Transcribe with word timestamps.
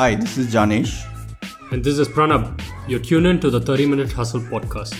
Hi, 0.00 0.14
this 0.14 0.38
is 0.38 0.46
Janesh. 0.50 0.92
And 1.72 1.84
this 1.84 1.98
is 1.98 2.08
Pranab. 2.08 2.58
You're 2.88 3.00
tuned 3.00 3.26
in 3.26 3.38
to 3.40 3.50
the 3.50 3.60
30 3.60 3.84
Minute 3.84 4.10
Hustle 4.10 4.40
podcast. 4.40 4.94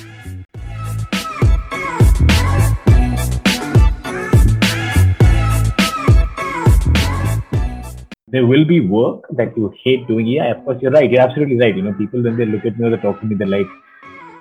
there 8.28 8.44
will 8.46 8.66
be 8.66 8.80
work 8.80 9.24
that 9.30 9.56
you 9.56 9.72
hate 9.82 10.06
doing. 10.06 10.26
Yeah, 10.26 10.50
of 10.50 10.62
course, 10.66 10.82
you're 10.82 10.92
right. 10.92 11.10
You're 11.10 11.22
absolutely 11.22 11.58
right. 11.58 11.74
You 11.74 11.80
know, 11.80 11.94
people 11.94 12.22
when 12.22 12.36
they 12.36 12.44
look 12.44 12.66
at 12.66 12.78
me 12.78 12.86
or 12.86 12.90
they 12.90 12.98
talk 12.98 13.20
to 13.20 13.26
me, 13.26 13.36
they're 13.36 13.46
like, 13.46 13.68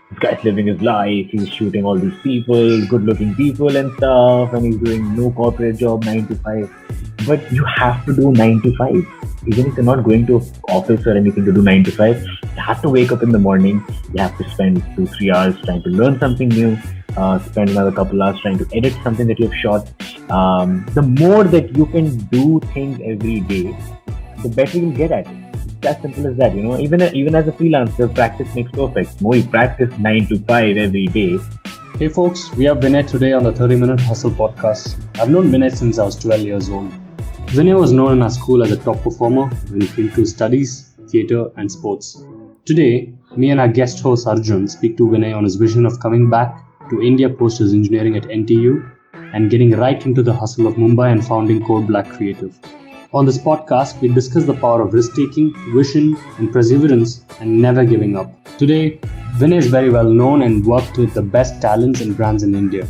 this 0.09 0.19
guy's 0.19 0.43
living 0.43 0.67
his 0.67 0.81
life. 0.81 1.27
He's 1.29 1.47
shooting 1.47 1.85
all 1.85 1.97
these 1.97 2.19
people, 2.21 2.85
good-looking 2.87 3.33
people 3.35 3.77
and 3.77 3.95
stuff, 3.95 4.51
and 4.51 4.65
he's 4.65 4.77
doing 4.77 5.15
no 5.15 5.31
corporate 5.31 5.77
job, 5.77 6.03
nine 6.03 6.27
to 6.27 6.35
five. 6.35 6.69
But 7.25 7.49
you 7.49 7.63
have 7.63 8.05
to 8.07 8.13
do 8.13 8.33
nine 8.33 8.61
to 8.63 8.75
five. 8.75 9.18
Even 9.47 9.67
if 9.67 9.75
you're 9.75 9.85
not 9.85 10.03
going 10.03 10.25
to 10.27 10.41
office 10.67 11.05
or 11.07 11.15
anything 11.15 11.45
to 11.45 11.53
do 11.53 11.61
nine 11.61 11.83
to 11.85 11.91
five, 11.91 12.21
you 12.21 12.61
have 12.61 12.81
to 12.81 12.89
wake 12.89 13.11
up 13.11 13.23
in 13.23 13.29
the 13.29 13.39
morning. 13.39 13.83
You 14.13 14.21
have 14.21 14.37
to 14.37 14.49
spend 14.49 14.83
two, 14.95 15.07
three 15.07 15.31
hours 15.31 15.55
trying 15.63 15.81
to 15.83 15.89
learn 15.89 16.19
something 16.19 16.49
new. 16.49 16.77
Uh, 17.15 17.39
spend 17.39 17.69
another 17.69 17.91
couple 17.91 18.21
hours 18.21 18.39
trying 18.41 18.57
to 18.57 18.67
edit 18.75 18.93
something 19.03 19.27
that 19.27 19.39
you've 19.39 19.55
shot. 19.55 19.89
Um, 20.29 20.85
the 20.93 21.01
more 21.01 21.43
that 21.45 21.75
you 21.75 21.85
can 21.87 22.17
do 22.25 22.59
things 22.73 22.99
every 23.03 23.39
day, 23.39 23.75
the 24.43 24.49
better 24.49 24.77
you'll 24.77 24.91
get 24.91 25.11
at 25.11 25.27
it. 25.27 25.37
It's 25.77 25.87
as 25.87 26.01
simple 26.01 26.27
as 26.27 26.37
that. 26.37 26.53
You 26.53 26.63
know, 26.63 26.77
even 26.77 27.01
even 27.01 27.33
as 27.33 27.47
a 27.47 27.51
freelancer, 27.53 28.13
practice 28.13 28.53
makes 28.53 28.71
perfect. 28.71 29.21
More 29.21 29.35
you 29.35 29.43
practice 29.43 29.97
nine 29.97 30.27
to 30.27 30.37
five 30.39 30.77
every 30.77 31.07
day. 31.07 31.39
Hey 31.97 32.09
folks, 32.09 32.53
we 32.55 32.65
have 32.65 32.77
Vinay 32.77 33.07
today 33.07 33.33
on 33.33 33.43
the 33.43 33.51
30 33.51 33.77
Minute 33.77 33.99
Hustle 33.99 34.31
podcast. 34.31 34.95
I've 35.19 35.29
known 35.29 35.51
Vinay 35.51 35.75
since 35.75 35.97
I 35.97 36.05
was 36.05 36.15
12 36.17 36.41
years 36.41 36.69
old. 36.69 36.93
Vinay 37.53 37.75
was 37.79 37.91
known 37.91 38.11
in 38.11 38.21
our 38.21 38.29
school 38.29 38.61
as 38.61 38.71
a 38.71 38.77
top 38.77 39.01
performer 39.01 39.47
when 39.69 39.81
it 39.81 39.91
came 39.95 40.11
to 40.11 40.23
studies, 40.23 40.93
theatre, 41.09 41.49
and 41.57 41.71
sports. 41.71 42.23
Today, 42.63 43.11
me 43.35 43.49
and 43.49 43.59
our 43.59 43.67
guest 43.67 44.03
host 44.03 44.27
Arjun 44.27 44.67
speak 44.67 44.97
to 44.97 45.07
Vinay 45.07 45.35
on 45.35 45.45
his 45.45 45.55
vision 45.55 45.83
of 45.87 45.99
coming 45.99 46.29
back 46.29 46.63
to 46.91 47.01
India 47.01 47.27
post 47.27 47.57
his 47.57 47.73
engineering 47.73 48.15
at 48.15 48.25
NTU 48.25 48.87
and 49.33 49.49
getting 49.49 49.71
right 49.71 50.05
into 50.05 50.21
the 50.21 50.31
hustle 50.31 50.67
of 50.67 50.75
Mumbai 50.75 51.11
and 51.11 51.25
founding 51.25 51.65
Code 51.65 51.87
Black 51.87 52.07
Creative. 52.09 52.55
On 53.13 53.25
this 53.25 53.39
podcast, 53.39 53.99
we 53.99 54.09
discuss 54.09 54.45
the 54.45 54.53
power 54.53 54.83
of 54.83 54.93
risk 54.93 55.15
taking, 55.15 55.51
vision, 55.73 56.15
and 56.37 56.53
perseverance, 56.53 57.25
and 57.39 57.59
never 57.59 57.83
giving 57.83 58.15
up. 58.15 58.29
Today, 58.59 58.99
Vinay 59.39 59.57
is 59.57 59.65
very 59.65 59.89
well 59.89 60.07
known 60.07 60.43
and 60.43 60.63
worked 60.63 60.99
with 60.99 61.15
the 61.15 61.23
best 61.23 61.59
talents 61.59 62.01
and 62.01 62.15
brands 62.15 62.43
in 62.43 62.53
India. 62.53 62.87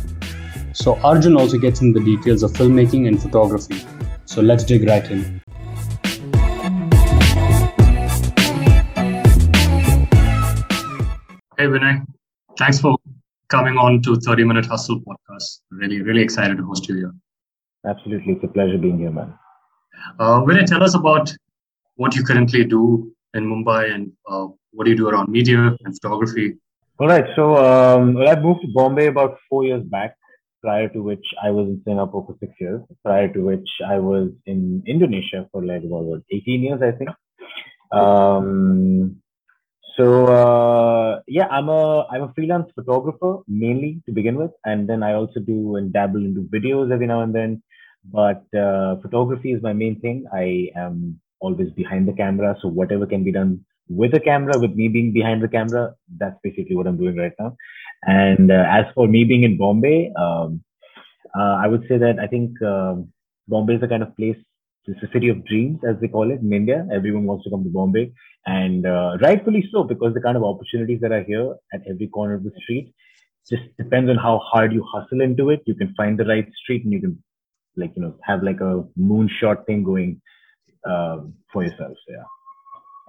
So, 0.74 0.96
Arjun 0.96 1.34
also 1.34 1.56
gets 1.56 1.80
into 1.80 1.98
the 1.98 2.04
details 2.04 2.42
of 2.42 2.52
filmmaking 2.52 3.08
and 3.08 3.20
photography. 3.20 3.86
So, 4.30 4.40
let's 4.40 4.62
dig 4.62 4.86
right 4.86 5.04
in. 5.10 5.40
Hey, 11.58 11.66
Vinay. 11.66 12.06
Thanks 12.56 12.80
for 12.80 12.96
coming 13.48 13.76
on 13.76 14.00
to 14.02 14.14
30 14.20 14.44
Minute 14.44 14.66
Hustle 14.66 15.00
podcast. 15.00 15.62
Really, 15.72 16.00
really 16.02 16.22
excited 16.22 16.58
to 16.58 16.64
host 16.64 16.88
you 16.88 16.94
here. 16.94 17.12
Absolutely. 17.84 18.34
It's 18.34 18.44
a 18.44 18.46
pleasure 18.46 18.78
being 18.78 19.00
here, 19.00 19.10
man. 19.10 19.34
Uh, 20.20 20.42
Vinay, 20.42 20.64
tell 20.64 20.84
us 20.84 20.94
about 20.94 21.34
what 21.96 22.14
you 22.14 22.22
currently 22.22 22.64
do 22.64 23.12
in 23.34 23.44
Mumbai 23.44 23.92
and 23.92 24.12
uh, 24.30 24.46
what 24.70 24.84
do 24.84 24.92
you 24.92 24.96
do 24.96 25.08
around 25.08 25.28
media 25.28 25.76
and 25.84 25.98
photography? 26.00 26.54
All 27.00 27.08
right. 27.08 27.26
So 27.34 27.56
um, 27.56 28.14
well, 28.14 28.28
I 28.28 28.40
moved 28.40 28.60
to 28.60 28.68
Bombay 28.72 29.06
about 29.06 29.38
four 29.48 29.64
years 29.64 29.82
back, 29.82 30.14
prior 30.62 30.88
to 30.88 31.02
which 31.02 31.26
I 31.42 31.50
was 31.50 31.68
in 31.68 31.82
Singapore 31.84 32.24
for 32.26 32.36
six 32.40 32.52
years, 32.60 32.82
prior 33.04 33.32
to 33.32 33.40
which 33.40 33.68
I 33.86 33.98
was 33.98 34.30
in 34.46 34.82
Indonesia 34.86 35.48
for 35.52 35.64
like 35.64 35.84
about 35.84 36.04
what, 36.04 36.22
18 36.30 36.62
years, 36.62 36.82
I 36.82 36.92
think. 36.92 37.10
Um, 37.92 39.20
so 39.96 40.26
uh, 40.26 41.20
yeah, 41.26 41.48
I'm 41.50 41.68
a 41.68 42.06
I'm 42.10 42.22
a 42.22 42.32
freelance 42.34 42.70
photographer 42.74 43.38
mainly 43.48 44.02
to 44.06 44.12
begin 44.12 44.36
with, 44.36 44.52
and 44.64 44.88
then 44.88 45.02
I 45.02 45.14
also 45.14 45.40
do 45.40 45.76
and 45.76 45.92
dabble 45.92 46.24
into 46.24 46.42
videos 46.42 46.92
every 46.92 47.06
now 47.06 47.22
and 47.22 47.34
then. 47.34 47.62
But 48.04 48.44
uh, 48.56 48.96
photography 49.02 49.52
is 49.52 49.62
my 49.62 49.72
main 49.72 50.00
thing. 50.00 50.24
I 50.32 50.70
am 50.76 51.20
always 51.40 51.70
behind 51.72 52.08
the 52.08 52.12
camera, 52.12 52.56
so 52.62 52.68
whatever 52.68 53.06
can 53.06 53.24
be 53.24 53.32
done 53.32 53.64
with 53.90 54.14
a 54.14 54.20
camera, 54.20 54.58
with 54.58 54.74
me 54.74 54.88
being 54.88 55.12
behind 55.12 55.42
the 55.42 55.48
camera, 55.48 55.94
that's 56.16 56.38
basically 56.42 56.76
what 56.76 56.86
I'm 56.86 56.96
doing 56.96 57.16
right 57.16 57.32
now. 57.38 57.56
And 58.02 58.50
uh, 58.50 58.64
as 58.68 58.86
for 58.94 59.06
me 59.06 59.24
being 59.24 59.42
in 59.42 59.58
Bombay, 59.58 60.12
um, 60.18 60.62
uh, 61.38 61.58
I 61.62 61.66
would 61.66 61.82
say 61.88 61.98
that 61.98 62.18
I 62.18 62.26
think 62.26 62.60
um, 62.62 63.12
Bombay 63.48 63.74
is 63.74 63.80
the 63.80 63.88
kind 63.88 64.02
of 64.02 64.16
place. 64.16 64.36
It's 64.86 65.02
a 65.02 65.12
city 65.12 65.28
of 65.28 65.44
dreams, 65.44 65.78
as 65.88 65.96
they 66.00 66.08
call 66.08 66.32
it 66.32 66.40
in 66.40 66.52
India. 66.52 66.86
Everyone 66.92 67.24
wants 67.24 67.44
to 67.44 67.50
come 67.50 67.62
to 67.62 67.70
Bombay, 67.70 68.12
and 68.46 68.86
uh, 68.86 69.18
rightfully 69.20 69.68
so, 69.70 69.84
because 69.84 70.14
the 70.14 70.20
kind 70.20 70.36
of 70.36 70.42
opportunities 70.42 71.00
that 71.02 71.12
are 71.12 71.22
here 71.22 71.54
at 71.72 71.82
every 71.88 72.08
corner 72.08 72.34
of 72.34 72.42
the 72.42 72.50
street 72.62 72.92
just 73.48 73.62
depends 73.78 74.10
on 74.10 74.16
how 74.16 74.38
hard 74.38 74.72
you 74.72 74.84
hustle 74.92 75.20
into 75.20 75.50
it. 75.50 75.62
You 75.66 75.74
can 75.74 75.94
find 75.96 76.18
the 76.18 76.24
right 76.24 76.48
street, 76.62 76.82
and 76.84 76.92
you 76.92 77.00
can 77.00 77.22
like 77.76 77.92
you 77.94 78.02
know 78.02 78.16
have 78.24 78.42
like 78.42 78.60
a 78.60 78.84
moonshot 78.98 79.64
thing 79.66 79.84
going 79.84 80.20
uh, 80.84 81.18
for 81.52 81.62
yourself. 81.62 81.96
Yeah, 82.08 82.24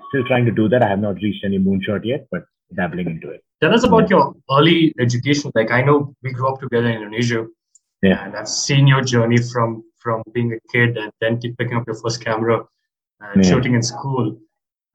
still 0.10 0.28
trying 0.28 0.46
to 0.46 0.52
do 0.52 0.70
that. 0.70 0.84
I 0.84 0.90
have 0.90 1.00
not 1.00 1.16
reached 1.16 1.44
any 1.44 1.58
moonshot 1.58 2.02
yet, 2.04 2.28
but 2.30 2.44
dabbling 2.76 3.10
into 3.10 3.30
it. 3.32 3.44
Tell 3.62 3.74
us 3.74 3.84
about 3.84 4.10
your 4.10 4.34
early 4.50 4.94
education. 5.00 5.52
Like 5.54 5.72
I 5.72 5.82
know 5.82 6.16
we 6.24 6.32
grew 6.32 6.48
up 6.52 6.60
together 6.60 6.88
in 6.90 6.96
Indonesia, 6.96 7.46
yeah, 8.02 8.26
and 8.26 8.36
I've 8.36 8.48
seen 8.48 8.88
your 8.88 9.02
journey 9.02 9.38
from 9.38 9.84
from 10.00 10.24
being 10.34 10.52
a 10.54 10.60
kid 10.72 10.98
and 10.98 11.12
then 11.22 11.40
picking 11.40 11.76
up 11.78 11.86
your 11.86 11.96
first 11.96 12.24
camera 12.26 12.66
and 13.20 13.44
Yeah. 13.44 13.50
shooting 13.52 13.76
in 13.76 13.84
school, 13.84 14.36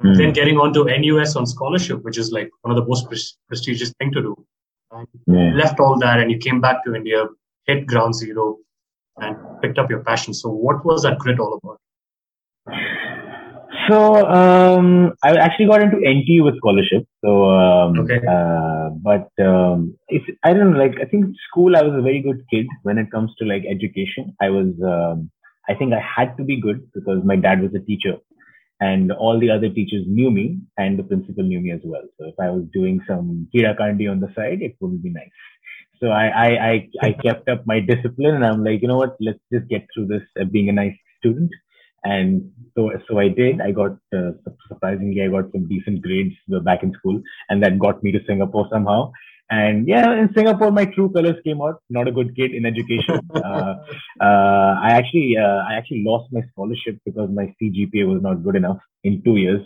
Mm. 0.02 0.16
then 0.16 0.32
getting 0.32 0.58
onto 0.58 0.88
NUS 0.88 1.36
on 1.36 1.46
scholarship, 1.46 2.02
which 2.02 2.18
is 2.18 2.32
like 2.32 2.50
one 2.62 2.76
of 2.76 2.82
the 2.82 2.88
most 2.88 3.06
pres- 3.08 3.38
prestigious 3.48 3.92
thing 4.00 4.10
to 4.12 4.20
do. 4.20 4.34
And 4.90 5.06
yeah. 5.26 5.52
left 5.54 5.78
all 5.78 5.96
that 6.00 6.18
and 6.20 6.30
you 6.30 6.38
came 6.38 6.60
back 6.60 6.84
to 6.84 6.94
India, 6.94 7.28
hit 7.66 7.86
ground 7.86 8.14
zero, 8.14 8.58
and 9.20 9.36
picked 9.62 9.78
up 9.78 9.88
your 9.90 10.02
passion. 10.02 10.34
So, 10.34 10.50
what 10.50 10.84
was 10.84 11.02
that 11.04 11.18
grit 11.18 11.38
all 11.38 11.54
about? 11.54 11.80
So 13.88 14.26
um, 14.26 15.12
I 15.22 15.36
actually 15.36 15.66
got 15.66 15.82
into 15.82 15.96
NTU 15.96 16.44
with 16.44 16.56
scholarship. 16.56 17.04
So, 17.24 17.50
um, 17.50 17.98
Okay. 18.00 18.20
uh, 18.26 18.90
but 19.08 19.28
um, 19.44 19.96
if 20.08 20.22
I 20.44 20.52
don't 20.52 20.72
know, 20.72 20.78
like 20.78 20.96
I 21.00 21.04
think 21.04 21.26
school, 21.48 21.76
I 21.76 21.82
was 21.82 21.94
a 21.94 22.02
very 22.02 22.20
good 22.20 22.42
kid 22.52 22.66
when 22.82 22.98
it 22.98 23.10
comes 23.10 23.32
to 23.38 23.44
like 23.44 23.64
education. 23.68 24.34
I 24.40 24.50
was, 24.50 24.72
um, 24.84 25.30
I 25.68 25.74
think 25.74 25.92
I 25.92 26.00
had 26.00 26.36
to 26.38 26.44
be 26.44 26.60
good 26.60 26.80
because 26.94 27.24
my 27.24 27.36
dad 27.36 27.60
was 27.62 27.74
a 27.74 27.84
teacher, 27.84 28.16
and 28.80 29.12
all 29.12 29.38
the 29.38 29.50
other 29.50 29.68
teachers 29.68 30.04
knew 30.06 30.30
me, 30.30 30.58
and 30.78 30.98
the 30.98 31.04
principal 31.04 31.44
knew 31.44 31.60
me 31.60 31.72
as 31.72 31.80
well. 31.84 32.04
So 32.18 32.26
if 32.26 32.34
I 32.40 32.50
was 32.50 32.64
doing 32.72 33.00
some 33.06 33.48
kirakandi 33.54 34.10
on 34.10 34.20
the 34.20 34.32
side, 34.34 34.62
it 34.62 34.76
wouldn't 34.80 35.02
be 35.02 35.10
nice. 35.10 35.36
So 36.00 36.08
I, 36.08 36.26
I, 36.26 36.48
I, 36.70 36.88
I 37.02 37.12
kept 37.24 37.48
up 37.48 37.66
my 37.66 37.80
discipline, 37.80 38.34
and 38.34 38.44
I'm 38.44 38.64
like, 38.64 38.82
you 38.82 38.88
know 38.88 38.98
what? 38.98 39.16
Let's 39.20 39.40
just 39.52 39.68
get 39.68 39.86
through 39.94 40.06
this 40.06 40.22
uh, 40.40 40.44
being 40.44 40.68
a 40.68 40.72
nice 40.72 40.96
student 41.18 41.50
and 42.14 42.50
so 42.74 42.90
so 43.08 43.18
I 43.18 43.28
did. 43.28 43.60
I 43.60 43.70
got 43.72 43.92
uh, 44.14 44.32
surprisingly 44.68 45.22
I 45.22 45.28
got 45.28 45.50
some 45.52 45.68
decent 45.68 46.02
grades 46.02 46.34
uh, 46.54 46.60
back 46.60 46.82
in 46.82 46.92
school, 46.98 47.22
and 47.48 47.62
that 47.62 47.78
got 47.78 48.02
me 48.02 48.12
to 48.12 48.20
Singapore 48.26 48.68
somehow. 48.72 49.12
And 49.48 49.86
yeah, 49.86 50.12
in 50.20 50.28
Singapore, 50.34 50.72
my 50.72 50.86
true 50.86 51.08
colors 51.12 51.36
came 51.44 51.62
out. 51.62 51.80
Not 51.88 52.08
a 52.08 52.12
good 52.12 52.34
kid 52.34 52.52
in 52.52 52.66
education. 52.66 53.20
uh, 53.34 53.74
uh, 54.20 54.72
I 54.86 54.90
actually 54.90 55.36
uh, 55.36 55.60
I 55.68 55.74
actually 55.74 56.02
lost 56.04 56.32
my 56.32 56.42
scholarship 56.50 56.98
because 57.04 57.30
my 57.30 57.54
CGPA 57.60 58.06
was 58.12 58.22
not 58.22 58.42
good 58.42 58.56
enough 58.56 58.78
in 59.04 59.22
two 59.22 59.36
years. 59.36 59.64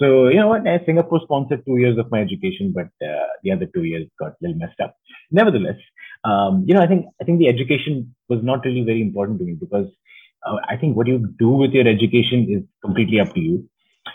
So 0.00 0.28
you 0.28 0.36
know 0.40 0.48
what? 0.48 0.66
Uh, 0.66 0.78
Singapore 0.84 1.20
sponsored 1.22 1.64
two 1.64 1.76
years 1.76 1.96
of 1.98 2.10
my 2.10 2.20
education, 2.20 2.72
but 2.74 2.88
uh, 3.06 3.28
the 3.44 3.52
other 3.52 3.66
two 3.66 3.84
years 3.84 4.08
got 4.18 4.32
a 4.32 4.36
little 4.40 4.58
messed 4.58 4.80
up. 4.80 4.96
Nevertheless, 5.30 5.78
um, 6.24 6.64
you 6.66 6.74
know, 6.74 6.82
I 6.82 6.88
think 6.88 7.06
I 7.20 7.24
think 7.24 7.38
the 7.38 7.48
education 7.48 8.14
was 8.28 8.40
not 8.42 8.64
really 8.64 8.82
very 8.82 9.00
important 9.00 9.38
to 9.38 9.44
me 9.44 9.52
because 9.52 9.86
uh, 10.46 10.56
I 10.68 10.76
think 10.76 10.96
what 10.96 11.06
you 11.06 11.18
do 11.38 11.50
with 11.50 11.72
your 11.72 11.86
education 11.86 12.46
is 12.50 12.62
completely 12.84 13.20
up 13.20 13.34
to 13.34 13.40
you. 13.40 13.68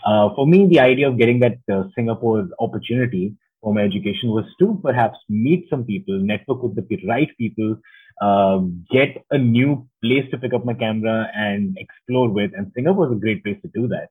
Uh, 0.06 0.30
for 0.36 0.48
me, 0.48 0.68
the 0.68 0.80
idea 0.80 1.08
of 1.08 1.18
getting 1.18 1.40
that 1.40 1.58
uh, 1.72 1.84
Singapore 1.96 2.48
opportunity 2.60 3.36
for 3.62 3.74
my 3.74 3.82
education 3.82 4.30
was 4.30 4.46
to 4.60 4.80
perhaps 4.84 5.18
meet 5.30 5.68
some 5.70 5.84
people, 5.84 6.20
network 6.20 6.62
with 6.62 6.76
the 6.76 7.00
right 7.08 7.30
people, 7.38 7.78
um, 8.22 8.86
get 8.92 9.24
a 9.32 9.38
new 9.38 9.88
place 10.04 10.30
to 10.32 10.38
pick 10.38 10.54
up 10.54 10.66
my 10.66 10.74
camera 10.74 11.30
and 11.36 11.78
explore 11.78 12.30
with. 12.30 12.52
And 12.56 12.72
Singapore 12.76 13.08
is 13.08 13.18
a 13.18 13.20
great 13.20 13.44
place 13.44 13.58
to 13.64 13.72
do 13.74 13.88
that. 13.88 14.10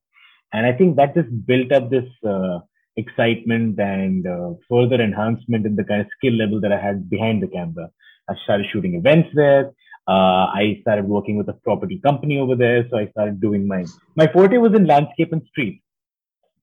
And 0.53 0.65
I 0.65 0.73
think 0.73 0.95
that 0.97 1.15
just 1.15 1.29
built 1.45 1.71
up 1.71 1.89
this 1.89 2.05
uh, 2.27 2.59
excitement 2.97 3.79
and 3.79 4.25
uh, 4.27 4.51
further 4.69 5.01
enhancement 5.01 5.65
in 5.65 5.75
the 5.75 5.83
kind 5.83 6.01
of 6.01 6.07
skill 6.17 6.33
level 6.33 6.61
that 6.61 6.71
I 6.71 6.79
had 6.79 7.09
behind 7.09 7.41
the 7.41 7.47
camera. 7.47 7.89
I 8.29 8.35
started 8.43 8.67
shooting 8.71 8.95
events 8.95 9.29
there. 9.33 9.71
Uh, 10.07 10.45
I 10.53 10.77
started 10.81 11.05
working 11.05 11.37
with 11.37 11.49
a 11.49 11.53
property 11.53 11.99
company 12.03 12.37
over 12.37 12.55
there. 12.55 12.87
So 12.89 12.97
I 12.97 13.07
started 13.07 13.41
doing 13.41 13.67
my, 13.67 13.85
my 14.15 14.27
forte 14.31 14.57
was 14.57 14.73
in 14.75 14.85
landscape 14.85 15.31
and 15.31 15.41
street. 15.49 15.81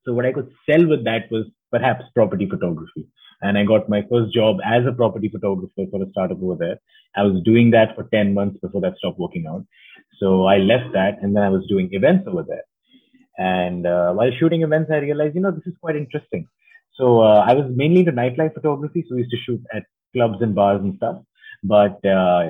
So 0.05 0.13
what 0.13 0.27
I 0.27 0.33
could 0.33 0.51
sell 0.69 0.87
with 0.87 1.05
that 1.05 1.31
was 1.31 1.47
perhaps 1.71 2.05
property 2.15 2.49
photography. 2.49 3.09
And 3.41 3.59
I 3.59 3.65
got 3.65 3.89
my 3.89 4.03
first 4.09 4.33
job 4.33 4.59
as 4.65 4.87
a 4.87 4.93
property 4.93 5.29
photographer 5.29 5.85
for 5.91 6.03
a 6.03 6.11
startup 6.11 6.41
over 6.41 6.55
there. 6.55 6.79
I 7.17 7.25
was 7.25 7.43
doing 7.43 7.73
that 7.73 7.97
for 7.97 8.05
10 8.05 8.35
months 8.35 8.59
before 8.61 8.81
that 8.83 8.97
stopped 8.99 9.19
working 9.19 9.47
out. 9.49 9.67
So 10.21 10.47
I 10.47 10.59
left 10.59 10.93
that 10.93 11.19
and 11.21 11.35
then 11.35 11.43
I 11.43 11.49
was 11.49 11.67
doing 11.69 11.89
events 11.93 12.29
over 12.29 12.45
there. 12.47 12.63
And 13.39 13.87
uh, 13.87 14.13
while 14.13 14.31
shooting 14.39 14.63
events, 14.63 14.91
I 14.93 14.99
realized, 14.99 15.35
you 15.35 15.41
know, 15.41 15.51
this 15.51 15.67
is 15.67 15.75
quite 15.81 15.97
interesting. 15.97 16.47
So 16.95 17.21
uh, 17.21 17.45
I 17.47 17.55
was 17.55 17.73
mainly 17.75 18.01
into 18.01 18.13
nightlife 18.13 18.55
photography. 18.55 19.05
So 19.09 19.17
we 19.17 19.23
used 19.23 19.33
to 19.33 19.39
shoot 19.39 19.61
at 19.75 19.85
clubs 20.13 20.39
and 20.41 20.55
bars 20.55 20.81
and 20.81 20.95
stuff. 20.97 21.23
But 21.65 22.05
uh, 22.05 22.49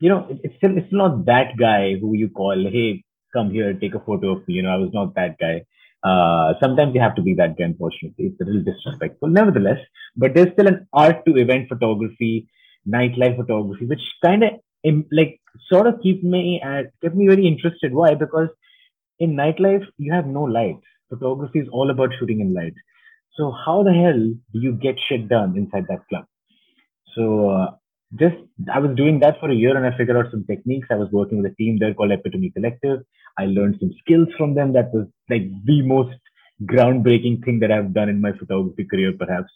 you 0.00 0.08
know, 0.08 0.26
it's 0.42 0.56
still 0.56 0.76
it's 0.76 0.92
not 0.92 1.26
that 1.26 1.56
guy 1.58 1.96
who 1.98 2.14
you 2.14 2.28
call, 2.28 2.56
hey, 2.70 3.04
come 3.32 3.50
here, 3.50 3.74
take 3.74 3.94
a 3.94 4.00
photo 4.00 4.36
of 4.36 4.46
me. 4.48 4.54
You 4.54 4.62
know, 4.62 4.70
I 4.70 4.76
was 4.76 4.90
not 4.92 5.14
that 5.14 5.38
guy. 5.38 5.64
Uh, 6.02 6.54
sometimes 6.60 6.94
you 6.94 7.00
have 7.00 7.16
to 7.16 7.22
be 7.22 7.34
that 7.34 7.58
guy, 7.58 7.64
unfortunately. 7.64 8.26
It's 8.26 8.40
a 8.40 8.44
little 8.44 8.62
disrespectful, 8.62 9.28
nevertheless. 9.28 9.78
But 10.16 10.34
there's 10.34 10.52
still 10.52 10.68
an 10.68 10.86
art 10.92 11.24
to 11.26 11.36
event 11.36 11.68
photography, 11.68 12.48
nightlife 12.88 13.36
photography, 13.36 13.86
which 13.86 14.02
kind 14.22 14.44
of 14.44 14.50
like 15.10 15.40
sort 15.68 15.86
of 15.88 16.00
keep 16.02 16.22
me 16.22 16.60
at 16.62 16.92
kept 17.02 17.16
me 17.16 17.26
very 17.26 17.46
interested. 17.46 17.92
Why? 17.92 18.14
Because 18.14 18.48
in 19.18 19.34
nightlife 19.34 19.86
you 19.96 20.12
have 20.12 20.26
no 20.26 20.42
light. 20.42 20.78
Photography 21.08 21.60
is 21.60 21.68
all 21.72 21.90
about 21.90 22.10
shooting 22.18 22.40
in 22.40 22.54
light. 22.54 22.74
So 23.34 23.50
how 23.50 23.82
the 23.82 23.92
hell 23.92 24.18
do 24.52 24.60
you 24.60 24.72
get 24.72 24.98
shit 24.98 25.28
done 25.28 25.56
inside 25.56 25.86
that 25.88 26.06
club? 26.08 26.26
So 27.14 27.50
uh, 27.50 27.70
just 28.14 28.36
I 28.72 28.78
was 28.78 28.96
doing 28.96 29.20
that 29.20 29.38
for 29.38 29.50
a 29.50 29.54
year 29.54 29.76
and 29.76 29.86
I 29.86 29.96
figured 29.96 30.16
out 30.16 30.30
some 30.30 30.44
techniques. 30.46 30.88
I 30.90 30.96
was 30.96 31.10
working 31.12 31.42
with 31.42 31.52
a 31.52 31.54
team 31.56 31.78
there 31.78 31.94
called 31.94 32.12
Epitome 32.12 32.50
Collective. 32.50 33.00
I 33.38 33.46
learned 33.46 33.76
some 33.80 33.92
skills 34.00 34.28
from 34.36 34.54
them. 34.54 34.72
That 34.72 34.92
was 34.92 35.06
like 35.28 35.42
the 35.64 35.82
most 35.82 36.16
groundbreaking 36.64 37.44
thing 37.44 37.60
that 37.60 37.70
I've 37.70 37.92
done 37.92 38.08
in 38.08 38.20
my 38.20 38.32
photography 38.32 38.84
career, 38.84 39.12
perhaps. 39.18 39.52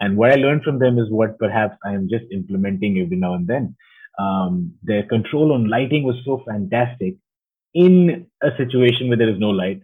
And 0.00 0.16
what 0.16 0.32
I 0.32 0.36
learned 0.36 0.62
from 0.62 0.78
them 0.78 0.98
is 0.98 1.10
what 1.10 1.38
perhaps 1.38 1.76
I 1.84 1.94
am 1.94 2.08
just 2.08 2.24
implementing 2.30 3.00
every 3.00 3.16
now 3.16 3.34
and 3.34 3.46
then. 3.46 3.76
Um, 4.18 4.74
their 4.82 5.02
control 5.04 5.52
on 5.52 5.68
lighting 5.68 6.04
was 6.04 6.16
so 6.24 6.42
fantastic 6.46 7.16
in 7.74 8.26
a 8.42 8.50
situation 8.56 9.08
where 9.08 9.16
there 9.16 9.28
is 9.28 9.38
no 9.38 9.50
light. 9.50 9.82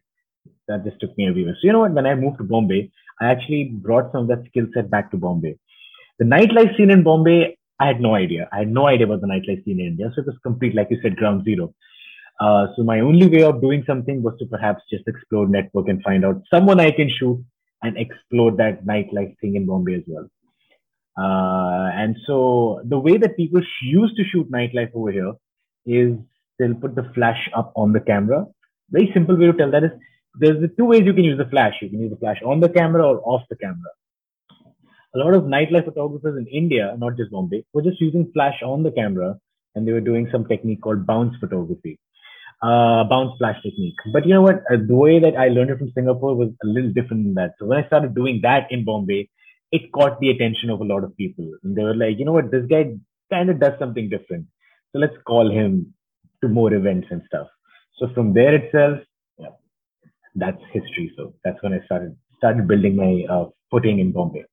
That 0.68 0.84
just 0.84 1.00
took 1.00 1.16
me 1.18 1.26
everywhere. 1.26 1.54
So 1.54 1.66
you 1.66 1.72
know 1.72 1.80
what? 1.80 1.92
When 1.92 2.06
I 2.06 2.14
moved 2.14 2.38
to 2.38 2.44
Bombay, 2.44 2.92
I 3.20 3.30
actually 3.30 3.64
brought 3.64 4.12
some 4.12 4.22
of 4.22 4.28
that 4.28 4.46
skill 4.48 4.66
set 4.72 4.88
back 4.90 5.10
to 5.10 5.16
Bombay. 5.16 5.58
The 6.18 6.24
nightlife 6.24 6.76
scene 6.76 6.90
in 6.90 7.02
Bombay, 7.02 7.56
I 7.80 7.86
had 7.86 8.00
no 8.00 8.14
idea. 8.14 8.48
I 8.52 8.58
had 8.58 8.70
no 8.70 8.86
idea 8.86 9.06
about 9.06 9.22
the 9.22 9.26
nightlife 9.26 9.64
scene 9.64 9.80
in 9.80 9.86
India. 9.86 10.12
So 10.14 10.20
it 10.20 10.26
was 10.26 10.36
complete, 10.42 10.74
like 10.74 10.88
you 10.90 10.98
said, 11.02 11.16
ground 11.16 11.44
zero. 11.44 11.74
Uh, 12.38 12.66
so 12.76 12.82
my 12.82 13.00
only 13.00 13.26
way 13.26 13.42
of 13.42 13.60
doing 13.60 13.82
something 13.86 14.22
was 14.22 14.34
to 14.38 14.46
perhaps 14.46 14.82
just 14.90 15.08
explore 15.08 15.48
network 15.48 15.88
and 15.88 16.02
find 16.02 16.24
out 16.24 16.42
someone 16.52 16.78
I 16.78 16.90
can 16.90 17.08
shoot 17.08 17.42
and 17.82 17.96
explore 17.96 18.52
that 18.52 18.84
nightlife 18.84 19.38
thing 19.40 19.56
in 19.56 19.66
Bombay 19.66 19.94
as 19.94 20.02
well. 20.06 20.28
Uh, 21.18 21.90
and 21.94 22.16
so 22.26 22.82
the 22.84 22.98
way 22.98 23.16
that 23.16 23.36
people 23.36 23.62
used 23.82 24.16
to 24.16 24.24
shoot 24.24 24.50
nightlife 24.50 24.90
over 24.94 25.10
here 25.10 25.32
is 25.86 26.16
they'll 26.58 26.74
put 26.74 26.94
the 26.94 27.10
flash 27.14 27.50
up 27.54 27.72
on 27.76 27.92
the 27.92 28.00
camera. 28.00 28.46
Very 28.90 29.10
simple 29.12 29.36
way 29.36 29.46
to 29.46 29.52
tell 29.54 29.70
that 29.70 29.84
is 29.84 29.90
there's 30.38 30.70
two 30.76 30.84
ways 30.84 31.02
you 31.04 31.14
can 31.14 31.24
use 31.24 31.38
the 31.38 31.50
flash. 31.50 31.74
You 31.80 31.88
can 31.88 32.00
use 32.00 32.10
the 32.10 32.16
flash 32.16 32.40
on 32.44 32.60
the 32.60 32.68
camera 32.68 33.06
or 33.06 33.20
off 33.24 33.42
the 33.50 33.56
camera. 33.56 33.90
A 35.14 35.18
lot 35.18 35.34
of 35.34 35.44
nightlife 35.44 35.86
photographers 35.86 36.38
in 36.38 36.46
India, 36.46 36.94
not 36.98 37.16
just 37.16 37.30
Bombay, 37.30 37.64
were 37.72 37.82
just 37.82 38.00
using 38.00 38.30
flash 38.32 38.62
on 38.62 38.82
the 38.82 38.92
camera 38.92 39.38
and 39.74 39.86
they 39.86 39.92
were 39.92 40.00
doing 40.00 40.28
some 40.30 40.46
technique 40.46 40.82
called 40.82 41.06
bounce 41.06 41.34
photography, 41.40 41.98
uh, 42.62 43.04
bounce 43.04 43.36
flash 43.38 43.60
technique. 43.62 43.96
But 44.12 44.26
you 44.26 44.34
know 44.34 44.42
what? 44.42 44.62
Uh, 44.70 44.76
the 44.86 44.94
way 44.94 45.18
that 45.20 45.36
I 45.36 45.48
learned 45.48 45.70
it 45.70 45.78
from 45.78 45.92
Singapore 45.94 46.34
was 46.36 46.50
a 46.62 46.66
little 46.66 46.92
different 46.92 47.24
than 47.24 47.34
that. 47.34 47.54
So 47.58 47.66
when 47.66 47.82
I 47.82 47.86
started 47.86 48.14
doing 48.14 48.40
that 48.42 48.70
in 48.70 48.84
Bombay, 48.84 49.28
it 49.72 49.92
caught 49.92 50.20
the 50.20 50.30
attention 50.30 50.70
of 50.70 50.80
a 50.80 50.84
lot 50.84 51.04
of 51.04 51.16
people. 51.16 51.50
And 51.62 51.76
they 51.76 51.82
were 51.82 51.94
like, 51.94 52.18
you 52.18 52.24
know 52.24 52.32
what? 52.32 52.50
This 52.50 52.66
guy 52.66 52.94
kind 53.32 53.50
of 53.50 53.60
does 53.60 53.78
something 53.78 54.08
different. 54.08 54.46
So 54.92 54.98
let's 54.98 55.16
call 55.26 55.50
him 55.50 55.94
to 56.42 56.48
more 56.48 56.72
events 56.74 57.08
and 57.10 57.22
stuff. 57.26 57.48
So 57.98 58.08
from 58.14 58.32
there 58.32 58.54
itself, 58.54 59.00
that's 60.34 60.60
history. 60.72 61.12
So 61.16 61.34
that's 61.44 61.62
when 61.62 61.72
I 61.72 61.84
started 61.84 62.16
started 62.36 62.66
building 62.68 62.96
my 62.96 63.24
uh, 63.32 63.46
footing 63.70 63.98
in 63.98 64.12
Bombay. 64.12 64.44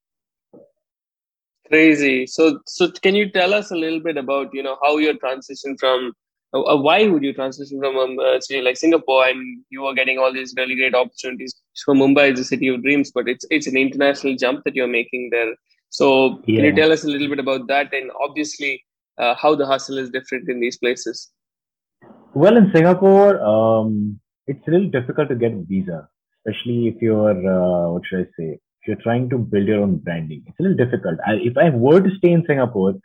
Crazy. 1.68 2.28
So 2.28 2.60
so 2.66 2.90
can 2.92 3.16
you 3.16 3.30
tell 3.30 3.54
us 3.54 3.72
a 3.72 3.76
little 3.76 4.00
bit 4.00 4.18
about 4.18 4.54
you 4.54 4.64
know 4.64 4.78
how 4.82 4.98
your 4.98 5.16
transition 5.16 5.78
from 5.78 6.14
uh, 6.54 6.62
uh 6.62 6.78
why 6.78 7.08
would 7.08 7.24
you 7.24 7.34
transition 7.34 7.80
from 7.80 7.98
um, 7.98 8.20
a 8.20 8.42
city 8.42 8.62
like 8.62 8.78
Singapore 8.78 9.28
and 9.28 9.64
you 9.70 9.86
are 9.86 9.94
getting 9.94 10.18
all 10.18 10.32
these 10.32 10.54
really 10.58 10.76
great 10.76 10.96
opportunities? 10.96 11.56
So 11.74 11.94
Mumbai 11.94 12.34
is 12.34 12.40
a 12.40 12.46
city 12.46 12.70
of 12.70 12.82
dreams, 12.84 13.12
but 13.12 13.28
it's 13.28 13.46
it's 13.50 13.68
an 13.68 13.78
international 13.78 14.36
jump 14.36 14.64
that 14.64 14.76
you're 14.76 14.88
making 14.88 15.30
there. 15.32 15.56
So 15.90 16.42
yeah. 16.46 16.58
can 16.58 16.66
you 16.66 16.76
tell 16.76 16.92
us 16.92 17.04
a 17.04 17.08
little 17.08 17.30
bit 17.30 17.40
about 17.40 17.68
that 17.68 17.94
and 17.94 18.12
obviously 18.22 18.84
uh, 19.18 19.36
how 19.36 19.56
the 19.56 19.66
hustle 19.66 19.98
is 19.98 20.10
different 20.10 20.50
in 20.50 20.60
these 20.60 20.78
places? 20.78 21.32
Well, 22.34 22.56
in 22.56 22.72
Singapore, 22.74 23.42
um, 23.42 24.20
it's 24.46 24.68
really 24.68 24.88
difficult 24.88 25.30
to 25.30 25.36
get 25.36 25.54
a 25.54 25.64
visa, 25.68 26.08
especially 26.46 26.88
if 26.88 27.02
you're, 27.02 27.32
uh, 27.32 27.92
what 27.92 28.04
should 28.06 28.20
I 28.20 28.30
say, 28.38 28.60
you're 28.88 29.04
trying 29.04 29.30
to 29.30 29.38
build 29.38 29.68
your 29.68 29.82
own 29.82 29.98
branding. 29.98 30.44
It's 30.48 30.60
a 30.60 30.64
little 30.64 30.78
difficult. 30.78 31.20
I, 31.26 31.34
if 31.34 31.58
I 31.58 31.70
were 31.70 32.02
to 32.02 32.16
stay 32.18 32.32
in 32.32 32.46
Singapore, 32.48 32.96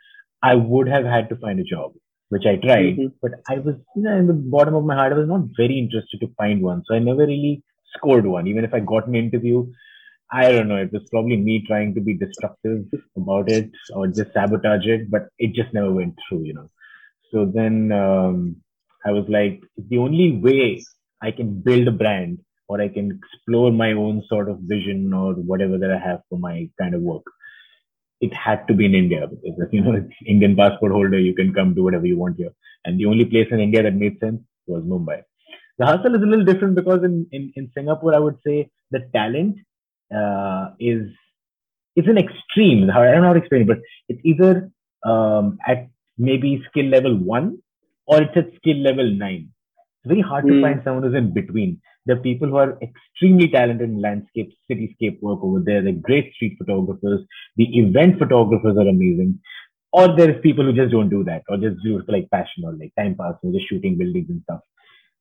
I 0.43 0.55
would 0.55 0.88
have 0.88 1.05
had 1.05 1.29
to 1.29 1.37
find 1.37 1.61
a 1.61 1.64
job, 1.64 1.93
which 2.31 2.46
I 2.46 2.56
tried, 2.56 2.96
mm-hmm. 2.96 3.06
but 3.20 3.32
I 3.49 3.58
was, 3.58 3.76
you 3.96 4.02
know, 4.02 4.17
in 4.17 4.26
the 4.26 4.32
bottom 4.32 4.75
of 4.75 4.84
my 4.84 4.94
heart, 4.94 5.12
I 5.12 5.17
was 5.17 5.29
not 5.29 5.49
very 5.56 5.79
interested 5.79 6.20
to 6.20 6.34
find 6.37 6.62
one. 6.62 6.82
So 6.87 6.94
I 6.94 6.99
never 6.99 7.26
really 7.26 7.62
scored 7.94 8.26
one. 8.26 8.46
Even 8.46 8.64
if 8.64 8.75
I 8.75 8.81
got 8.81 9.06
an 9.06 9.14
interview, 9.14 9.67
I 10.31 10.50
don't 10.50 10.69
know. 10.69 10.76
It 10.76 10.93
was 10.93 11.02
probably 11.11 11.37
me 11.37 11.64
trying 11.67 11.94
to 11.94 12.00
be 12.00 12.14
destructive 12.14 12.87
about 13.17 13.50
it 13.50 13.70
or 13.94 14.06
just 14.08 14.32
sabotage 14.32 14.87
it, 14.87 15.11
but 15.11 15.28
it 15.38 15.52
just 15.52 15.75
never 15.75 15.93
went 15.93 16.14
through, 16.28 16.44
you 16.44 16.55
know. 16.55 16.70
So 17.31 17.44
then, 17.44 17.93
um, 17.93 18.56
I 19.05 19.11
was 19.11 19.26
like, 19.28 19.61
the 19.76 19.99
only 19.99 20.32
way 20.32 20.82
I 21.20 21.32
can 21.32 21.61
build 21.61 21.88
a 21.88 21.93
brand 21.93 22.38
or 22.73 22.81
I 22.81 22.89
can 22.89 23.21
explore 23.21 23.71
my 23.71 23.93
own 23.93 24.23
sort 24.29 24.49
of 24.49 24.59
vision 24.61 25.13
or 25.13 25.35
whatever 25.35 25.79
that 25.79 25.91
I 25.91 25.99
have 25.99 26.21
for 26.29 26.39
my 26.39 26.69
kind 26.81 26.95
of 26.95 27.03
work, 27.03 27.25
it 28.21 28.33
had 28.33 28.67
to 28.69 28.75
be 28.75 28.87
in 28.87 28.95
India 28.95 29.27
because 29.27 29.69
you 29.73 29.83
know, 29.83 30.09
Indian 30.27 30.57
passport 30.57 30.93
holder, 30.93 31.19
you 31.19 31.35
can 31.35 31.53
come 31.53 31.75
do 31.75 31.85
whatever 31.85 32.07
you 32.07 32.19
want 32.19 32.37
here. 32.39 32.55
And 32.85 32.99
the 32.99 33.07
only 33.07 33.27
place 33.27 33.49
in 33.51 33.61
India 33.61 33.83
that 33.83 33.95
made 33.95 34.19
sense 34.21 34.41
was 34.67 34.83
Mumbai. 34.85 35.23
The 35.79 35.87
hustle 35.87 36.15
is 36.15 36.23
a 36.23 36.31
little 36.33 36.45
different 36.45 36.75
because 36.75 37.05
in, 37.05 37.27
in, 37.33 37.53
in 37.57 37.71
Singapore, 37.75 38.15
I 38.15 38.19
would 38.19 38.39
say 38.47 38.71
the 38.91 39.01
talent 39.15 39.57
uh, 40.15 40.71
is 40.81 41.11
it's 41.95 42.09
an 42.09 42.19
extreme. 42.19 42.91
I 42.91 43.13
don't 43.13 43.21
know 43.23 43.29
how 43.29 43.33
to 43.35 43.41
explain 43.41 43.63
it, 43.63 43.69
but 43.69 43.81
it's 44.09 44.21
either 44.25 44.71
um, 45.05 45.59
at 45.67 45.89
maybe 46.17 46.63
skill 46.71 46.87
level 46.87 47.17
one 47.17 47.59
or 48.07 48.23
it's 48.23 48.37
at 48.37 48.55
skill 48.57 48.79
level 48.79 49.11
nine. 49.11 49.51
It's 50.02 50.10
very 50.10 50.20
hard 50.20 50.44
mm. 50.44 50.49
to 50.49 50.54
hmm. 50.54 50.62
find 50.62 50.81
someone 50.84 51.04
who's 51.04 51.14
in 51.14 51.32
between. 51.32 51.81
There 52.04 52.16
are 52.16 52.21
people 52.21 52.49
who 52.49 52.56
are 52.56 52.78
extremely 52.82 53.49
talented 53.49 53.88
in 53.88 54.00
landscape, 54.00 54.52
cityscape 54.68 55.23
work 55.23 55.38
over 55.42 55.61
there. 55.61 55.82
They're 55.82 55.92
great 55.92 56.35
street 56.35 56.56
photographers. 56.59 57.21
The 57.56 57.78
event 57.78 58.18
photographers 58.18 58.76
are 58.76 58.88
amazing. 58.88 59.38
Or 59.92 60.16
there's 60.16 60.40
people 60.40 60.64
who 60.64 60.73
just 60.73 60.90
don't 60.90 61.11
do 61.11 61.23
that, 61.25 61.42
or 61.49 61.59
just 61.59 61.82
do 61.85 61.99
it 61.99 62.06
for 62.06 62.12
like 62.12 62.30
passion 62.30 62.64
or 62.64 62.73
like 62.73 62.92
time 62.99 63.14
pass, 63.14 63.35
or 63.42 63.52
just 63.52 63.68
shooting 63.68 63.99
buildings 63.99 64.30
and 64.30 64.42
stuff. 64.42 64.61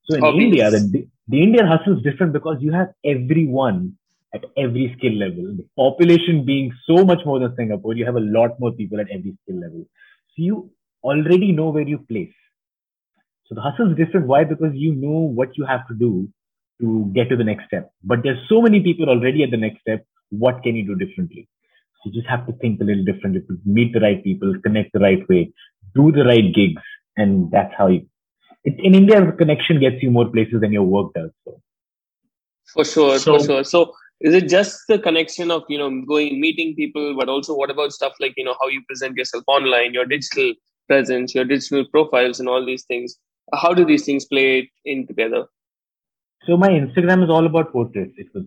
So 0.05 0.15
in 0.15 0.23
Obvious. 0.23 0.45
India, 0.45 0.71
the, 0.71 1.07
the 1.27 1.43
Indian 1.43 1.67
hustle 1.67 1.97
is 1.97 2.03
different 2.03 2.33
because 2.33 2.57
you 2.61 2.71
have 2.71 2.93
everyone 3.05 3.97
at 4.33 4.45
every 4.57 4.95
skill 4.97 5.13
level. 5.13 5.55
The 5.55 5.65
population 5.77 6.45
being 6.45 6.73
so 6.85 7.03
much 7.05 7.19
more 7.25 7.39
than 7.39 7.55
Singapore, 7.55 7.95
you 7.95 8.05
have 8.05 8.15
a 8.15 8.21
lot 8.21 8.59
more 8.59 8.71
people 8.71 9.00
at 9.00 9.09
every 9.11 9.35
skill 9.43 9.59
level. 9.59 9.85
So 10.29 10.35
you 10.38 10.71
already 11.03 11.51
know 11.51 11.69
where 11.69 11.88
you 11.88 12.00
place. 12.00 12.33
So 13.51 13.55
the 13.55 13.62
hustle 13.62 13.91
is 13.91 13.98
different. 13.98 14.27
Why? 14.27 14.46
Because 14.46 14.74
you 14.74 14.96
know 14.96 15.10
what 15.10 15.58
you 15.58 15.65
have 15.65 15.86
to 15.89 15.93
do 15.93 16.29
to 16.79 17.12
get 17.13 17.27
to 17.27 17.36
the 17.36 17.43
next 17.43 17.65
step. 17.65 17.91
But 18.01 18.24
there's 18.24 18.39
so 18.48 18.62
many 18.62 18.79
people 18.79 19.10
already 19.10 19.43
at 19.43 19.51
the 19.51 19.58
next 19.58 19.81
step. 19.81 20.05
What 20.29 20.63
can 20.63 20.77
you 20.77 20.86
do 20.86 20.96
differently? 20.96 21.50
So 21.96 22.10
you 22.10 22.13
just 22.13 22.29
have 22.29 22.48
to 22.48 22.53
think 22.53 22.79
a 22.79 22.86
little 22.86 23.03
differently 23.03 23.41
to 23.41 23.58
meet 23.65 23.91
the 23.91 24.00
right 24.00 24.24
people, 24.24 24.55
connect 24.63 24.93
the 24.93 25.00
right 25.00 25.27
way, 25.27 25.51
do 25.93 26.13
the 26.13 26.24
right 26.24 26.53
gigs. 26.53 26.81
And 27.17 27.51
that's 27.51 27.74
how 27.77 27.88
you, 27.88 28.08
it, 28.63 28.79
in 28.79 28.96
India, 28.96 29.34
connection 29.34 29.81
gets 29.81 30.01
you 30.01 30.12
more 30.12 30.29
places 30.29 30.62
than 30.62 30.72
your 30.72 30.84
work 30.84 31.13
does. 31.13 31.31
So. 31.43 31.62
For 32.67 32.86
sure, 32.86 33.20
so, 33.20 33.38
for 33.38 33.43
sure. 33.43 33.63
So 33.65 33.93
is 34.22 34.34
it 34.34 34.48
just 34.48 34.79
the 34.88 34.98
connection 34.98 35.51
of, 35.51 35.63
you 35.67 35.77
know, 35.77 35.89
going, 36.08 36.39
meeting 36.39 36.74
people, 36.74 37.17
but 37.20 37.27
also 37.27 37.53
what 37.53 37.70
about 37.70 37.91
stuff 37.91 38.13
like, 38.22 38.34
you 38.38 38.46
know, 38.46 38.55
how 38.62 38.70
you 38.70 38.81
present 38.88 39.17
yourself 39.17 39.43
online, 39.48 39.93
your 39.93 40.05
digital 40.05 40.53
presence, 40.88 41.36
your 41.36 41.43
digital 41.43 41.84
profiles 41.91 42.39
and 42.39 42.48
all 42.48 42.65
these 42.65 42.86
things? 42.86 43.17
How 43.53 43.74
do 43.74 43.86
these 43.86 44.05
things 44.05 44.25
play 44.25 44.71
in 44.86 45.07
together? 45.07 45.45
So 46.48 46.57
my 46.57 46.69
Instagram 46.69 47.24
is 47.24 47.29
all 47.29 47.45
about 47.45 47.71
portraits. 47.71 48.13
It 48.17 48.27
was 48.33 48.45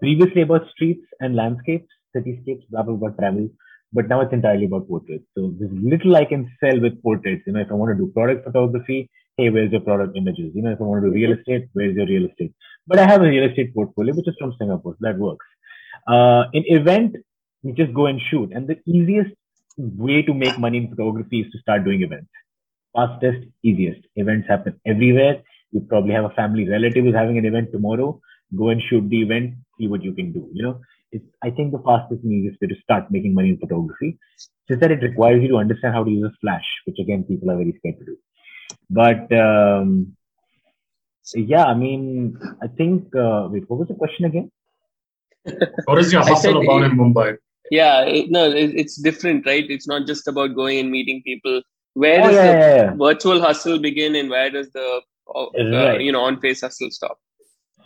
previously 0.00 0.42
about 0.42 0.68
streets 0.70 1.06
and 1.20 1.34
landscapes, 1.34 1.88
cityscapes, 2.14 2.68
blah 2.70 2.82
blah 2.82 2.94
blah 2.94 3.10
travel, 3.10 3.48
but 3.92 4.08
now 4.08 4.20
it's 4.20 4.32
entirely 4.32 4.66
about 4.66 4.88
portraits. 4.88 5.24
So 5.36 5.54
there's 5.58 5.72
little 5.72 6.16
I 6.16 6.24
can 6.24 6.50
sell 6.62 6.80
with 6.80 7.02
portraits. 7.02 7.44
You 7.46 7.54
know, 7.54 7.60
if 7.60 7.70
I 7.70 7.74
want 7.74 7.96
to 7.96 8.04
do 8.04 8.12
product 8.12 8.44
photography, 8.44 9.10
hey, 9.36 9.50
where's 9.50 9.72
your 9.72 9.80
product 9.80 10.16
images? 10.16 10.52
You 10.54 10.62
know, 10.62 10.72
if 10.72 10.80
I 10.80 10.84
want 10.84 11.02
to 11.04 11.08
do 11.08 11.14
real 11.14 11.32
estate, 11.32 11.68
where's 11.72 11.96
your 11.96 12.06
real 12.06 12.26
estate? 12.26 12.52
But 12.86 12.98
I 12.98 13.06
have 13.06 13.22
a 13.22 13.28
real 13.28 13.48
estate 13.48 13.74
portfolio 13.74 14.14
which 14.14 14.28
is 14.28 14.36
from 14.38 14.54
Singapore. 14.58 14.92
So 14.92 14.98
that 15.00 15.18
works. 15.18 15.46
Uh, 16.06 16.44
in 16.52 16.64
event, 16.66 17.16
we 17.62 17.72
just 17.72 17.94
go 17.94 18.06
and 18.06 18.20
shoot, 18.20 18.52
and 18.52 18.68
the 18.68 18.78
easiest 18.84 19.34
way 19.78 20.22
to 20.22 20.34
make 20.34 20.58
money 20.58 20.78
in 20.78 20.90
photography 20.90 21.40
is 21.40 21.50
to 21.52 21.58
start 21.58 21.84
doing 21.84 22.02
events 22.02 22.28
fastest, 22.94 23.46
easiest. 23.62 24.00
Events 24.16 24.48
happen 24.48 24.80
everywhere. 24.86 25.42
You 25.72 25.80
probably 25.80 26.14
have 26.14 26.24
a 26.24 26.30
family 26.30 26.68
relative 26.68 27.04
who's 27.04 27.14
having 27.14 27.38
an 27.38 27.44
event 27.44 27.72
tomorrow. 27.72 28.20
go 28.56 28.68
and 28.68 28.82
shoot 28.88 29.08
the 29.08 29.20
event, 29.22 29.54
see 29.76 29.88
what 29.88 30.04
you 30.04 30.12
can 30.12 30.32
do. 30.32 30.48
You 30.52 30.62
know, 30.62 30.80
it's 31.10 31.24
I 31.42 31.50
think 31.50 31.72
the 31.72 31.82
fastest 31.86 32.22
and 32.22 32.32
easiest 32.32 32.60
way 32.60 32.68
to 32.68 32.76
start 32.82 33.10
making 33.10 33.34
money 33.34 33.50
in 33.50 33.58
photography. 33.58 34.18
Just 34.68 34.80
that 34.80 34.92
it 34.96 35.02
requires 35.02 35.42
you 35.42 35.48
to 35.48 35.56
understand 35.56 35.94
how 35.94 36.04
to 36.04 36.10
use 36.10 36.24
a 36.24 36.34
flash, 36.40 36.68
which 36.86 36.98
again 36.98 37.24
people 37.24 37.50
are 37.50 37.56
very 37.56 37.74
scared 37.78 37.98
to 37.98 38.04
do. 38.10 38.16
But 38.90 39.32
um, 39.46 40.16
yeah, 41.34 41.64
I 41.64 41.74
mean, 41.74 42.38
I 42.62 42.68
think. 42.68 43.14
Uh, 43.14 43.48
wait, 43.50 43.68
what 43.68 43.80
was 43.80 43.88
the 43.88 43.94
question 43.94 44.26
again? 44.26 44.50
what 45.84 45.98
is 45.98 46.12
your 46.12 46.22
hustle 46.22 46.62
about 46.62 46.84
in 46.84 46.96
Mumbai? 46.98 47.36
Yeah, 47.70 48.02
it, 48.02 48.30
no, 48.30 48.50
it, 48.50 48.74
it's 48.74 48.96
different, 48.96 49.46
right? 49.46 49.64
It's 49.68 49.88
not 49.88 50.06
just 50.06 50.28
about 50.28 50.54
going 50.54 50.78
and 50.78 50.90
meeting 50.90 51.22
people. 51.24 51.62
Where 51.94 52.20
Oh, 52.20 52.24
does 52.26 52.34
yeah, 52.34 52.52
the 52.52 52.58
yeah, 52.58 52.76
yeah. 52.76 52.94
virtual 52.96 53.40
hustle 53.40 53.78
begin, 53.78 54.16
and 54.16 54.30
where 54.30 54.50
does 54.50 54.70
the 54.72 55.00
uh, 55.34 55.46
Right. 55.56 56.00
you 56.00 56.12
know 56.12 56.22
on-face 56.22 56.60
hustle 56.62 56.90
stop? 56.90 57.18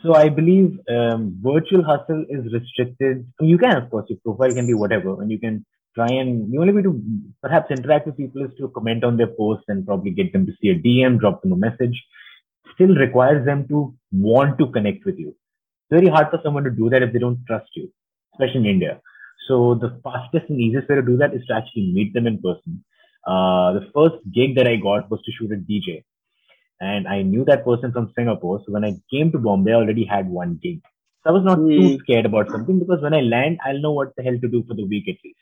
So 0.02 0.14
I 0.14 0.28
believe 0.28 0.78
um, 0.88 1.36
virtual 1.42 1.82
hustle 1.82 2.24
is 2.28 2.52
restricted. 2.52 3.26
You 3.40 3.58
can, 3.58 3.76
of 3.76 3.90
course, 3.90 4.06
your 4.08 4.18
profile 4.24 4.52
can 4.54 4.66
be 4.66 4.74
whatever, 4.74 5.20
and 5.20 5.30
you 5.30 5.38
can 5.38 5.64
try 5.94 6.06
and 6.08 6.52
the 6.52 6.58
only 6.58 6.72
way 6.72 6.82
to 6.82 6.92
perhaps 7.42 7.70
interact 7.70 8.06
with 8.06 8.16
people 8.16 8.44
is 8.44 8.52
to 8.58 8.68
comment 8.68 9.02
on 9.04 9.16
their 9.16 9.26
posts 9.26 9.64
and 9.68 9.84
probably 9.86 10.12
get 10.12 10.32
them 10.32 10.46
to 10.46 10.52
see 10.60 10.68
a 10.70 10.78
DM, 10.78 11.18
drop 11.18 11.42
them 11.42 11.52
a 11.52 11.56
message. 11.56 12.02
Still 12.74 12.94
requires 12.94 13.44
them 13.44 13.66
to 13.68 13.94
want 14.12 14.58
to 14.58 14.68
connect 14.68 15.04
with 15.04 15.18
you. 15.18 15.30
It's 15.30 15.90
very 16.00 16.08
hard 16.08 16.30
for 16.30 16.40
someone 16.44 16.64
to 16.64 16.70
do 16.70 16.88
that 16.90 17.02
if 17.02 17.12
they 17.12 17.18
don't 17.18 17.44
trust 17.46 17.70
you, 17.74 17.90
especially 18.34 18.60
in 18.60 18.66
India. 18.66 19.00
So 19.48 19.74
the 19.74 20.00
fastest 20.04 20.48
and 20.50 20.60
easiest 20.60 20.88
way 20.88 20.96
to 20.96 21.02
do 21.02 21.16
that 21.16 21.34
is 21.34 21.44
to 21.46 21.54
actually 21.54 21.90
meet 21.92 22.14
them 22.14 22.26
in 22.26 22.40
person. 22.40 22.84
Uh, 23.28 23.74
the 23.74 23.86
first 23.94 24.16
gig 24.34 24.56
that 24.56 24.68
I 24.68 24.76
got 24.76 25.10
was 25.10 25.22
to 25.24 25.32
shoot 25.32 25.52
a 25.52 25.56
DJ 25.56 26.04
and 26.80 27.08
I 27.08 27.22
knew 27.22 27.44
that 27.46 27.64
person 27.64 27.92
from 27.92 28.12
Singapore. 28.16 28.60
So 28.66 28.72
when 28.72 28.84
I 28.84 28.94
came 29.12 29.32
to 29.32 29.38
Bombay, 29.38 29.72
I 29.72 29.76
already 29.76 30.04
had 30.04 30.28
one 30.28 30.58
gig. 30.62 30.80
So 31.24 31.30
I 31.30 31.34
was 31.34 31.44
not 31.44 31.66
too 31.76 31.90
Hmm. 31.90 31.96
scared 32.00 32.26
about 32.26 32.50
something 32.52 32.78
because 32.80 33.02
when 33.02 33.14
I 33.14 33.20
land, 33.22 33.58
I'll 33.66 33.80
know 33.80 33.92
what 33.92 34.14
the 34.16 34.24
hell 34.24 34.38
to 34.40 34.48
do 34.48 34.64
for 34.68 34.74
the 34.74 34.86
week 34.86 35.08
at 35.08 35.16
least. 35.24 35.40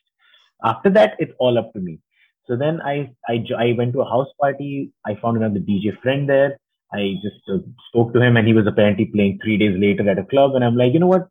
After 0.64 0.90
that, 0.90 1.16
it's 1.19 1.33
all 1.38 1.59
up 1.59 1.73
to 1.75 1.81
me. 1.81 2.00
So 2.47 2.57
then 2.57 2.81
I, 2.83 3.11
I, 3.28 3.45
I 3.59 3.75
went 3.78 3.93
to 3.95 4.02
a 4.02 4.09
house 4.11 4.28
party. 4.40 4.93
I 5.07 5.16
found 5.16 5.38
another 5.38 5.61
DJ 5.61 6.00
friend 6.02 6.28
there. 6.28 6.59
I 6.93 7.16
just 7.23 7.43
uh, 7.52 7.59
spoke 7.88 8.14
to 8.14 8.23
him 8.23 8.37
and 8.37 8.47
he 8.47 8.55
was 8.55 8.66
apparently 8.66 9.07
playing 9.07 9.40
three 9.43 9.59
days 9.59 9.78
later 9.78 10.09
at 10.11 10.19
a 10.19 10.25
club. 10.25 10.55
And 10.57 10.64
I'm 10.64 10.76
like, 10.76 10.93
you 10.95 11.00
know 11.00 11.09
what? 11.09 11.28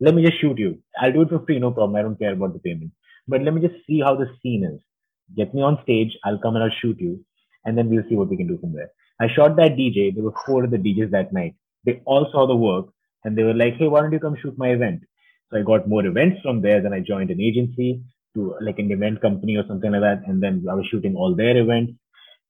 Let 0.00 0.14
me 0.14 0.24
just 0.24 0.40
shoot 0.40 0.58
you. 0.58 0.82
I'll 1.00 1.12
do 1.12 1.22
it 1.22 1.30
for 1.30 1.40
free. 1.46 1.58
No 1.60 1.72
problem. 1.72 1.96
I 1.96 2.02
don't 2.02 2.18
care 2.18 2.32
about 2.32 2.54
the 2.54 2.60
payment, 2.60 2.92
but 3.28 3.42
let 3.42 3.54
me 3.54 3.62
just 3.66 3.86
see 3.86 4.00
how 4.00 4.16
the 4.16 4.28
scene 4.42 4.64
is. 4.64 4.80
Get 5.34 5.54
me 5.54 5.62
on 5.62 5.78
stage. 5.82 6.16
I'll 6.24 6.38
come 6.38 6.54
and 6.56 6.64
I'll 6.64 6.78
shoot 6.80 6.98
you. 7.00 7.24
And 7.64 7.76
then 7.76 7.88
we'll 7.88 8.04
see 8.08 8.16
what 8.16 8.28
we 8.28 8.36
can 8.36 8.46
do 8.46 8.58
from 8.58 8.72
there. 8.72 8.90
I 9.20 9.28
shot 9.28 9.56
that 9.56 9.76
DJ. 9.76 10.14
There 10.14 10.24
were 10.24 10.34
four 10.44 10.64
of 10.64 10.70
the 10.70 10.76
DJs 10.76 11.10
that 11.10 11.32
night. 11.32 11.54
They 11.84 12.00
all 12.04 12.28
saw 12.30 12.46
the 12.46 12.56
work 12.56 12.86
and 13.24 13.36
they 13.36 13.42
were 13.42 13.54
like, 13.54 13.74
Hey, 13.76 13.88
why 13.88 14.00
don't 14.00 14.12
you 14.12 14.20
come 14.20 14.36
shoot 14.40 14.56
my 14.58 14.68
event? 14.68 15.02
So 15.50 15.58
I 15.58 15.62
got 15.62 15.88
more 15.88 16.04
events 16.04 16.40
from 16.42 16.60
there. 16.60 16.82
Then 16.82 16.92
I 16.92 17.00
joined 17.00 17.30
an 17.30 17.40
agency 17.40 18.02
to 18.34 18.54
like 18.60 18.78
an 18.78 18.90
event 18.90 19.20
company 19.22 19.56
or 19.56 19.64
something 19.66 19.90
like 19.90 20.02
that. 20.02 20.22
And 20.26 20.42
then 20.42 20.64
I 20.70 20.74
was 20.74 20.86
shooting 20.90 21.16
all 21.16 21.34
their 21.34 21.56
events. 21.56 21.92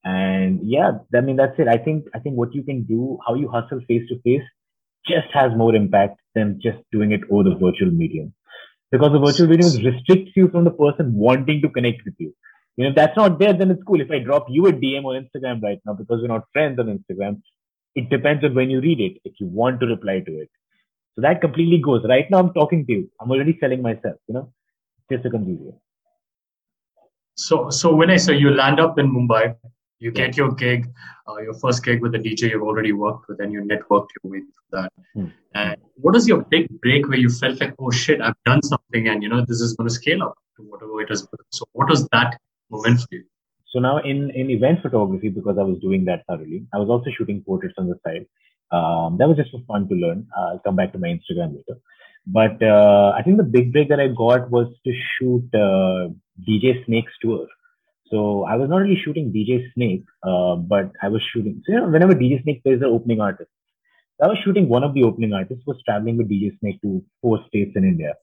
And 0.05 0.61
yeah, 0.63 0.93
I 1.15 1.21
mean, 1.21 1.37
that's 1.37 1.59
it. 1.59 1.69
I 1.69 1.79
think, 1.79 2.07
I 2.15 2.19
think 2.19 2.37
what 2.37 2.55
you 2.55 2.63
can 2.63 2.85
do, 2.85 3.19
how 3.27 3.35
you 3.35 3.49
hustle 3.49 3.81
face 3.89 4.09
to 4.09 4.21
face 4.23 4.47
just 5.07 5.29
has 5.33 5.53
more 5.57 5.75
impact 5.75 6.21
than 6.35 6.61
just 6.63 6.79
doing 6.93 7.13
it 7.13 7.21
over 7.31 7.45
the 7.45 7.57
virtual 7.57 7.91
medium. 7.91 8.33
Because 8.91 9.13
the 9.13 9.19
virtual 9.19 9.49
medium 9.49 9.85
restricts 9.85 10.33
you 10.37 10.49
from 10.49 10.65
the 10.65 10.71
person 10.71 11.15
wanting 11.15 11.61
to 11.63 11.69
connect 11.69 12.05
with 12.05 12.15
you. 12.19 12.35
You 12.77 12.85
know, 12.85 12.91
if 12.91 12.97
that's 12.97 13.17
not 13.17 13.39
there, 13.39 13.55
then 13.55 13.71
it's 13.71 13.83
cool. 13.85 14.01
If 14.01 14.11
I 14.11 14.19
drop 14.19 14.47
you 14.49 14.67
a 14.67 14.73
DM 14.73 15.05
on 15.05 15.25
Instagram 15.25 15.63
right 15.63 15.79
now 15.87 15.95
because 15.95 16.21
we're 16.21 16.29
not 16.29 16.45
friends 16.53 16.79
on 16.79 16.87
Instagram, 16.87 17.41
it 17.95 18.11
depends 18.11 18.45
on 18.45 18.55
when 18.55 18.69
you 18.69 18.81
read 18.81 19.01
it, 19.01 19.19
if 19.25 19.41
you 19.41 19.47
want 19.47 19.81
to 19.81 19.87
reply 19.87 20.21
to 20.21 20.33
it. 20.33 20.51
So 21.15 21.23
that 21.23 21.41
completely 21.41 21.79
goes. 21.79 22.05
Right 22.07 22.31
now, 22.31 22.39
I'm 22.39 22.53
talking 22.53 22.87
to 22.87 22.93
you. 22.93 23.11
I'm 23.21 23.31
already 23.31 23.57
selling 23.59 23.81
myself, 23.81 24.17
you 24.29 24.35
know, 24.35 24.53
just 25.11 25.23
becomes 25.23 25.49
easier. 25.49 25.73
So, 27.37 27.71
so 27.71 27.95
when 27.95 28.11
I 28.11 28.17
say 28.17 28.37
you 28.37 28.51
land 28.51 28.79
up 28.81 28.99
in 28.99 29.11
Mumbai, 29.11 29.55
you 29.99 30.11
get 30.11 30.37
your 30.37 30.53
gig, 30.53 30.91
uh, 31.27 31.39
your 31.39 31.55
first 31.55 31.83
gig 31.83 32.03
with 32.03 32.13
the 32.13 32.19
DJ 32.19 32.51
you've 32.51 32.63
already 32.63 32.93
worked 32.93 33.29
with, 33.29 33.41
and 33.41 33.51
you 33.51 33.63
networked 33.63 34.09
your 34.23 34.33
way 34.33 34.41
through 34.41 34.71
that. 34.73 34.93
Hmm. 35.15 35.27
And 35.55 35.77
what 35.95 36.15
is 36.17 36.29
your 36.29 36.43
big 36.45 36.69
break 36.83 37.09
where 37.09 37.19
you 37.19 37.31
felt 37.31 37.61
like, 37.61 37.75
oh 37.79 37.91
shit, 37.91 38.21
I've 38.21 38.35
done 38.45 38.63
something, 38.63 39.09
and 39.09 39.23
you 39.23 39.31
know 39.31 39.41
this 39.41 39.63
is 39.63 39.75
going 39.75 39.89
to 39.89 39.95
scale 39.95 40.23
up 40.23 40.35
to 40.57 40.63
whatever 40.63 41.01
it 41.01 41.11
is. 41.11 41.27
So, 41.51 41.65
what 41.73 41.89
was 41.89 42.07
that 42.09 42.39
moment 42.71 43.01
for 43.01 43.09
you? 43.11 43.25
So 43.73 43.81
now 43.81 43.99
in, 43.99 44.31
in 44.31 44.51
event 44.51 44.81
photography, 44.83 45.29
because 45.29 45.59
I 45.59 45.63
was 45.63 45.79
doing 45.81 46.05
that 46.07 46.25
thoroughly, 46.29 46.67
I 46.73 46.79
was 46.79 46.89
also 46.89 47.11
shooting 47.17 47.43
portraits 47.45 47.75
on 47.79 47.89
the 47.89 47.99
side. 48.05 48.27
Um, 48.73 49.17
that 49.19 49.29
was 49.29 49.37
just 49.37 49.51
for 49.51 49.63
fun 49.67 49.89
to 49.89 49.95
learn. 49.95 50.27
I'll 50.37 50.61
come 50.61 50.77
back 50.77 50.93
to 50.93 50.99
my 50.99 51.09
Instagram 51.09 51.55
later. 51.55 51.81
But 52.27 52.61
uh, 52.63 53.13
I 53.17 53.23
think 53.23 53.37
the 53.37 53.45
big 53.45 53.73
break 53.73 53.89
that 53.91 54.01
I 54.01 54.09
got 54.09 54.51
was 54.51 54.67
to 54.85 54.93
shoot 54.93 55.45
uh, 55.55 56.09
DJ 56.49 56.85
Snake's 56.85 57.13
tour. 57.23 57.47
So 58.11 58.45
I 58.45 58.57
was 58.57 58.69
not 58.69 58.79
really 58.79 59.01
shooting 59.05 59.33
DJ 59.33 59.73
Snake, 59.75 60.05
uh, 60.23 60.57
but 60.57 60.93
I 61.03 61.09
was 61.09 61.23
shooting. 61.33 61.63
So 61.67 61.73
you 61.73 61.81
know, 61.81 61.89
whenever 61.89 62.15
DJ 62.15 62.43
Snake 62.43 62.63
plays 62.63 62.81
the 62.81 62.87
opening 62.87 63.21
artist, 63.21 63.51
I 64.23 64.29
was 64.29 64.39
shooting 64.45 64.69
one 64.69 64.85
of 64.85 64.95
the 64.95 65.03
opening 65.03 65.33
artists 65.33 65.65
was 65.67 65.83
traveling 65.85 66.17
with 66.17 66.31
DJ 66.31 66.59
Snake 66.61 66.81
to 66.83 67.05
four 67.21 67.45
states 67.49 67.73
in 67.77 67.85
India. 67.85 68.15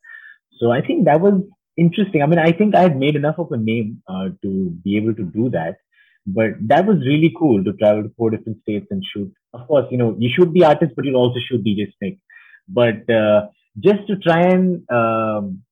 So 0.60 0.72
I 0.72 0.82
think 0.82 1.06
that 1.06 1.22
was 1.22 1.42
interesting. 1.78 2.22
I 2.22 2.26
mean, 2.26 2.40
I 2.40 2.52
think 2.52 2.76
I 2.76 2.82
had 2.82 2.98
made 2.98 3.16
enough 3.16 3.40
of 3.40 3.52
a 3.52 3.58
name 3.58 4.02
uh, 4.08 4.30
to 4.42 4.70
be 4.84 4.98
able 4.98 5.14
to 5.16 5.24
do 5.24 5.50
that. 5.50 5.78
But 6.26 6.52
that 6.68 6.86
was 6.86 7.00
really 7.00 7.34
cool 7.38 7.64
to 7.64 7.74
travel 7.74 8.04
to 8.04 8.12
four 8.18 8.30
different 8.30 8.62
states 8.62 8.88
and 8.92 9.04
shoot. 9.04 9.34
Of 9.54 9.68
course, 9.68 9.88
you 9.92 9.98
know, 9.98 10.16
you 10.18 10.30
shoot 10.30 10.52
the 10.54 10.64
artist, 10.64 10.94
but 10.96 11.06
you'll 11.06 11.18
also 11.18 11.40
shoot 11.40 11.64
DJ 11.64 11.94
Snake. 11.98 12.20
But 12.68 13.10
uh, 13.10 13.48
just 13.80 14.08
to 14.08 14.16
try 14.18 14.42
and 14.42 14.90
um, 14.90 15.64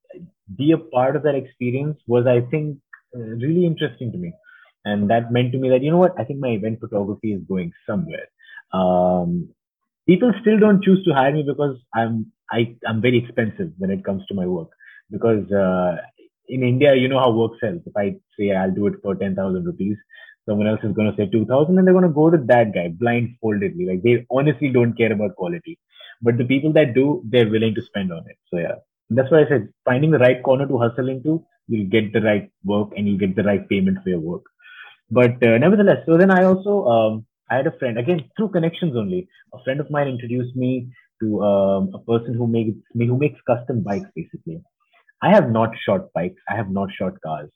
be 0.58 0.74
a 0.74 0.77
part 0.77 1.15
of 1.15 1.24
that 1.24 1.36
experience 1.36 1.98
was, 2.05 2.27
I 2.27 2.41
think, 2.41 2.79
uh, 3.15 3.20
really 3.20 3.65
interesting 3.65 4.12
to 4.12 4.17
me. 4.17 4.34
And 4.84 5.10
that 5.10 5.31
meant 5.31 5.51
to 5.53 5.58
me 5.58 5.70
that, 5.70 5.84
you 5.84 5.91
know 5.91 5.98
what, 5.98 6.20
I 6.20 6.25
think 6.25 6.39
my 6.39 6.50
event 6.50 6.79
photography 6.79 7.34
is 7.34 7.41
going 7.48 7.72
somewhere. 7.88 8.27
Um, 8.74 9.50
people 10.08 10.34
still 10.41 10.60
don't 10.60 10.84
choose 10.84 11.03
to 11.05 11.13
hire 11.13 11.31
me 11.31 11.43
because 11.48 11.77
I'm, 11.93 12.31
I, 12.51 12.75
I'm 12.86 13.01
very 13.01 13.20
expensive 13.20 13.72
when 13.77 13.91
it 13.91 14.03
comes 14.03 14.25
to 14.27 14.34
my 14.34 14.48
work. 14.48 14.70
Because 15.12 15.51
uh, 15.51 15.98
in 16.48 16.63
India, 16.63 16.96
you 16.96 17.08
know 17.08 17.20
how 17.20 17.32
work 17.32 17.53
sells. 17.60 17.82
If 17.86 17.96
I 17.98 18.15
say 18.38 18.51
I'll 18.51 18.72
do 18.72 18.88
it 18.88 18.96
for 19.01 19.15
10,000 19.15 19.65
rupees, 19.65 19.98
someone 20.48 20.68
else 20.68 20.80
is 20.84 20.94
going 20.94 21.12
to 21.12 21.18
say 21.18 21.30
2000 21.30 21.77
and 21.77 21.86
they're 21.86 21.94
going 21.94 22.08
to 22.08 22.20
go 22.22 22.30
to 22.30 22.38
that 22.38 22.74
guy 22.74 22.89
blindfoldedly. 22.89 23.88
Like 23.88 24.03
they 24.03 24.25
honestly 24.30 24.70
don't 24.70 24.98
care 24.98 25.12
about 25.12 25.36
quality. 25.36 25.77
But 26.22 26.38
the 26.38 26.46
people 26.46 26.74
that 26.74 26.94
do, 26.94 27.24
they're 27.25 27.50
willing 27.50 27.75
to 27.75 27.82
spend 27.82 28.12
on 28.12 28.24
it. 28.27 28.38
So 28.50 28.60
yeah, 28.60 28.75
that's 29.10 29.32
why 29.32 29.41
I 29.41 29.48
said 29.48 29.70
finding 29.86 30.12
the 30.12 30.20
right 30.20 30.41
corner 30.44 30.68
to 30.68 30.77
hustle 30.77 31.10
into, 31.10 31.44
you'll 31.68 31.89
get 31.89 32.13
the 32.13 32.22
right 32.22 32.50
work 32.63 32.89
and 32.96 33.08
you'll 33.08 33.18
get 33.18 33.36
the 33.36 33.44
right 33.44 33.68
payment 33.68 34.00
for 34.03 34.10
your 34.10 34.20
work. 34.20 34.44
But 35.10 35.44
uh, 35.44 35.58
nevertheless, 35.58 36.03
so 36.06 36.18
then 36.18 36.32
I 36.32 36.44
also, 36.44 36.86
um, 36.86 37.25
I 37.50 37.58
had 37.58 37.68
a 37.68 37.77
friend, 37.77 37.98
again, 37.98 38.30
through 38.38 38.50
connections 38.50 38.96
only, 38.96 39.27
a 39.53 39.63
friend 39.63 39.80
of 39.80 39.89
mine 39.89 40.08
introduced 40.08 40.56
me 40.56 40.89
to 41.22 41.44
um, 41.44 41.91
a 41.94 42.00
person 42.00 42.34
who 42.34 42.48
makes, 42.48 42.77
who 42.94 43.18
makes 43.18 43.39
custom 43.46 43.84
bikes 43.84 44.10
basically. 44.15 44.62
I 45.22 45.30
have 45.30 45.51
not 45.51 45.72
shot 45.86 46.12
bikes. 46.13 46.42
I 46.50 46.56
have 46.56 46.70
not 46.70 46.90
shot 46.92 47.13
cars. 47.22 47.50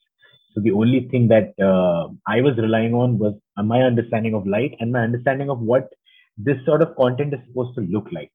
So 0.53 0.61
the 0.61 0.71
only 0.71 1.07
thing 1.11 1.27
that 1.29 1.53
uh, 1.61 2.07
I 2.27 2.41
was 2.41 2.57
relying 2.57 2.93
on 2.93 3.17
was 3.17 3.33
my 3.57 3.81
understanding 3.81 4.33
of 4.33 4.47
light 4.47 4.75
and 4.79 4.91
my 4.91 5.01
understanding 5.01 5.49
of 5.49 5.59
what 5.59 5.89
this 6.37 6.57
sort 6.65 6.81
of 6.81 6.95
content 6.95 7.33
is 7.33 7.39
supposed 7.47 7.75
to 7.75 7.81
look 7.81 8.07
like. 8.11 8.31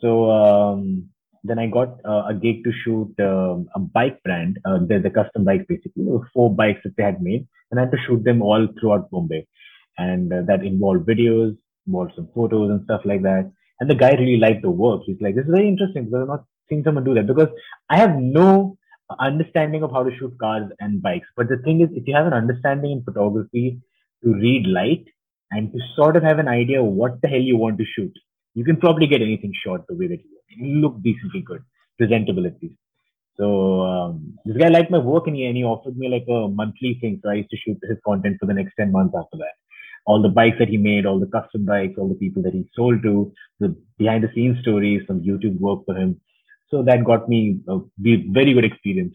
So 0.00 0.30
um, 0.30 1.10
then 1.44 1.58
I 1.58 1.66
got 1.66 2.00
uh, 2.04 2.24
a 2.28 2.34
gig 2.34 2.64
to 2.64 2.72
shoot 2.84 3.14
um 3.20 3.68
a 3.74 3.78
bike 3.78 4.22
brand. 4.24 4.58
Uh, 4.64 4.78
the, 4.78 4.98
the 4.98 5.10
custom 5.10 5.44
bike 5.44 5.66
basically. 5.68 6.06
Four 6.34 6.54
bikes 6.54 6.80
that 6.84 6.96
they 6.96 7.02
had 7.02 7.22
made, 7.22 7.46
and 7.70 7.78
I 7.78 7.84
had 7.84 7.92
to 7.92 7.98
shoot 8.06 8.24
them 8.24 8.42
all 8.42 8.66
throughout 8.78 9.10
Bombay, 9.10 9.46
and 9.98 10.32
uh, 10.32 10.42
that 10.46 10.64
involved 10.64 11.06
videos, 11.06 11.56
involved 11.86 12.12
some 12.16 12.28
photos 12.34 12.70
and 12.70 12.84
stuff 12.84 13.02
like 13.04 13.22
that. 13.22 13.50
And 13.80 13.88
the 13.88 13.94
guy 13.94 14.12
really 14.12 14.36
liked 14.36 14.62
the 14.62 14.70
work. 14.70 15.02
He's 15.06 15.20
like, 15.20 15.34
"This 15.34 15.44
is 15.44 15.50
very 15.54 15.68
interesting 15.68 16.06
because 16.06 16.22
I've 16.22 16.28
not 16.28 16.44
seen 16.70 16.82
someone 16.84 17.04
do 17.04 17.14
that." 17.14 17.26
Because 17.26 17.48
I 17.90 17.98
have 17.98 18.16
no 18.16 18.78
understanding 19.18 19.82
of 19.82 19.90
how 19.90 20.02
to 20.04 20.16
shoot 20.16 20.38
cars 20.38 20.70
and 20.80 21.02
bikes. 21.02 21.28
But 21.36 21.48
the 21.48 21.58
thing 21.58 21.80
is, 21.80 21.88
if 21.92 22.06
you 22.06 22.14
have 22.14 22.26
an 22.26 22.32
understanding 22.32 22.92
in 22.92 23.02
photography 23.02 23.80
to 24.24 24.34
read 24.34 24.66
light 24.66 25.04
and 25.50 25.72
to 25.72 25.78
sort 25.96 26.16
of 26.16 26.22
have 26.22 26.38
an 26.38 26.48
idea 26.48 26.80
of 26.80 26.86
what 26.86 27.20
the 27.22 27.28
hell 27.28 27.40
you 27.40 27.56
want 27.56 27.78
to 27.78 27.84
shoot, 27.84 28.12
you 28.54 28.64
can 28.64 28.76
probably 28.76 29.06
get 29.06 29.22
anything 29.22 29.52
shot 29.64 29.86
the 29.88 29.94
way 29.94 30.06
that 30.08 30.20
you 30.48 30.80
look 30.80 31.02
decently 31.02 31.42
good, 31.42 31.62
presentable 31.98 32.46
at 32.46 32.60
least. 32.62 32.74
So 33.36 33.82
um, 33.82 34.38
this 34.44 34.56
guy 34.56 34.68
liked 34.68 34.90
my 34.90 34.98
work 34.98 35.26
and 35.26 35.36
he, 35.36 35.46
and 35.46 35.56
he 35.56 35.64
offered 35.64 35.96
me 35.96 36.08
like 36.08 36.26
a 36.28 36.48
monthly 36.48 36.98
thing. 37.00 37.20
So 37.22 37.30
I 37.30 37.34
used 37.34 37.50
to 37.50 37.56
shoot 37.56 37.78
his 37.88 37.98
content 38.04 38.36
for 38.38 38.46
the 38.46 38.54
next 38.54 38.74
10 38.78 38.92
months 38.92 39.14
after 39.16 39.38
that. 39.38 39.54
All 40.06 40.20
the 40.20 40.28
bikes 40.28 40.58
that 40.58 40.68
he 40.68 40.76
made, 40.76 41.06
all 41.06 41.20
the 41.20 41.26
custom 41.26 41.64
bikes, 41.64 41.94
all 41.96 42.08
the 42.08 42.14
people 42.14 42.42
that 42.42 42.52
he 42.52 42.68
sold 42.74 43.02
to, 43.02 43.32
the 43.60 43.76
behind 43.98 44.24
the 44.24 44.30
scenes 44.34 44.60
stories, 44.60 45.02
some 45.06 45.20
YouTube 45.20 45.58
work 45.60 45.84
for 45.86 45.96
him. 45.96 46.20
So 46.70 46.82
that 46.82 47.04
got 47.04 47.28
me 47.28 47.60
a 47.68 47.78
very 48.06 48.52
good 48.54 48.64
experience. 48.64 49.14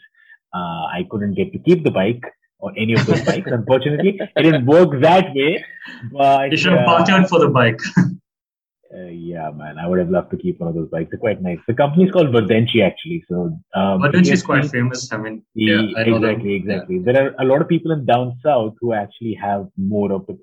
Uh, 0.53 0.85
I 0.97 1.07
couldn't 1.09 1.35
get 1.35 1.51
to 1.53 1.59
keep 1.59 1.83
the 1.83 1.91
bike 1.91 2.23
or 2.59 2.71
any 2.77 2.93
of 2.93 3.05
those 3.05 3.21
bikes. 3.21 3.49
Unfortunately, 3.51 4.19
it 4.19 4.41
didn't 4.41 4.65
work 4.65 5.01
that 5.01 5.33
way. 5.33 5.63
But 6.11 6.51
You 6.51 6.57
should 6.57 6.73
have 6.73 6.81
uh, 6.81 6.85
bartered 6.85 7.29
for 7.29 7.39
the 7.39 7.49
bike. 7.49 7.81
uh, 7.97 9.07
yeah, 9.07 9.51
man, 9.51 9.77
I 9.77 9.87
would 9.87 9.99
have 9.99 10.09
loved 10.09 10.31
to 10.31 10.37
keep 10.37 10.59
one 10.59 10.69
of 10.69 10.75
those 10.75 10.89
bikes. 10.89 11.09
They're 11.11 11.19
quite 11.19 11.41
nice. 11.41 11.59
The 11.67 11.73
company 11.73 12.05
is 12.05 12.11
called 12.11 12.27
Vardenchi, 12.27 12.81
actually. 12.81 13.23
So 13.29 13.57
um, 13.73 14.01
Vardenchi 14.01 14.31
is 14.31 14.43
quite 14.43 14.65
famous. 14.65 15.11
I 15.11 15.17
mean, 15.17 15.43
yeah, 15.53 15.81
I 15.97 16.01
exactly, 16.01 16.53
exactly. 16.53 16.97
Yeah. 16.97 17.11
There 17.11 17.23
are 17.23 17.35
a 17.39 17.45
lot 17.45 17.61
of 17.61 17.67
people 17.67 17.91
in 17.91 18.05
down 18.05 18.39
south 18.43 18.75
who 18.79 18.93
actually 18.93 19.33
have 19.41 19.67
more 19.77 20.11
of 20.11 20.25
the 20.27 20.37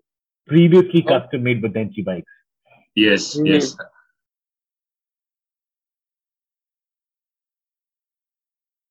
previously 0.47 1.05
oh. 1.07 1.19
custom 1.19 1.43
made 1.43 1.63
Vardenchi 1.63 2.05
bikes. 2.05 2.33
Yes, 2.95 3.37
mm-hmm. 3.37 3.47
yes. 3.47 3.77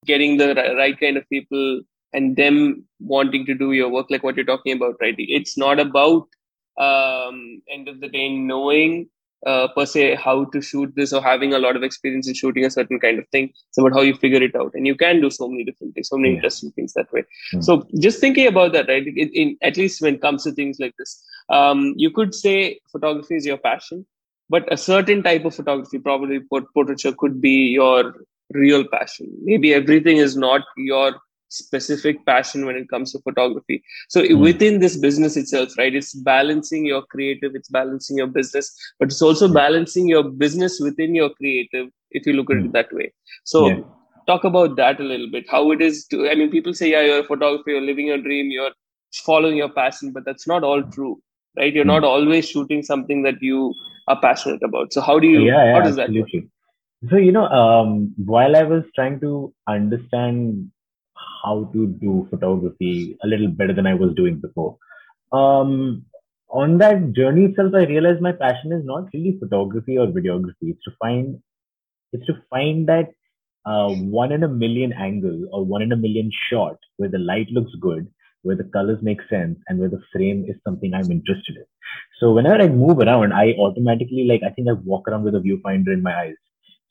Getting 0.06 0.38
the 0.38 0.56
right 0.78 1.00
kind 1.00 1.18
of 1.18 1.30
people 1.30 1.82
and 2.14 2.36
them 2.36 2.86
wanting 3.00 3.46
to 3.46 3.54
do 3.54 3.72
your 3.72 3.90
work, 3.90 4.08
like 4.10 4.24
what 4.24 4.36
you're 4.36 4.46
talking 4.46 4.76
about, 4.76 4.96
right? 5.00 5.16
It's 5.18 5.58
not 5.58 5.80
about 5.80 6.28
um, 6.78 7.62
end 7.70 7.88
of 7.88 8.02
the 8.02 8.08
day 8.10 8.30
knowing 8.36 9.10
uh, 9.46 9.68
per 9.76 9.86
se 9.86 10.16
how 10.16 10.46
to 10.46 10.62
shoot 10.62 10.94
this 10.96 11.14
or 11.14 11.22
having 11.22 11.54
a 11.54 11.60
lot 11.60 11.76
of 11.76 11.84
experience 11.84 12.28
in 12.28 12.34
shooting 12.34 12.66
a 12.66 12.70
certain 12.72 13.00
kind 13.00 13.20
of 13.20 13.28
thing. 13.30 13.52
It's 13.70 13.78
about 13.78 13.94
how 13.94 14.02
you 14.02 14.16
figure 14.16 14.42
it 14.42 14.56
out, 14.56 14.74
and 14.74 14.86
you 14.86 14.96
can 14.96 15.22
do 15.22 15.30
so 15.30 15.48
many 15.48 15.64
different 15.64 15.94
things, 15.94 16.10
so 16.10 16.18
many 16.18 16.30
yeah. 16.30 16.36
interesting 16.36 16.72
things 16.72 16.94
that 16.94 17.12
way. 17.12 17.24
Mm. 17.54 17.64
So 17.64 17.88
just 18.00 18.20
thinking 18.20 18.48
about 18.48 18.74
that, 18.74 18.88
right? 18.88 19.06
In, 19.06 19.30
in, 19.30 19.58
at 19.62 19.78
least 19.78 20.02
when 20.02 20.16
it 20.16 20.22
comes 20.22 20.44
to 20.44 20.52
things 20.52 20.78
like 20.80 20.96
this, 20.98 21.24
um, 21.50 21.94
you 21.98 22.12
could 22.12 22.36
say 22.36 22.80
photography 22.92 23.36
is 23.36 23.46
your 23.46 23.58
passion, 23.58 24.06
but 24.50 24.72
a 24.72 24.78
certain 24.78 25.24
type 25.24 25.46
of 25.46 25.56
photography, 25.56 25.98
probably 26.00 26.40
portraiture, 26.74 27.14
could 27.14 27.42
be 27.42 27.70
your 27.70 28.14
real 28.54 28.86
passion. 28.88 29.28
Maybe 29.44 29.74
everything 29.74 30.18
is 30.18 30.36
not 30.36 30.62
your 30.78 31.16
specific 31.52 32.26
passion 32.26 32.66
when 32.66 32.76
it 32.76 32.90
comes 32.90 33.12
to 33.12 33.20
photography 33.20 33.84
so 34.08 34.22
mm. 34.22 34.40
within 34.40 34.80
this 34.80 34.96
business 34.96 35.36
itself 35.36 35.78
right 35.78 35.94
it's 35.94 36.14
balancing 36.14 36.86
your 36.86 37.02
creative 37.14 37.54
it's 37.56 37.68
balancing 37.70 38.18
your 38.18 38.28
business 38.28 38.74
but 39.00 39.10
it's 39.10 39.22
also 39.22 39.50
mm. 39.50 39.54
balancing 39.54 40.08
your 40.08 40.24
business 40.24 40.80
within 40.80 41.14
your 41.14 41.30
creative 41.32 41.90
if 42.12 42.26
you 42.26 42.34
look 42.34 42.50
at 42.50 42.56
mm. 42.56 42.62
it 42.62 42.66
hmm. 42.68 42.72
that 42.72 42.94
way 42.94 43.12
so 43.44 43.68
yeah. 43.68 43.82
talk 44.28 44.46
about 44.46 44.78
that 44.78 45.02
a 45.02 45.04
little 45.04 45.30
bit 45.30 45.46
how 45.50 45.72
it 45.72 45.82
is 45.82 46.06
to 46.08 46.30
i 46.30 46.36
mean 46.36 46.50
people 46.50 46.74
say 46.74 46.90
yeah 46.90 47.02
you're 47.02 47.20
a 47.20 47.28
photographer 47.28 47.70
you're 47.72 47.82
living 47.82 48.08
your 48.08 48.22
dream 48.22 48.50
you're 48.50 48.72
following 49.26 49.58
your 49.58 49.70
passion 49.70 50.14
but 50.14 50.24
that's 50.24 50.48
not 50.48 50.64
all 50.64 50.82
true 50.84 51.22
right 51.58 51.74
you're 51.74 51.84
hmm. 51.84 51.96
not 51.96 52.06
always 52.06 52.48
shooting 52.48 52.82
something 52.82 53.24
that 53.24 53.42
you 53.42 53.74
are 54.08 54.20
passionate 54.22 54.64
about 54.64 54.94
so 54.94 55.02
how 55.02 55.20
do 55.20 55.28
you 55.28 55.42
yeah, 55.42 55.66
yeah 55.66 55.74
how 55.74 55.82
does 55.82 56.00
absolutely. 56.00 56.40
that 56.40 56.46
work? 56.46 56.52
So 57.10 57.18
you 57.18 57.32
know 57.32 57.48
um, 57.48 58.14
while 58.34 58.56
i 58.56 58.64
was 58.64 58.84
trying 58.96 59.20
to 59.20 59.54
understand 59.68 60.70
how 61.44 61.70
to 61.74 61.88
do 62.04 62.28
photography 62.30 63.18
a 63.24 63.28
little 63.28 63.48
better 63.50 63.74
than 63.74 63.88
I 63.88 63.96
was 63.96 64.14
doing 64.16 64.40
before. 64.40 64.78
Um, 65.32 66.06
on 66.50 66.78
that 66.80 67.14
journey 67.14 67.46
itself, 67.46 67.74
I 67.76 67.86
realized 67.86 68.22
my 68.22 68.32
passion 68.34 68.74
is 68.74 68.86
not 68.86 69.10
really 69.14 69.38
photography 69.40 69.98
or 69.98 70.08
videography. 70.08 70.72
It's 70.74 70.84
to 70.86 70.92
find, 71.02 71.40
it's 72.14 72.26
to 72.28 72.42
find 72.50 72.88
that 72.90 73.10
uh, 73.66 73.90
one 73.90 74.32
in 74.32 74.44
a 74.44 74.48
million 74.50 74.94
angle 74.94 75.48
or 75.52 75.66
one 75.66 75.82
in 75.82 75.92
a 75.92 75.98
million 75.98 76.32
shot 76.50 76.78
where 76.98 77.10
the 77.10 77.20
light 77.20 77.48
looks 77.52 77.74
good, 77.80 78.08
where 78.44 78.56
the 78.56 78.66
colors 78.66 79.00
make 79.02 79.22
sense, 79.30 79.60
and 79.68 79.80
where 79.80 79.90
the 79.90 80.04
frame 80.14 80.46
is 80.48 80.56
something 80.66 80.94
I'm 80.94 81.12
interested 81.12 81.58
in. 81.58 81.66
So 82.20 82.34
whenever 82.34 82.62
I 82.62 82.68
move 82.68 83.00
around, 83.00 83.34
I 83.34 83.54
automatically 83.60 84.26
like 84.26 84.42
I 84.46 84.52
think 84.52 84.70
I 84.70 84.74
walk 84.74 85.08
around 85.08 85.24
with 85.24 85.36
a 85.36 85.40
viewfinder 85.40 85.94
in 85.94 86.04
my 86.04 86.16
eyes. 86.16 86.36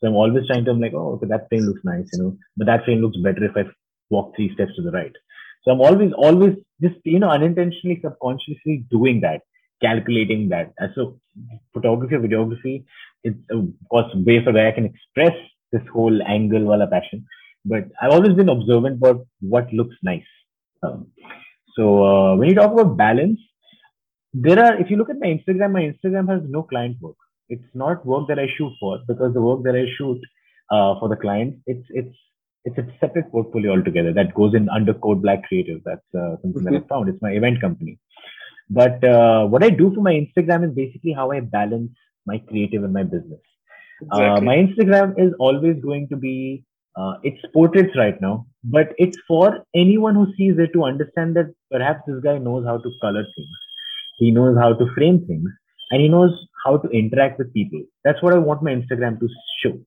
So 0.01 0.07
I'm 0.07 0.15
always 0.15 0.47
trying 0.47 0.65
to, 0.65 0.71
I'm 0.71 0.81
like, 0.81 0.93
oh, 0.95 1.13
okay, 1.13 1.27
that 1.27 1.47
frame 1.47 1.61
looks 1.61 1.81
nice, 1.83 2.09
you 2.13 2.23
know, 2.23 2.37
but 2.57 2.65
that 2.65 2.83
frame 2.85 3.01
looks 3.01 3.17
better 3.17 3.43
if 3.45 3.55
I 3.55 3.69
walk 4.09 4.35
three 4.35 4.51
steps 4.53 4.75
to 4.75 4.81
the 4.81 4.91
right. 4.91 5.15
So 5.63 5.71
I'm 5.71 5.79
always, 5.79 6.11
always 6.13 6.55
just, 6.81 6.95
you 7.03 7.19
know, 7.19 7.29
unintentionally, 7.29 7.99
subconsciously 8.01 8.85
doing 8.89 9.21
that, 9.21 9.41
calculating 9.81 10.49
that. 10.49 10.73
So 10.95 11.19
photography 11.73 12.15
videography 12.15 12.83
is, 13.23 13.35
of 13.51 13.67
course, 13.91 14.11
way 14.15 14.43
for 14.43 14.51
where 14.51 14.67
I 14.67 14.71
can 14.71 14.85
express 14.85 15.37
this 15.71 15.83
whole 15.93 16.21
angle 16.23 16.63
wala 16.63 16.87
passion. 16.87 17.25
But 17.63 17.89
I've 18.01 18.11
always 18.11 18.33
been 18.33 18.49
observant 18.49 18.97
about 18.97 19.27
what 19.39 19.71
looks 19.71 19.95
nice. 20.01 20.25
Um, 20.81 21.11
so 21.75 22.03
uh, 22.03 22.35
when 22.37 22.49
you 22.49 22.55
talk 22.55 22.71
about 22.71 22.97
balance, 22.97 23.39
there 24.33 24.59
are, 24.59 24.79
if 24.81 24.89
you 24.89 24.97
look 24.97 25.11
at 25.11 25.19
my 25.19 25.27
Instagram, 25.27 25.73
my 25.73 25.93
Instagram 25.93 26.27
has 26.27 26.41
no 26.49 26.63
client 26.63 26.97
work. 26.99 27.17
It's 27.53 27.71
not 27.73 28.05
work 28.05 28.27
that 28.29 28.39
I 28.39 28.47
shoot 28.57 28.73
for 28.79 28.99
because 29.07 29.33
the 29.33 29.41
work 29.41 29.63
that 29.63 29.75
I 29.75 29.85
shoot 29.97 30.19
uh, 30.71 30.99
for 30.99 31.09
the 31.09 31.17
client, 31.23 31.57
it's 31.67 31.85
it's 31.89 32.15
it's 32.65 32.77
a 32.77 32.85
separate 32.99 33.31
portfolio 33.31 33.71
altogether 33.71 34.13
that 34.13 34.33
goes 34.33 34.55
in 34.55 34.69
under 34.69 34.93
Code 34.93 35.21
Black 35.21 35.43
Creative. 35.47 35.81
That's 35.83 36.15
uh, 36.15 36.37
something 36.41 36.63
mm-hmm. 36.63 36.73
that 36.73 36.83
I 36.83 36.87
found. 36.87 37.09
It's 37.09 37.21
my 37.21 37.31
event 37.31 37.61
company. 37.61 37.99
But 38.69 39.03
uh, 39.03 39.45
what 39.47 39.63
I 39.63 39.69
do 39.69 39.93
for 39.93 40.01
my 40.01 40.13
Instagram 40.13 40.67
is 40.67 40.75
basically 40.75 41.11
how 41.11 41.31
I 41.31 41.41
balance 41.41 41.91
my 42.25 42.37
creative 42.37 42.83
and 42.83 42.93
my 42.93 43.03
business. 43.03 43.41
Uh, 44.01 44.17
exactly. 44.17 44.37
Uh, 44.37 44.41
my 44.41 44.55
Instagram 44.65 45.13
is 45.19 45.33
always 45.39 45.81
going 45.81 46.07
to 46.09 46.15
be 46.15 46.63
uh, 46.95 47.13
it's 47.23 47.41
portraits 47.53 47.95
right 47.95 48.19
now, 48.21 48.45
but 48.63 48.93
it's 48.97 49.17
for 49.27 49.65
anyone 49.73 50.15
who 50.15 50.27
sees 50.37 50.57
it 50.57 50.73
to 50.73 50.83
understand 50.83 51.35
that 51.35 51.53
perhaps 51.71 52.01
this 52.05 52.21
guy 52.21 52.37
knows 52.37 52.65
how 52.65 52.77
to 52.77 52.91
color 53.01 53.23
things, 53.23 53.57
he 54.17 54.31
knows 54.31 54.57
how 54.57 54.73
to 54.73 54.93
frame 54.93 55.25
things, 55.25 55.49
and 55.91 56.01
he 56.01 56.07
knows 56.07 56.33
how 56.65 56.77
to 56.77 56.89
interact 56.89 57.37
with 57.37 57.53
people. 57.53 57.83
That's 58.03 58.21
what 58.21 58.33
I 58.33 58.37
want 58.37 58.63
my 58.63 58.71
Instagram 58.71 59.19
to 59.19 59.27
show. 59.61 59.79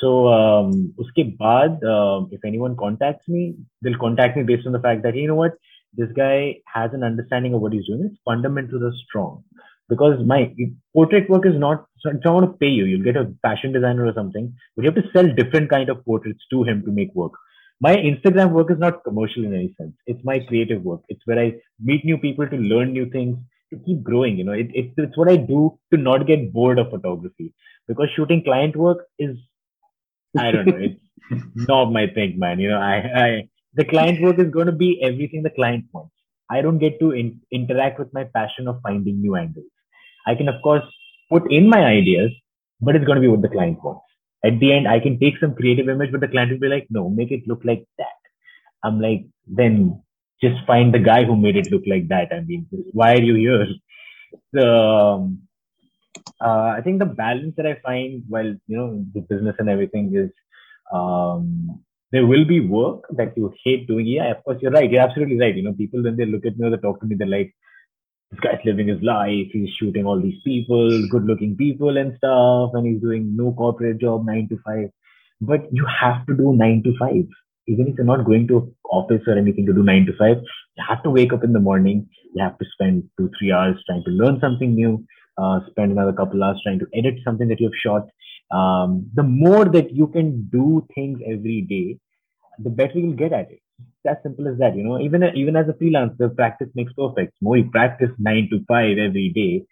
So, 0.00 0.28
um, 0.28 0.94
uske 0.98 1.38
baad, 1.40 1.82
uh, 1.94 2.26
if 2.30 2.44
anyone 2.44 2.76
contacts 2.76 3.28
me, 3.28 3.54
they'll 3.82 3.98
contact 3.98 4.36
me 4.36 4.42
based 4.42 4.66
on 4.66 4.72
the 4.72 4.80
fact 4.80 5.02
that, 5.02 5.14
hey, 5.14 5.20
you 5.20 5.28
know 5.28 5.36
what, 5.36 5.52
this 5.94 6.08
guy 6.16 6.56
has 6.66 6.90
an 6.92 7.04
understanding 7.04 7.54
of 7.54 7.60
what 7.60 7.72
he's 7.72 7.86
doing. 7.86 8.08
It's 8.10 8.20
fundamental 8.24 8.78
to 8.80 8.86
the 8.86 8.92
strong. 9.04 9.44
Because 9.88 10.24
my 10.24 10.54
portrait 10.94 11.28
work 11.28 11.44
is 11.44 11.58
not, 11.58 11.86
so 11.98 12.10
I 12.10 12.14
don't 12.14 12.34
want 12.34 12.50
to 12.50 12.58
pay 12.58 12.68
you. 12.68 12.84
You'll 12.84 13.04
get 13.04 13.16
a 13.16 13.32
fashion 13.42 13.72
designer 13.72 14.06
or 14.06 14.14
something, 14.14 14.54
but 14.74 14.84
you 14.84 14.90
have 14.90 15.02
to 15.02 15.10
sell 15.12 15.28
different 15.34 15.70
kind 15.70 15.90
of 15.90 16.04
portraits 16.04 16.44
to 16.50 16.62
him 16.64 16.82
to 16.84 16.90
make 16.90 17.14
work. 17.14 17.32
My 17.80 17.96
Instagram 17.96 18.52
work 18.52 18.70
is 18.70 18.78
not 18.78 19.04
commercial 19.04 19.44
in 19.44 19.54
any 19.54 19.74
sense. 19.78 19.94
It's 20.06 20.24
my 20.24 20.38
creative 20.38 20.82
work. 20.82 21.02
It's 21.08 21.20
where 21.26 21.38
I 21.38 21.54
meet 21.80 22.04
new 22.04 22.16
people 22.16 22.48
to 22.48 22.56
learn 22.56 22.92
new 22.92 23.10
things 23.10 23.36
to 23.72 23.78
keep 23.84 24.02
growing. 24.02 24.38
You 24.38 24.44
know, 24.44 24.52
it, 24.52 24.70
it, 24.74 24.92
it's 24.96 25.16
what 25.16 25.28
I 25.28 25.36
do 25.36 25.78
to 25.92 25.98
not 25.98 26.26
get 26.26 26.52
bored 26.52 26.78
of 26.78 26.90
photography 26.90 27.52
because 27.88 28.08
shooting 28.14 28.44
client 28.44 28.76
work 28.76 29.06
is 29.18 29.36
I 30.38 30.50
don't 30.50 30.66
know. 30.66 30.78
It's 30.78 31.00
not 31.68 31.92
my 31.92 32.06
thing, 32.06 32.38
man. 32.38 32.58
You 32.58 32.70
know, 32.70 32.78
I, 32.78 32.96
I 33.24 33.48
the 33.74 33.84
client 33.84 34.20
work 34.22 34.38
is 34.38 34.50
going 34.50 34.66
to 34.66 34.72
be 34.72 35.02
everything 35.02 35.42
the 35.42 35.50
client 35.50 35.86
wants. 35.92 36.12
I 36.50 36.60
don't 36.60 36.78
get 36.78 37.00
to 37.00 37.12
in, 37.12 37.40
interact 37.50 37.98
with 37.98 38.12
my 38.12 38.24
passion 38.24 38.68
of 38.68 38.80
finding 38.82 39.20
new 39.20 39.36
angles. 39.36 39.66
I 40.26 40.34
can, 40.34 40.48
of 40.48 40.60
course, 40.62 40.84
put 41.30 41.50
in 41.50 41.68
my 41.68 41.82
ideas, 41.84 42.30
but 42.80 42.94
it's 42.94 43.04
going 43.04 43.16
to 43.16 43.22
be 43.22 43.28
what 43.28 43.42
the 43.42 43.48
client 43.48 43.82
wants. 43.82 44.04
At 44.44 44.58
the 44.60 44.72
end, 44.72 44.88
I 44.88 45.00
can 45.00 45.18
take 45.18 45.38
some 45.38 45.54
creative 45.54 45.88
image, 45.88 46.12
but 46.12 46.20
the 46.20 46.28
client 46.28 46.50
will 46.50 46.58
be 46.58 46.68
like, 46.68 46.86
no, 46.90 47.08
make 47.08 47.30
it 47.30 47.46
look 47.46 47.62
like 47.64 47.86
that. 47.98 48.18
I'm 48.84 49.00
like, 49.00 49.24
then 49.46 50.02
just 50.42 50.64
find 50.66 50.92
the 50.94 50.98
guy 50.98 51.24
who 51.24 51.36
made 51.36 51.56
it 51.56 51.70
look 51.70 51.82
like 51.86 52.08
that. 52.08 52.32
I 52.32 52.40
mean, 52.40 52.66
why 52.92 53.14
are 53.14 53.22
you 53.22 53.34
here? 53.34 53.66
So, 54.54 54.62
um, 54.62 55.42
uh, 56.40 56.74
I 56.76 56.80
think 56.82 56.98
the 56.98 57.06
balance 57.06 57.54
that 57.56 57.66
I 57.66 57.74
find 57.84 58.22
while 58.28 58.46
you 58.66 58.76
know 58.76 59.04
the 59.14 59.20
business 59.20 59.56
and 59.58 59.68
everything 59.68 60.12
is 60.14 60.30
um, 60.92 61.80
there 62.10 62.26
will 62.26 62.44
be 62.44 62.60
work 62.60 63.04
that 63.10 63.36
you 63.36 63.52
hate 63.64 63.86
doing. 63.86 64.06
Yeah, 64.06 64.30
of 64.30 64.44
course 64.44 64.58
you're 64.60 64.72
right. 64.72 64.90
You're 64.90 65.02
absolutely 65.02 65.38
right. 65.38 65.54
You 65.54 65.62
know, 65.62 65.72
people 65.72 66.02
when 66.02 66.16
they 66.16 66.26
look 66.26 66.46
at 66.46 66.58
me 66.58 66.66
or 66.66 66.70
they 66.70 66.76
talk 66.78 67.00
to 67.00 67.06
me, 67.06 67.16
they're 67.16 67.26
like, 67.26 67.54
"This 68.30 68.40
guy's 68.40 68.64
living 68.64 68.88
his 68.88 69.02
life. 69.02 69.48
He's 69.52 69.70
shooting 69.78 70.06
all 70.06 70.20
these 70.20 70.40
people, 70.44 71.08
good-looking 71.10 71.56
people 71.56 71.96
and 71.96 72.16
stuff, 72.16 72.70
and 72.74 72.86
he's 72.86 73.00
doing 73.00 73.36
no 73.36 73.52
corporate 73.52 73.98
job, 73.98 74.26
nine 74.26 74.48
to 74.50 74.58
five. 74.66 74.90
But 75.40 75.72
you 75.72 75.86
have 75.86 76.26
to 76.26 76.36
do 76.36 76.54
nine 76.54 76.82
to 76.84 76.96
five, 76.98 77.26
even 77.66 77.88
if 77.88 77.94
you're 77.96 78.06
not 78.06 78.24
going 78.24 78.48
to 78.48 78.74
office 78.90 79.22
or 79.26 79.36
anything 79.38 79.66
to 79.66 79.72
do 79.72 79.82
nine 79.82 80.06
to 80.06 80.12
five. 80.16 80.38
You 80.76 80.84
have 80.88 81.02
to 81.02 81.10
wake 81.10 81.32
up 81.32 81.44
in 81.44 81.52
the 81.52 81.60
morning. 81.60 82.08
You 82.34 82.42
have 82.42 82.58
to 82.58 82.64
spend 82.72 83.04
two, 83.18 83.30
three 83.38 83.52
hours 83.52 83.76
trying 83.86 84.04
to 84.04 84.10
learn 84.10 84.40
something 84.40 84.74
new 84.74 85.04
uh, 85.38 85.60
spend 85.70 85.92
another 85.92 86.12
couple 86.12 86.42
hours 86.42 86.60
trying 86.62 86.78
to 86.78 86.86
edit 86.94 87.14
something 87.24 87.48
that 87.48 87.60
you've 87.60 87.72
shot. 87.74 88.08
Um, 88.50 89.10
the 89.14 89.22
more 89.22 89.64
that 89.64 89.92
you 89.92 90.06
can 90.08 90.48
do 90.52 90.86
things 90.94 91.20
every 91.26 91.62
day, 91.62 91.98
the 92.58 92.70
better 92.70 92.98
you'll 92.98 93.14
get 93.16 93.32
at 93.32 93.50
it. 93.50 93.60
It's 93.78 94.16
as 94.16 94.22
simple 94.22 94.46
as 94.48 94.58
that, 94.58 94.76
you 94.76 94.84
know. 94.84 95.00
Even 95.00 95.24
even 95.34 95.56
as 95.56 95.68
a 95.68 95.72
freelancer, 95.72 96.34
practice 96.34 96.68
makes 96.74 96.92
perfect. 96.92 97.32
The 97.40 97.44
more 97.44 97.56
you 97.56 97.70
practice 97.70 98.10
nine 98.18 98.48
to 98.50 98.60
five 98.68 98.98
every 98.98 99.30
day, 99.34 99.64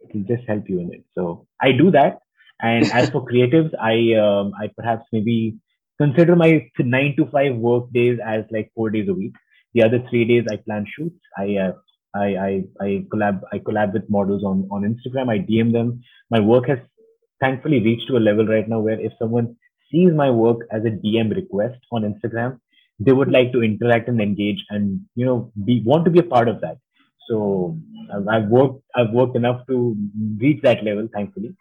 it 0.00 0.14
will 0.14 0.36
just 0.36 0.48
help 0.48 0.68
you 0.68 0.80
in 0.80 0.92
it. 0.92 1.04
So 1.14 1.46
I 1.60 1.72
do 1.72 1.90
that. 1.90 2.20
And 2.62 2.90
as 2.92 3.10
for 3.10 3.26
creatives, 3.26 3.72
I 3.80 4.14
um, 4.20 4.52
I 4.60 4.70
perhaps 4.76 5.04
maybe 5.12 5.56
consider 6.00 6.36
my 6.36 6.68
nine 6.78 7.14
to 7.16 7.26
five 7.26 7.56
work 7.56 7.90
days 7.92 8.18
as 8.24 8.44
like 8.50 8.72
four 8.74 8.90
days 8.90 9.08
a 9.08 9.14
week. 9.14 9.34
The 9.74 9.84
other 9.84 10.04
three 10.10 10.24
days 10.24 10.46
I 10.50 10.56
plan 10.56 10.86
shoots. 10.96 11.20
I 11.38 11.56
uh, 11.56 11.72
I, 12.14 12.36
I, 12.36 12.64
I 12.80 13.06
collab, 13.12 13.42
I 13.52 13.58
collab 13.60 13.92
with 13.92 14.10
models 14.10 14.42
on, 14.44 14.68
on 14.72 14.82
Instagram. 14.82 15.30
I 15.30 15.38
DM 15.38 15.72
them. 15.72 16.02
My 16.30 16.40
work 16.40 16.66
has 16.68 16.78
thankfully 17.40 17.80
reached 17.80 18.08
to 18.08 18.16
a 18.16 18.26
level 18.28 18.46
right 18.46 18.68
now 18.68 18.80
where 18.80 19.00
if 19.00 19.12
someone 19.18 19.56
sees 19.90 20.12
my 20.12 20.30
work 20.30 20.66
as 20.72 20.84
a 20.84 20.90
DM 20.90 21.34
request 21.34 21.78
on 21.92 22.02
Instagram, 22.02 22.58
they 22.98 23.12
would 23.12 23.30
like 23.30 23.52
to 23.52 23.62
interact 23.62 24.08
and 24.08 24.20
engage 24.20 24.64
and, 24.70 25.02
you 25.14 25.24
know, 25.24 25.52
be, 25.64 25.82
want 25.84 26.04
to 26.06 26.10
be 26.10 26.20
a 26.20 26.24
part 26.24 26.48
of 26.48 26.60
that. 26.62 26.78
So 27.28 27.78
I've, 28.28 28.48
worked, 28.48 28.82
I've 28.96 29.10
worked 29.10 29.36
enough 29.36 29.66
to 29.68 29.96
reach 30.38 30.62
that 30.62 30.84
level, 30.84 31.08
thankfully. 31.14 31.54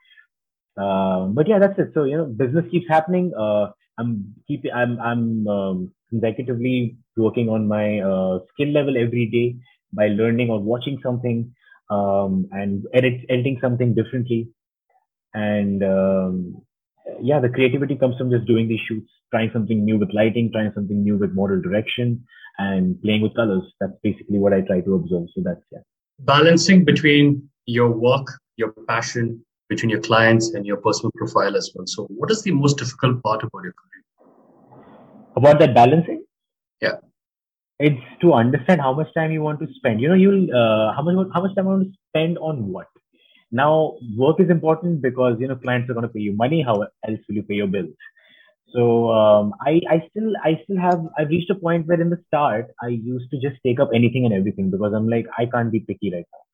uh, 0.77 1.25
but 1.27 1.47
yeah, 1.47 1.59
that's 1.59 1.77
it. 1.79 1.91
So 1.93 2.05
you 2.05 2.17
know, 2.17 2.25
business 2.25 2.65
keeps 2.71 2.87
happening. 2.89 3.33
Uh, 3.37 3.71
I'm 3.99 4.33
keeping. 4.47 4.71
I'm 4.71 4.99
I'm 4.99 5.47
um, 5.47 5.91
consecutively 6.09 6.97
working 7.17 7.49
on 7.49 7.67
my 7.67 7.99
uh, 7.99 8.39
skill 8.53 8.69
level 8.69 8.97
every 8.97 9.25
day 9.25 9.57
by 9.93 10.07
learning 10.07 10.49
or 10.49 10.59
watching 10.59 10.99
something 11.03 11.53
um, 11.89 12.47
and 12.51 12.85
edit, 12.93 13.21
editing 13.29 13.57
something 13.61 13.93
differently. 13.93 14.49
And 15.33 15.83
um, 15.83 16.61
yeah, 17.21 17.39
the 17.39 17.49
creativity 17.49 17.95
comes 17.95 18.17
from 18.17 18.31
just 18.31 18.45
doing 18.45 18.67
these 18.67 18.79
shoots, 18.87 19.11
trying 19.31 19.51
something 19.51 19.83
new 19.83 19.97
with 19.97 20.13
lighting, 20.13 20.51
trying 20.51 20.71
something 20.73 21.03
new 21.03 21.17
with 21.17 21.33
model 21.33 21.61
direction, 21.61 22.23
and 22.57 23.01
playing 23.01 23.21
with 23.21 23.35
colors. 23.35 23.63
That's 23.79 23.93
basically 24.03 24.39
what 24.39 24.53
I 24.53 24.61
try 24.61 24.81
to 24.81 24.95
observe. 24.95 25.27
So 25.35 25.41
that's 25.43 25.61
yeah. 25.71 25.79
Balancing 26.19 26.85
between 26.85 27.49
your 27.65 27.89
work, 27.91 28.27
your 28.57 28.73
passion, 28.87 29.45
between 29.69 29.89
your 29.89 30.01
clients 30.01 30.53
and 30.53 30.65
your 30.65 30.77
personal 30.77 31.11
profile 31.15 31.55
as 31.55 31.71
well. 31.75 31.85
So, 31.87 32.05
what 32.09 32.31
is 32.31 32.41
the 32.41 32.51
most 32.51 32.77
difficult 32.77 33.21
part 33.23 33.43
about 33.43 33.63
your 33.63 33.73
career? 33.73 34.03
About 35.35 35.59
that 35.59 35.73
balancing? 35.73 36.23
Yeah. 36.81 36.97
It's 37.79 38.01
to 38.21 38.33
understand 38.33 38.81
how 38.81 38.93
much 38.93 39.13
time 39.13 39.31
you 39.31 39.41
want 39.41 39.59
to 39.61 39.67
spend. 39.75 40.01
You 40.01 40.09
know, 40.09 40.15
you'll 40.15 40.53
uh, 40.53 40.93
how 40.93 41.01
much 41.01 41.27
how 41.33 41.41
much 41.41 41.55
time 41.55 41.65
you 41.65 41.71
want 41.71 41.83
to 41.91 41.97
spend 42.09 42.37
on 42.39 42.71
what. 42.71 42.87
Now, 43.51 43.97
work 44.17 44.39
is 44.39 44.49
important 44.49 45.01
because 45.01 45.37
you 45.39 45.47
know 45.47 45.55
clients 45.55 45.89
are 45.89 45.93
going 45.93 46.07
to 46.07 46.13
pay 46.13 46.19
you 46.19 46.33
money. 46.33 46.61
How 46.61 46.81
else 46.81 47.19
will 47.27 47.35
you 47.35 47.43
pay 47.43 47.55
your 47.55 47.67
bills? 47.67 47.95
So 48.73 49.11
um, 49.11 49.53
I, 49.65 49.81
I 49.89 50.07
still 50.09 50.33
I 50.43 50.59
still 50.63 50.77
have 50.77 51.01
I've 51.17 51.29
reached 51.29 51.49
a 51.49 51.55
point 51.55 51.87
where 51.87 51.99
in 51.99 52.09
the 52.09 52.21
start 52.27 52.67
I 52.81 52.89
used 52.89 53.31
to 53.31 53.39
just 53.39 53.61
take 53.65 53.79
up 53.79 53.89
anything 53.93 54.25
and 54.25 54.33
everything 54.33 54.69
because 54.69 54.93
I'm 54.93 55.09
like 55.09 55.25
I 55.37 55.45
can't 55.45 55.71
be 55.71 55.79
picky 55.79 56.11
right 56.13 56.25
now. 56.31 56.48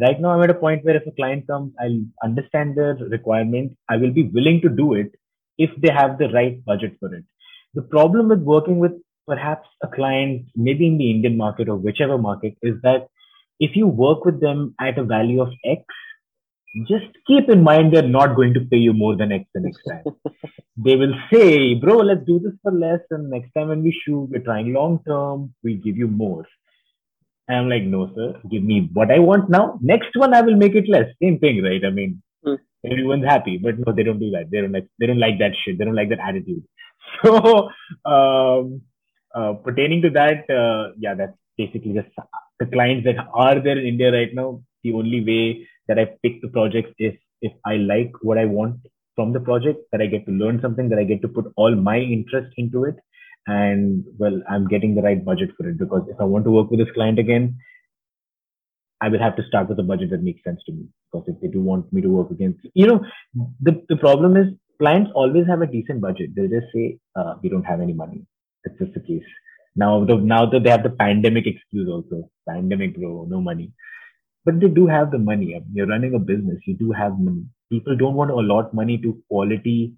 Right 0.00 0.20
now, 0.20 0.30
I'm 0.30 0.42
at 0.42 0.50
a 0.50 0.54
point 0.54 0.84
where 0.84 0.96
if 0.96 1.06
a 1.06 1.10
client 1.10 1.46
comes, 1.46 1.74
I'll 1.78 2.00
understand 2.24 2.76
their 2.76 2.94
requirement. 2.94 3.76
I 3.88 3.96
will 3.98 4.12
be 4.12 4.22
willing 4.22 4.60
to 4.62 4.68
do 4.68 4.94
it 4.94 5.12
if 5.58 5.70
they 5.78 5.92
have 5.92 6.16
the 6.18 6.28
right 6.30 6.64
budget 6.64 6.96
for 6.98 7.14
it. 7.14 7.24
The 7.74 7.82
problem 7.82 8.28
with 8.28 8.40
working 8.40 8.78
with 8.78 8.92
perhaps 9.26 9.68
a 9.82 9.88
client, 9.88 10.46
maybe 10.56 10.86
in 10.86 10.96
the 10.96 11.10
Indian 11.10 11.36
market 11.36 11.68
or 11.68 11.76
whichever 11.76 12.16
market, 12.16 12.54
is 12.62 12.80
that 12.82 13.08
if 13.58 13.76
you 13.76 13.86
work 13.86 14.24
with 14.24 14.40
them 14.40 14.74
at 14.80 14.98
a 14.98 15.04
value 15.04 15.42
of 15.42 15.52
X, 15.64 15.84
just 16.88 17.06
keep 17.26 17.50
in 17.50 17.62
mind 17.62 17.92
they're 17.92 18.02
not 18.02 18.36
going 18.36 18.54
to 18.54 18.60
pay 18.60 18.78
you 18.78 18.92
more 18.92 19.16
than 19.16 19.32
X 19.32 19.44
the 19.54 19.60
next 19.60 19.82
time. 19.86 20.04
they 20.76 20.96
will 20.96 21.14
say, 21.32 21.74
bro, 21.74 21.98
let's 21.98 22.24
do 22.26 22.38
this 22.38 22.54
for 22.62 22.72
less. 22.72 23.00
And 23.10 23.28
next 23.28 23.52
time 23.52 23.68
when 23.68 23.82
we 23.82 23.92
shoot, 24.04 24.30
we're 24.30 24.42
trying 24.42 24.72
long 24.72 25.00
term, 25.06 25.54
we 25.62 25.74
give 25.74 25.96
you 25.96 26.08
more. 26.08 26.46
And 27.50 27.58
I'm 27.58 27.68
like, 27.68 27.82
no, 27.82 28.12
sir, 28.14 28.40
give 28.48 28.62
me 28.62 28.88
what 28.92 29.10
I 29.10 29.18
want 29.18 29.50
now. 29.50 29.76
Next 29.82 30.14
one, 30.14 30.34
I 30.34 30.40
will 30.40 30.54
make 30.54 30.76
it 30.76 30.88
less. 30.88 31.06
Same 31.20 31.40
thing, 31.40 31.64
right? 31.64 31.84
I 31.84 31.90
mean, 31.90 32.22
mm. 32.46 32.56
everyone's 32.88 33.24
happy, 33.24 33.58
but 33.58 33.74
no, 33.76 33.92
they 33.92 34.04
don't 34.04 34.20
do 34.20 34.30
that. 34.30 34.52
They 34.52 34.60
don't 34.60 34.70
like, 34.70 34.86
they 35.00 35.06
don't 35.06 35.18
like 35.18 35.40
that 35.40 35.56
shit. 35.56 35.76
They 35.76 35.84
don't 35.84 35.96
like 35.96 36.10
that 36.10 36.20
attitude. 36.20 36.62
So, 37.24 37.70
um, 38.04 38.82
uh, 39.34 39.54
pertaining 39.64 40.00
to 40.02 40.10
that, 40.10 40.48
uh, 40.48 40.92
yeah, 40.96 41.14
that's 41.14 41.36
basically 41.58 41.92
just 41.92 42.08
the 42.60 42.66
clients 42.66 43.04
that 43.06 43.16
are 43.34 43.58
there 43.58 43.78
in 43.78 43.84
India 43.84 44.12
right 44.12 44.32
now. 44.32 44.62
The 44.84 44.92
only 44.92 45.24
way 45.24 45.66
that 45.88 45.98
I 45.98 46.04
pick 46.22 46.40
the 46.42 46.48
projects 46.48 46.92
is 47.00 47.14
if 47.42 47.52
I 47.66 47.76
like 47.78 48.12
what 48.22 48.38
I 48.38 48.44
want 48.44 48.76
from 49.16 49.32
the 49.32 49.40
project, 49.40 49.80
that 49.90 50.00
I 50.00 50.06
get 50.06 50.24
to 50.26 50.32
learn 50.32 50.60
something, 50.60 50.88
that 50.88 51.00
I 51.00 51.04
get 51.04 51.20
to 51.22 51.28
put 51.28 51.52
all 51.56 51.74
my 51.74 51.98
interest 51.98 52.54
into 52.58 52.84
it, 52.84 52.94
and 53.46 54.04
well 54.18 54.40
i'm 54.48 54.68
getting 54.68 54.94
the 54.94 55.02
right 55.02 55.24
budget 55.24 55.50
for 55.56 55.68
it 55.68 55.78
because 55.78 56.02
if 56.08 56.20
i 56.20 56.24
want 56.24 56.44
to 56.44 56.50
work 56.50 56.70
with 56.70 56.80
this 56.80 56.94
client 56.94 57.18
again 57.18 57.56
i 59.00 59.08
will 59.08 59.18
have 59.18 59.36
to 59.36 59.46
start 59.46 59.68
with 59.68 59.78
a 59.78 59.82
budget 59.82 60.10
that 60.10 60.22
makes 60.22 60.42
sense 60.44 60.60
to 60.66 60.72
me 60.72 60.86
because 61.10 61.26
if 61.28 61.40
they 61.40 61.48
do 61.48 61.60
want 61.60 61.90
me 61.92 62.02
to 62.02 62.08
work 62.08 62.30
again 62.30 62.56
you 62.74 62.86
know 62.86 63.00
the, 63.60 63.82
the 63.88 63.96
problem 63.96 64.36
is 64.36 64.48
clients 64.80 65.10
always 65.14 65.46
have 65.46 65.60
a 65.60 65.66
decent 65.66 66.00
budget. 66.00 66.34
They'll 66.34 66.48
just 66.48 66.72
say 66.74 66.98
uh, 67.14 67.34
we 67.42 67.48
don't 67.50 67.70
have 67.72 67.80
any 67.80 67.92
money. 67.92 68.22
That's 68.64 68.78
just 68.78 68.94
the 68.94 69.00
case. 69.00 69.28
Now 69.76 70.04
the, 70.04 70.16
now 70.16 70.46
that 70.46 70.64
they 70.64 70.70
have 70.70 70.82
the 70.82 70.96
pandemic 71.04 71.46
excuse 71.46 71.88
also 71.88 72.28
pandemic 72.48 72.96
bro 72.96 73.26
no 73.28 73.40
money. 73.40 73.72
But 74.44 74.58
they 74.58 74.68
do 74.68 74.86
have 74.86 75.10
the 75.10 75.18
money. 75.18 75.48
You're 75.72 75.86
running 75.86 76.14
a 76.14 76.18
business. 76.18 76.58
You 76.66 76.74
do 76.74 76.92
have 76.92 77.18
money. 77.18 77.44
People 77.70 77.96
don't 77.96 78.14
want 78.14 78.30
to 78.30 78.34
allot 78.34 78.72
money 78.74 78.96
to 78.98 79.22
quality 79.28 79.92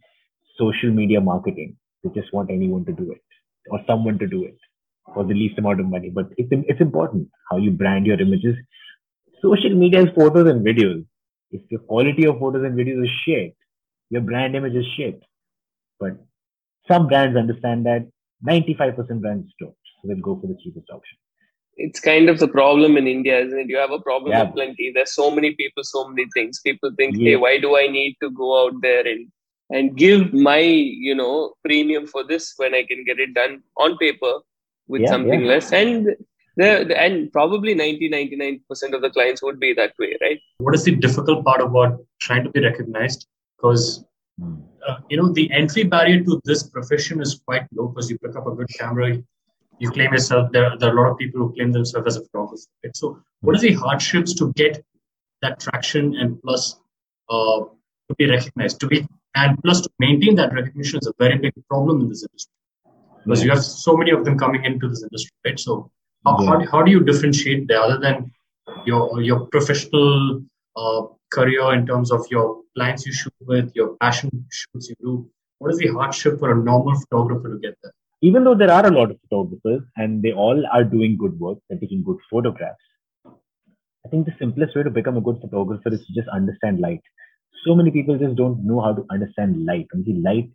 social 0.59 0.91
media 0.91 1.21
marketing. 1.21 1.77
They 2.03 2.11
just 2.21 2.33
want 2.33 2.51
anyone 2.51 2.85
to 2.87 2.93
do 2.93 3.13
it 3.13 3.23
or 3.70 3.81
someone 3.87 4.18
to 4.18 4.27
do 4.27 4.44
it 4.44 4.57
for 5.14 5.25
the 5.25 5.35
least 5.35 5.59
amount 5.59 5.81
of 5.81 5.87
money. 5.87 6.11
But 6.11 6.27
it's, 6.37 6.48
it's 6.51 6.81
important 6.81 7.29
how 7.51 7.59
you 7.59 7.70
brand 7.70 8.07
your 8.07 8.20
images. 8.20 8.57
Social 9.40 9.75
media 9.75 10.03
is 10.03 10.09
photos 10.14 10.48
and 10.48 10.64
videos. 10.64 11.05
If 11.51 11.62
the 11.70 11.79
quality 11.79 12.27
of 12.27 12.38
photos 12.38 12.64
and 12.64 12.79
videos 12.79 13.05
is 13.05 13.11
shit, 13.25 13.55
your 14.11 14.22
brand 14.22 14.57
image 14.57 14.75
is 14.75 14.87
shit. 14.96 15.22
But 15.98 16.12
some 16.88 17.09
brands 17.09 17.37
understand 17.37 17.87
that 17.87 18.09
95% 18.46 19.20
brands 19.20 19.53
don't. 19.61 19.75
So 20.03 20.09
they'll 20.09 20.16
go 20.16 20.38
for 20.40 20.46
the 20.46 20.57
cheapest 20.62 20.90
option. 20.90 21.18
It's 21.77 22.01
kind 22.01 22.29
of 22.29 22.38
the 22.38 22.48
problem 22.48 22.96
in 22.96 23.07
India, 23.07 23.40
isn't 23.40 23.59
it? 23.59 23.68
You 23.68 23.79
have 23.79 23.92
a 23.92 24.01
problem 24.01 24.33
yeah. 24.33 24.42
of 24.42 24.55
plenty. 24.55 24.92
There's 24.94 25.14
so 25.14 25.31
many 25.31 25.55
people, 25.55 25.83
so 25.85 26.09
many 26.09 26.27
things. 26.35 26.61
People 26.61 26.90
think, 26.96 27.16
yeah. 27.16 27.31
hey, 27.31 27.37
why 27.37 27.59
do 27.59 27.77
I 27.79 27.87
need 27.87 28.16
to 28.22 28.31
go 28.31 28.64
out 28.64 28.75
there 28.83 29.07
and 29.07 29.29
and 29.73 29.97
give 29.97 30.33
my 30.33 30.59
you 30.59 31.15
know 31.15 31.55
premium 31.65 32.07
for 32.07 32.23
this 32.31 32.55
when 32.57 32.75
i 32.75 32.83
can 32.91 33.05
get 33.05 33.19
it 33.19 33.35
done 33.35 33.63
on 33.79 33.97
paper 33.99 34.35
with 34.87 35.03
yeah, 35.03 35.09
something 35.09 35.41
yeah. 35.41 35.53
less 35.53 35.73
and 35.73 36.07
the, 36.57 36.85
the, 36.89 37.01
and 37.01 37.33
probably 37.33 37.75
90 37.75 38.11
99% 38.11 38.95
of 38.95 39.01
the 39.01 39.11
clients 39.11 39.43
would 39.43 39.59
be 39.59 39.73
that 39.73 39.95
way 39.99 40.17
right 40.21 40.41
what 40.59 40.75
is 40.75 40.85
the 40.85 40.95
difficult 40.95 41.45
part 41.45 41.63
about 41.63 41.99
trying 42.21 42.45
to 42.45 42.51
be 42.51 42.61
recognized 42.61 43.27
because 43.57 44.05
hmm. 44.39 44.57
uh, 44.87 44.99
you 45.09 45.17
know 45.17 45.33
the 45.33 45.51
entry 45.51 45.85
barrier 45.85 46.23
to 46.23 46.41
this 46.45 46.63
profession 46.65 47.21
is 47.21 47.41
quite 47.47 47.67
low 47.73 47.89
because 47.89 48.11
you 48.11 48.19
pick 48.19 48.37
up 48.37 48.47
a 48.47 48.55
good 48.55 48.69
camera 48.79 49.17
you 49.79 49.91
claim 49.91 50.13
yourself 50.13 50.53
there, 50.53 50.77
there 50.79 50.91
are 50.91 50.97
a 50.97 51.01
lot 51.01 51.11
of 51.11 51.19
people 51.19 51.41
who 51.41 51.55
claim 51.55 51.73
themselves 51.73 52.07
as 52.07 52.17
a 52.17 52.25
photographer 52.27 52.63
right? 52.85 52.97
so 52.97 53.19
what 53.41 53.57
are 53.57 53.61
the 53.61 53.73
hardships 53.73 54.35
to 54.35 54.53
get 54.53 54.85
that 55.41 55.59
traction 55.59 56.15
and 56.17 56.41
plus 56.43 56.77
uh, 57.31 57.61
to 58.09 58.15
be 58.19 58.27
recognized 58.27 58.79
to 58.79 58.87
be 58.87 59.07
and 59.35 59.59
plus, 59.62 59.81
to 59.81 59.90
maintain 59.99 60.35
that 60.37 60.53
recognition 60.53 60.99
is 61.01 61.07
a 61.07 61.12
very 61.18 61.38
big 61.38 61.53
problem 61.68 62.01
in 62.03 62.09
this 62.09 62.23
industry 62.23 62.53
because 63.25 63.38
yes. 63.40 63.45
you 63.45 63.51
have 63.51 63.64
so 63.64 63.97
many 63.97 64.11
of 64.11 64.25
them 64.25 64.38
coming 64.38 64.64
into 64.64 64.88
this 64.88 65.03
industry, 65.03 65.33
right? 65.45 65.59
So, 65.59 65.90
how, 66.27 66.38
yeah. 66.40 66.47
how, 66.49 66.66
how 66.71 66.83
do 66.83 66.90
you 66.90 67.03
differentiate 67.03 67.68
there 67.68 67.81
other 67.81 67.99
than 67.99 68.31
your 68.85 69.21
your 69.23 69.47
professional 69.47 70.42
uh, 70.77 71.03
career 71.33 71.73
in 71.75 71.87
terms 71.87 72.12
of 72.12 72.27
your 72.31 72.62
clients 72.77 73.07
you 73.07 73.12
shoot 73.12 73.35
with, 73.40 73.73
your 73.75 73.97
passion 74.01 74.31
shoots 74.51 74.90
you 74.90 74.97
do? 75.01 75.31
What 75.59 75.73
is 75.73 75.79
the 75.79 75.88
hardship 75.88 76.38
for 76.38 76.53
a 76.53 76.57
normal 76.62 76.99
photographer 77.01 77.55
to 77.55 77.59
get 77.61 77.77
there? 77.83 77.92
Even 78.21 78.45
though 78.45 78.55
there 78.55 78.71
are 78.71 78.87
a 78.87 78.90
lot 78.90 79.11
of 79.11 79.18
photographers 79.29 79.83
and 79.97 80.23
they 80.23 80.33
all 80.33 80.64
are 80.73 80.85
doing 80.85 81.16
good 81.16 81.38
work 81.40 81.59
and 81.71 81.81
taking 81.81 82.03
good 82.05 82.18
photographs, 82.31 82.83
I 83.27 84.09
think 84.11 84.27
the 84.27 84.35
simplest 84.38 84.77
way 84.77 84.83
to 84.83 84.90
become 84.90 85.16
a 85.16 85.21
good 85.21 85.40
photographer 85.40 85.88
is 85.88 86.05
to 86.07 86.12
just 86.12 86.29
understand 86.29 86.81
light 86.81 87.01
so 87.66 87.75
many 87.75 87.90
people 87.90 88.18
just 88.18 88.37
don't 88.37 88.64
know 88.64 88.81
how 88.81 88.92
to 88.92 89.05
understand 89.11 89.64
light. 89.64 89.87
And 89.92 90.05
the 90.05 90.14
light, 90.14 90.51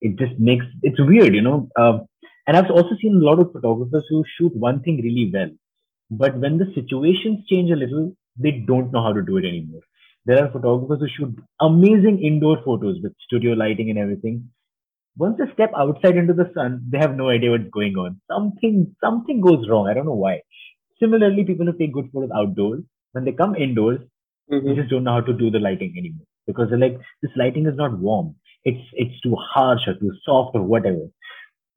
it 0.00 0.16
just 0.18 0.38
makes 0.38 0.64
it's 0.82 1.00
weird, 1.00 1.34
you 1.34 1.42
know. 1.42 1.68
Uh, 1.76 1.98
and 2.46 2.56
I've 2.56 2.70
also 2.70 2.96
seen 3.00 3.16
a 3.16 3.24
lot 3.24 3.40
of 3.40 3.52
photographers 3.52 4.04
who 4.08 4.24
shoot 4.38 4.54
one 4.54 4.80
thing 4.82 5.00
really 5.02 5.30
well, 5.32 5.50
but 6.10 6.38
when 6.38 6.58
the 6.58 6.70
situations 6.74 7.44
change 7.48 7.70
a 7.70 7.76
little, 7.76 8.12
they 8.38 8.52
don't 8.52 8.92
know 8.92 9.02
how 9.02 9.12
to 9.12 9.22
do 9.22 9.36
it 9.36 9.44
anymore. 9.44 9.80
There 10.26 10.44
are 10.44 10.50
photographers 10.50 11.00
who 11.00 11.08
shoot 11.08 11.38
amazing 11.60 12.22
indoor 12.22 12.62
photos 12.64 12.98
with 13.02 13.14
studio 13.24 13.54
lighting 13.54 13.90
and 13.90 13.98
everything. 13.98 14.50
Once 15.16 15.38
they 15.38 15.52
step 15.54 15.72
outside 15.76 16.16
into 16.16 16.34
the 16.34 16.50
sun, 16.54 16.84
they 16.88 16.98
have 16.98 17.16
no 17.16 17.30
idea 17.30 17.50
what's 17.50 17.70
going 17.70 17.96
on. 17.96 18.20
Something 18.30 18.94
something 19.02 19.40
goes 19.40 19.68
wrong. 19.68 19.88
I 19.88 19.94
don't 19.94 20.06
know 20.06 20.22
why. 20.26 20.42
Similarly, 21.00 21.44
people 21.44 21.66
who 21.66 21.72
take 21.72 21.92
good 21.92 22.10
photos 22.12 22.30
outdoors, 22.34 22.82
when 23.12 23.24
they 23.24 23.32
come 23.32 23.54
indoors, 23.54 24.00
mm-hmm. 24.50 24.66
they 24.66 24.74
just 24.74 24.90
don't 24.90 25.04
know 25.04 25.12
how 25.12 25.20
to 25.20 25.32
do 25.32 25.50
the 25.50 25.58
lighting 25.58 25.94
anymore 25.96 26.26
because 26.46 26.68
they're 26.70 26.78
like 26.78 26.98
this 27.22 27.32
lighting 27.36 27.66
is 27.66 27.76
not 27.76 27.98
warm. 27.98 28.34
It's 28.64 28.84
it's 28.94 29.20
too 29.20 29.36
harsh 29.36 29.86
or 29.86 29.94
too 29.94 30.12
soft 30.24 30.54
or 30.54 30.62
whatever. 30.62 31.06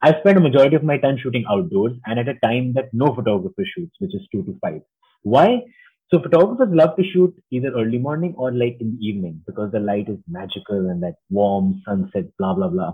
I 0.01 0.17
spend 0.19 0.37
a 0.37 0.41
majority 0.41 0.75
of 0.75 0.83
my 0.83 0.97
time 0.97 1.17
shooting 1.17 1.45
outdoors 1.49 1.93
and 2.05 2.19
at 2.19 2.29
a 2.29 2.39
time 2.39 2.73
that 2.73 2.89
no 2.93 3.13
photographer 3.13 3.63
shoots 3.75 3.95
which 3.99 4.15
is 4.15 4.27
2 4.31 4.43
to 4.43 4.57
5 4.61 4.81
why? 5.23 5.63
So 6.09 6.21
photographers 6.21 6.69
love 6.71 6.95
to 6.95 7.03
shoot 7.03 7.35
either 7.51 7.69
early 7.75 7.97
morning 7.97 8.33
or 8.37 8.51
like 8.53 8.77
in 8.79 8.91
the 8.95 9.05
evening 9.05 9.41
because 9.45 9.71
the 9.71 9.79
light 9.79 10.07
is 10.09 10.17
magical 10.27 10.89
and 10.89 11.03
that 11.03 11.15
warm 11.29 11.81
sunset 11.85 12.25
blah 12.37 12.53
blah 12.53 12.69
blah. 12.69 12.93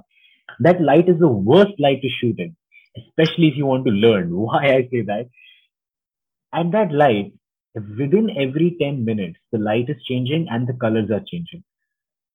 That 0.60 0.82
light 0.82 1.08
is 1.08 1.20
the 1.20 1.28
worst 1.30 1.74
light 1.80 2.02
to 2.02 2.10
shoot 2.10 2.40
in 2.40 2.56
especially 2.98 3.48
if 3.48 3.58
you 3.58 3.66
want 3.66 3.86
to 3.86 3.92
learn. 3.92 4.30
Why 4.36 4.66
i 4.76 4.82
say 4.92 5.02
that? 5.02 5.30
And 6.54 6.74
that 6.74 6.92
light 6.92 7.34
within 7.76 8.30
every 8.38 8.78
10 8.80 9.06
minutes, 9.06 9.38
the 9.52 9.58
light 9.58 9.90
is 9.90 10.02
changing 10.04 10.48
and 10.50 10.68
the 10.68 10.74
colors 10.74 11.12
are 11.12 11.24
changing. 11.26 11.64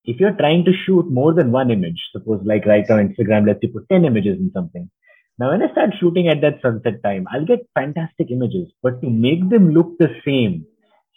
If 0.05 0.18
you're 0.18 0.37
trying 0.37 0.64
to 0.64 0.72
shoot 0.72 1.11
more 1.11 1.35
than 1.35 1.53
one 1.53 1.70
image, 1.70 2.00
suppose 2.12 2.40
like 2.44 2.66
right 2.66 2.85
now 2.88 2.96
Instagram 2.96 3.46
let's 3.46 3.61
you 3.62 3.68
put 3.68 3.88
10 3.88 4.05
images 4.05 4.38
in 4.38 4.50
something. 4.53 4.90
Now, 5.38 5.50
when 5.50 5.62
I 5.62 5.72
start 5.72 5.90
shooting 5.98 6.29
at 6.29 6.42
that 6.42 6.61
sunset 6.61 7.03
time, 7.03 7.26
I'll 7.33 7.46
get 7.46 7.66
fantastic 7.74 8.31
images, 8.31 8.70
but 8.83 9.00
to 9.00 9.09
make 9.09 9.48
them 9.48 9.72
look 9.72 9.96
the 9.98 10.14
same 10.24 10.66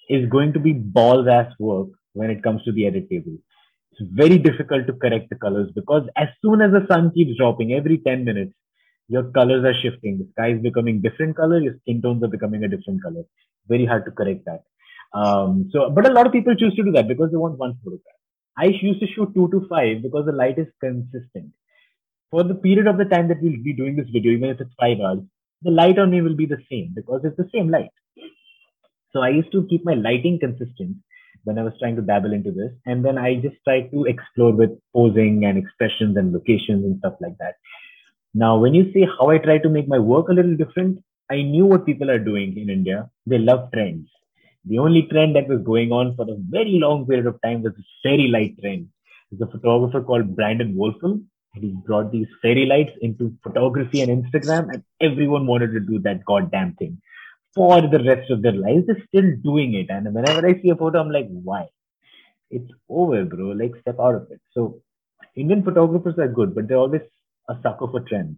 is 0.10 0.30
going 0.30 0.54
to 0.54 0.60
be 0.60 0.74
balls 0.74 1.28
ass 1.28 1.52
work 1.60 1.90
when 2.14 2.30
it 2.30 2.44
comes 2.44 2.64
to 2.64 2.72
the 2.72 2.88
edit 2.88 3.10
table. 3.10 3.38
it's 3.92 4.02
very 4.12 4.38
difficult 4.38 4.88
to 4.88 4.94
correct 4.94 5.30
the 5.30 5.36
colors 5.36 5.70
because 5.76 6.08
as 6.16 6.30
soon 6.42 6.62
as 6.62 6.72
the 6.72 6.86
sun 6.88 7.12
keeps 7.12 7.38
dropping 7.38 7.74
every 7.74 7.98
10 7.98 8.24
minutes, 8.26 8.54
your 9.08 9.24
colors 9.32 9.64
are 9.64 9.80
shifting. 9.82 10.18
The 10.18 10.28
sky 10.32 10.54
is 10.54 10.62
becoming 10.62 11.02
different 11.02 11.36
color. 11.36 11.60
Your 11.60 11.76
skin 11.82 12.02
tones 12.02 12.24
are 12.24 12.28
becoming 12.28 12.64
a 12.64 12.68
different 12.68 13.04
color. 13.04 13.24
Very 13.68 13.86
hard 13.86 14.06
to 14.06 14.12
correct 14.12 14.46
that. 14.46 14.64
Um, 15.14 15.70
so, 15.72 15.90
but 15.90 16.08
a 16.10 16.14
lot 16.14 16.26
of 16.26 16.34
people 16.34 16.56
choose 16.56 16.76
to 16.76 16.84
do 16.84 16.92
that 16.94 17.08
because 17.08 17.32
they 17.32 17.38
want 17.38 17.58
one 17.58 17.78
photograph. 17.84 18.16
I 18.58 18.66
used 18.66 19.00
to 19.00 19.08
shoot 19.08 19.34
two 19.34 19.50
to 19.50 19.68
five 19.68 20.02
because 20.02 20.26
the 20.26 20.32
light 20.32 20.58
is 20.60 20.68
consistent. 20.80 21.52
For 22.32 22.44
the 22.44 22.56
period 22.56 22.88
of 22.88 22.98
the 22.98 23.06
time 23.06 23.28
that 23.28 23.42
we'll 23.42 23.62
be 23.64 23.74
doing 23.74 23.96
this 23.96 24.10
video, 24.12 24.32
even 24.32 24.50
if 24.50 24.60
it's 24.60 24.74
five 24.80 25.00
hours, 25.00 25.20
the 25.62 25.72
light 25.72 26.00
on 26.00 26.12
me 26.12 26.22
will 26.22 26.36
be 26.36 26.46
the 26.46 26.62
same 26.70 26.94
because 26.96 27.22
it's 27.24 27.38
the 27.38 27.50
same 27.54 27.70
light. 27.70 27.92
So 29.12 29.22
I 29.22 29.30
used 29.30 29.52
to 29.52 29.68
keep 29.70 29.86
my 29.86 29.94
lighting 29.94 30.40
consistent 30.40 30.98
when 31.44 31.60
I 31.60 31.64
was 31.64 31.74
trying 31.80 31.96
to 31.98 32.02
dabble 32.02 32.34
into 32.34 32.52
this. 32.52 32.72
And 32.86 33.06
then 33.06 33.18
I 33.18 33.36
just 33.36 33.58
tried 33.64 33.92
to 33.92 34.06
explore 34.06 34.52
with 34.52 34.72
posing 34.94 35.46
and 35.46 35.58
expressions 35.58 36.18
and 36.18 36.34
locations 36.34 36.84
and 36.84 36.98
stuff 37.00 37.14
like 37.22 37.38
that. 37.40 37.56
Now, 38.34 38.58
when 38.58 38.74
you 38.74 38.92
say 38.94 39.08
how 39.18 39.30
I 39.30 39.38
try 39.38 39.60
to 39.60 39.70
make 39.70 39.88
my 39.88 40.00
work 40.00 40.30
a 40.30 40.34
little 40.34 40.56
different, 40.56 41.04
I 41.30 41.42
knew 41.42 41.66
what 41.66 41.86
people 41.86 42.10
are 42.10 42.20
doing 42.20 42.58
in 42.58 42.70
India. 42.70 43.10
They 43.28 43.38
love 43.38 43.72
trends. 43.72 44.10
The 44.66 44.80
only 44.80 45.04
trend 45.04 45.36
that 45.36 45.48
was 45.48 45.62
going 45.62 45.92
on 45.92 46.16
for 46.16 46.24
a 46.24 46.38
very 46.50 46.80
long 46.80 47.06
period 47.06 47.28
of 47.28 47.40
time 47.42 47.62
was 47.62 47.74
this 47.76 47.86
fairy 48.02 48.28
light 48.28 48.56
trend. 48.60 48.88
There's 49.30 49.48
a 49.48 49.52
photographer 49.52 50.02
called 50.02 50.36
Brandon 50.36 50.74
Woelfel, 50.74 51.22
and 51.54 51.64
he 51.64 51.76
brought 51.86 52.12
these 52.12 52.28
fairy 52.42 52.66
lights 52.66 52.94
into 53.02 53.36
photography 53.44 54.02
and 54.02 54.24
Instagram, 54.24 54.74
and 54.74 54.84
everyone 55.00 55.46
wanted 55.46 55.74
to 55.74 55.80
do 55.80 56.00
that 56.00 56.26
goddamn 56.26 56.74
thing 56.76 57.00
for 57.54 57.82
the 57.82 58.04
rest 58.04 58.32
of 58.32 58.42
their 58.42 58.54
lives. 58.54 58.88
They're 58.88 59.04
still 59.08 59.32
doing 59.44 59.76
it. 59.76 59.90
And 59.90 60.14
whenever 60.14 60.48
I 60.48 60.60
see 60.62 60.70
a 60.70 60.76
photo, 60.76 61.00
I'm 61.00 61.12
like, 61.12 61.28
why? 61.30 61.68
It's 62.50 62.72
over, 62.90 63.26
bro. 63.26 63.48
Like, 63.50 63.74
step 63.82 64.00
out 64.00 64.16
of 64.16 64.28
it. 64.32 64.42
So, 64.54 64.82
Indian 65.36 65.64
photographers 65.64 66.18
are 66.18 66.28
good, 66.28 66.56
but 66.56 66.68
they're 66.68 66.78
always 66.78 67.02
a 67.50 67.56
sucker 67.64 67.88
for 67.88 68.02
trends. 68.02 68.38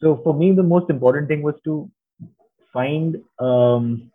So, 0.00 0.20
for 0.22 0.34
me, 0.34 0.52
the 0.52 0.62
most 0.62 0.90
important 0.90 1.28
thing 1.28 1.42
was 1.42 1.54
to 1.64 1.90
find 2.72 3.16
um, 3.38 4.10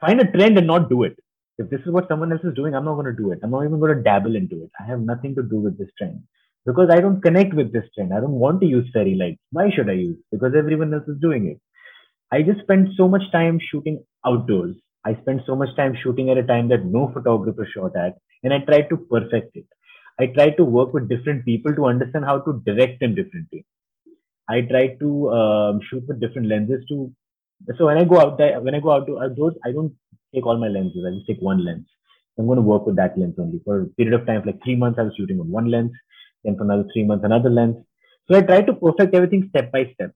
find 0.00 0.20
a 0.20 0.30
trend 0.32 0.58
and 0.58 0.66
not 0.66 0.88
do 0.88 1.02
it. 1.04 1.16
If 1.58 1.70
this 1.70 1.80
is 1.80 1.92
what 1.92 2.08
someone 2.08 2.32
else 2.32 2.44
is 2.44 2.54
doing, 2.54 2.74
I'm 2.74 2.84
not 2.84 2.94
going 2.94 3.06
to 3.14 3.22
do 3.22 3.32
it. 3.32 3.40
I'm 3.42 3.50
not 3.50 3.64
even 3.64 3.80
going 3.80 3.96
to 3.96 4.02
dabble 4.02 4.36
into 4.36 4.62
it. 4.62 4.70
I 4.80 4.86
have 4.86 5.00
nothing 5.00 5.34
to 5.34 5.42
do 5.42 5.56
with 5.56 5.76
this 5.78 5.88
trend 5.98 6.22
because 6.64 6.88
I 6.90 7.00
don't 7.00 7.20
connect 7.20 7.54
with 7.54 7.72
this 7.72 7.84
trend. 7.94 8.14
I 8.14 8.20
don't 8.20 8.38
want 8.44 8.60
to 8.60 8.66
use 8.66 8.88
fairy 8.92 9.16
lights. 9.16 9.40
Why 9.50 9.70
should 9.74 9.90
I 9.90 9.94
use? 9.94 10.18
Because 10.30 10.52
everyone 10.56 10.94
else 10.94 11.08
is 11.08 11.18
doing 11.20 11.48
it. 11.48 11.60
I 12.30 12.42
just 12.42 12.60
spent 12.60 12.90
so 12.96 13.08
much 13.08 13.22
time 13.32 13.58
shooting 13.70 14.04
outdoors. 14.26 14.76
I 15.04 15.14
spent 15.22 15.42
so 15.46 15.56
much 15.56 15.74
time 15.76 15.96
shooting 16.02 16.30
at 16.30 16.38
a 16.38 16.42
time 16.42 16.68
that 16.68 16.84
no 16.84 17.10
photographer 17.12 17.66
shot 17.74 17.96
at, 17.96 18.18
and 18.42 18.52
I 18.52 18.58
tried 18.60 18.88
to 18.90 18.98
perfect 18.98 19.56
it. 19.56 19.66
I 20.20 20.26
try 20.26 20.50
to 20.50 20.64
work 20.64 20.92
with 20.92 21.08
different 21.08 21.44
people 21.44 21.74
to 21.74 21.86
understand 21.86 22.24
how 22.24 22.40
to 22.40 22.62
direct 22.64 23.00
them 23.00 23.14
differently. 23.14 23.64
I 24.48 24.62
try 24.62 24.96
to 25.00 25.30
um, 25.30 25.80
shoot 25.88 26.04
with 26.08 26.20
different 26.20 26.48
lenses 26.48 26.84
to. 26.88 27.12
So 27.76 27.86
when 27.86 27.98
I 27.98 28.04
go 28.04 28.18
out 28.18 28.38
there, 28.38 28.60
when 28.60 28.74
I 28.74 28.80
go 28.80 28.92
out 28.92 29.06
to 29.06 29.20
outdoors, 29.20 29.54
I 29.64 29.72
don't 29.72 29.94
take 30.34 30.46
all 30.46 30.58
my 30.58 30.68
lenses. 30.68 31.04
I 31.06 31.14
just 31.14 31.26
take 31.26 31.40
one 31.40 31.64
lens. 31.64 31.86
I'm 32.38 32.46
going 32.46 32.56
to 32.56 32.62
work 32.62 32.86
with 32.86 32.96
that 32.96 33.18
lens 33.18 33.34
only 33.38 33.60
for 33.64 33.82
a 33.82 33.86
period 33.86 34.14
of 34.14 34.26
time, 34.26 34.42
like 34.46 34.62
three 34.62 34.76
months. 34.76 34.98
I 34.98 35.02
was 35.02 35.12
shooting 35.16 35.40
on 35.40 35.50
one 35.50 35.70
lens, 35.70 35.90
then 36.44 36.56
for 36.56 36.64
another 36.64 36.88
three 36.92 37.04
months, 37.04 37.24
another 37.24 37.50
lens. 37.50 37.76
So 38.28 38.36
I 38.36 38.42
try 38.42 38.62
to 38.62 38.74
perfect 38.74 39.14
everything 39.14 39.46
step 39.50 39.72
by 39.72 39.90
step. 39.94 40.12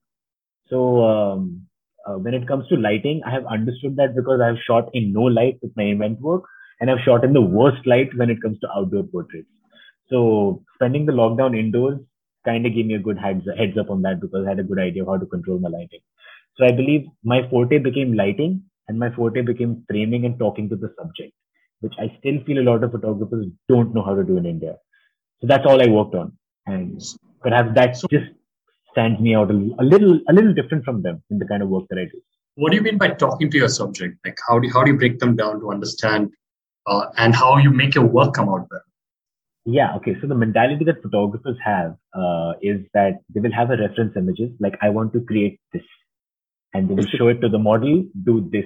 So 0.68 1.02
um, 1.04 1.66
uh, 2.06 2.14
when 2.14 2.34
it 2.34 2.46
comes 2.46 2.68
to 2.68 2.76
lighting, 2.76 3.22
I 3.26 3.30
have 3.30 3.44
understood 3.46 3.96
that 3.96 4.14
because 4.14 4.40
I've 4.40 4.62
shot 4.66 4.90
in 4.94 5.12
no 5.12 5.22
light 5.22 5.58
with 5.62 5.72
my 5.76 5.84
event 5.84 6.20
work 6.20 6.44
and 6.80 6.90
I've 6.90 7.04
shot 7.04 7.24
in 7.24 7.32
the 7.32 7.40
worst 7.40 7.86
light 7.86 8.10
when 8.16 8.30
it 8.30 8.40
comes 8.40 8.58
to 8.60 8.68
outdoor 8.70 9.02
portraits. 9.04 9.48
So 10.12 10.62
spending 10.74 11.06
the 11.06 11.12
lockdown 11.12 11.58
indoors 11.58 11.98
kind 12.44 12.66
of 12.66 12.74
gave 12.74 12.86
me 12.86 12.94
a 12.94 12.98
good 12.98 13.18
heads, 13.18 13.46
heads 13.56 13.78
up 13.78 13.90
on 13.90 14.02
that 14.02 14.20
because 14.20 14.44
I 14.44 14.50
had 14.50 14.58
a 14.58 14.64
good 14.64 14.78
idea 14.78 15.02
of 15.02 15.08
how 15.08 15.16
to 15.16 15.26
control 15.26 15.58
my 15.58 15.70
lighting. 15.70 16.00
So 16.56 16.66
I 16.66 16.72
believe 16.72 17.06
my 17.24 17.48
forte 17.48 17.78
became 17.78 18.12
lighting 18.12 18.62
and 18.88 18.98
my 18.98 19.10
forte 19.14 19.40
became 19.40 19.84
framing 19.88 20.26
and 20.26 20.38
talking 20.38 20.68
to 20.68 20.76
the 20.76 20.92
subject, 20.98 21.32
which 21.80 21.94
I 21.98 22.14
still 22.18 22.44
feel 22.44 22.58
a 22.58 22.68
lot 22.70 22.84
of 22.84 22.92
photographers 22.92 23.46
don't 23.68 23.94
know 23.94 24.02
how 24.02 24.14
to 24.14 24.22
do 24.22 24.36
in 24.36 24.44
India. 24.44 24.76
So 25.40 25.46
that's 25.46 25.64
all 25.66 25.80
I 25.80 25.86
worked 25.86 26.14
on. 26.14 26.36
And 26.66 27.02
perhaps 27.40 27.70
that 27.74 27.94
just 28.10 28.26
stands 28.90 29.18
me 29.18 29.34
out 29.34 29.50
a, 29.50 29.54
a, 29.54 29.84
little 29.84 30.20
a 30.28 30.32
little 30.32 30.52
different 30.52 30.84
from 30.84 31.02
them 31.02 31.22
in 31.30 31.38
the 31.38 31.46
kind 31.46 31.62
of 31.62 31.70
work 31.70 31.84
that 31.88 31.98
I 31.98 32.04
do. 32.04 32.20
What 32.56 32.70
do 32.70 32.76
you 32.76 32.82
mean 32.82 32.98
by 32.98 33.08
talking 33.08 33.50
to 33.50 33.56
your 33.56 33.68
subject? 33.68 34.18
Like 34.26 34.36
how 34.46 34.58
do 34.58 34.66
you, 34.66 34.74
how 34.74 34.84
do 34.84 34.92
you 34.92 34.98
break 34.98 35.20
them 35.20 35.36
down 35.36 35.60
to 35.60 35.70
understand 35.70 36.32
uh, 36.86 37.06
and 37.16 37.34
how 37.34 37.56
you 37.56 37.70
make 37.70 37.94
your 37.94 38.04
work 38.04 38.34
come 38.34 38.50
out 38.50 38.68
better? 38.68 38.84
Yeah, 39.64 39.94
okay. 39.96 40.16
So 40.20 40.26
the 40.26 40.34
mentality 40.34 40.84
that 40.84 41.02
photographers 41.02 41.56
have 41.64 41.96
uh, 42.14 42.54
is 42.60 42.80
that 42.94 43.20
they 43.32 43.40
will 43.40 43.52
have 43.52 43.70
a 43.70 43.76
reference 43.76 44.16
images 44.16 44.50
like 44.58 44.76
I 44.82 44.88
want 44.90 45.12
to 45.12 45.20
create 45.20 45.60
this, 45.72 45.82
and 46.74 46.88
they 46.88 46.94
will 46.94 47.06
show 47.06 47.28
it 47.28 47.40
to 47.42 47.48
the 47.48 47.58
model. 47.58 48.04
Do 48.24 48.48
this. 48.50 48.64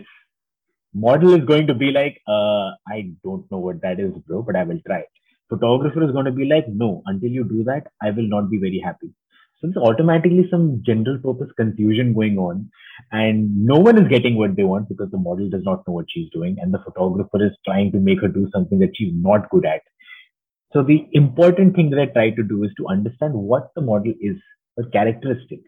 Model 0.95 1.35
is 1.35 1.45
going 1.45 1.67
to 1.67 1.75
be 1.75 1.91
like, 1.91 2.23
uh, 2.27 2.71
I 2.89 3.11
don't 3.23 3.51
know 3.51 3.59
what 3.59 3.83
that 3.83 4.01
is, 4.01 4.13
bro, 4.27 4.41
but 4.43 4.57
I 4.57 4.65
will 4.65 4.81
try. 4.87 5.03
Photographer 5.51 6.03
is 6.03 6.13
going 6.13 6.25
to 6.25 6.33
be 6.33 6.47
like, 6.47 6.65
no, 6.69 7.03
until 7.05 7.29
you 7.29 7.45
do 7.45 7.63
that, 7.65 7.89
I 8.03 8.11
will 8.11 8.27
not 8.27 8.51
be 8.51 8.57
very 8.57 8.81
happy. 8.83 9.13
So 9.61 9.69
there's 9.69 9.77
automatically 9.77 10.49
some 10.51 10.83
general 10.85 11.19
purpose 11.19 11.53
confusion 11.57 12.15
going 12.15 12.39
on, 12.39 12.71
and 13.13 13.67
no 13.67 13.79
one 13.79 13.99
is 13.99 14.09
getting 14.09 14.37
what 14.37 14.57
they 14.57 14.65
want 14.65 14.89
because 14.89 15.11
the 15.11 15.19
model 15.19 15.51
does 15.51 15.63
not 15.63 15.87
know 15.87 15.93
what 15.95 16.07
she's 16.09 16.31
doing, 16.31 16.57
and 16.59 16.73
the 16.73 16.79
photographer 16.79 17.45
is 17.45 17.53
trying 17.67 17.93
to 17.93 17.99
make 17.99 18.23
her 18.23 18.29
do 18.29 18.49
something 18.51 18.79
that 18.79 18.97
she's 18.97 19.13
not 19.15 19.51
good 19.51 19.67
at. 19.67 19.83
So 20.77 20.83
the 20.83 21.09
important 21.13 21.75
thing 21.75 21.89
that 21.89 22.01
I 22.01 22.05
try 22.05 22.31
to 22.37 22.43
do 22.43 22.63
is 22.63 22.71
to 22.77 22.89
understand 22.89 23.33
what 23.33 23.71
the 23.75 23.81
model 23.81 24.13
is, 24.21 24.37
her 24.77 24.85
characteristic. 24.93 25.61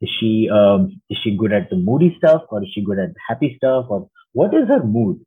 Is 0.00 0.10
she 0.18 0.48
um, 0.52 1.00
is 1.08 1.18
she 1.22 1.36
good 1.36 1.52
at 1.52 1.70
the 1.70 1.76
moody 1.76 2.16
stuff, 2.18 2.42
or 2.48 2.64
is 2.64 2.68
she 2.74 2.82
good 2.82 2.98
at 2.98 3.10
happy 3.28 3.54
stuff, 3.56 3.86
or 3.88 4.10
what 4.32 4.52
is 4.52 4.66
her 4.66 4.82
mood? 4.82 5.20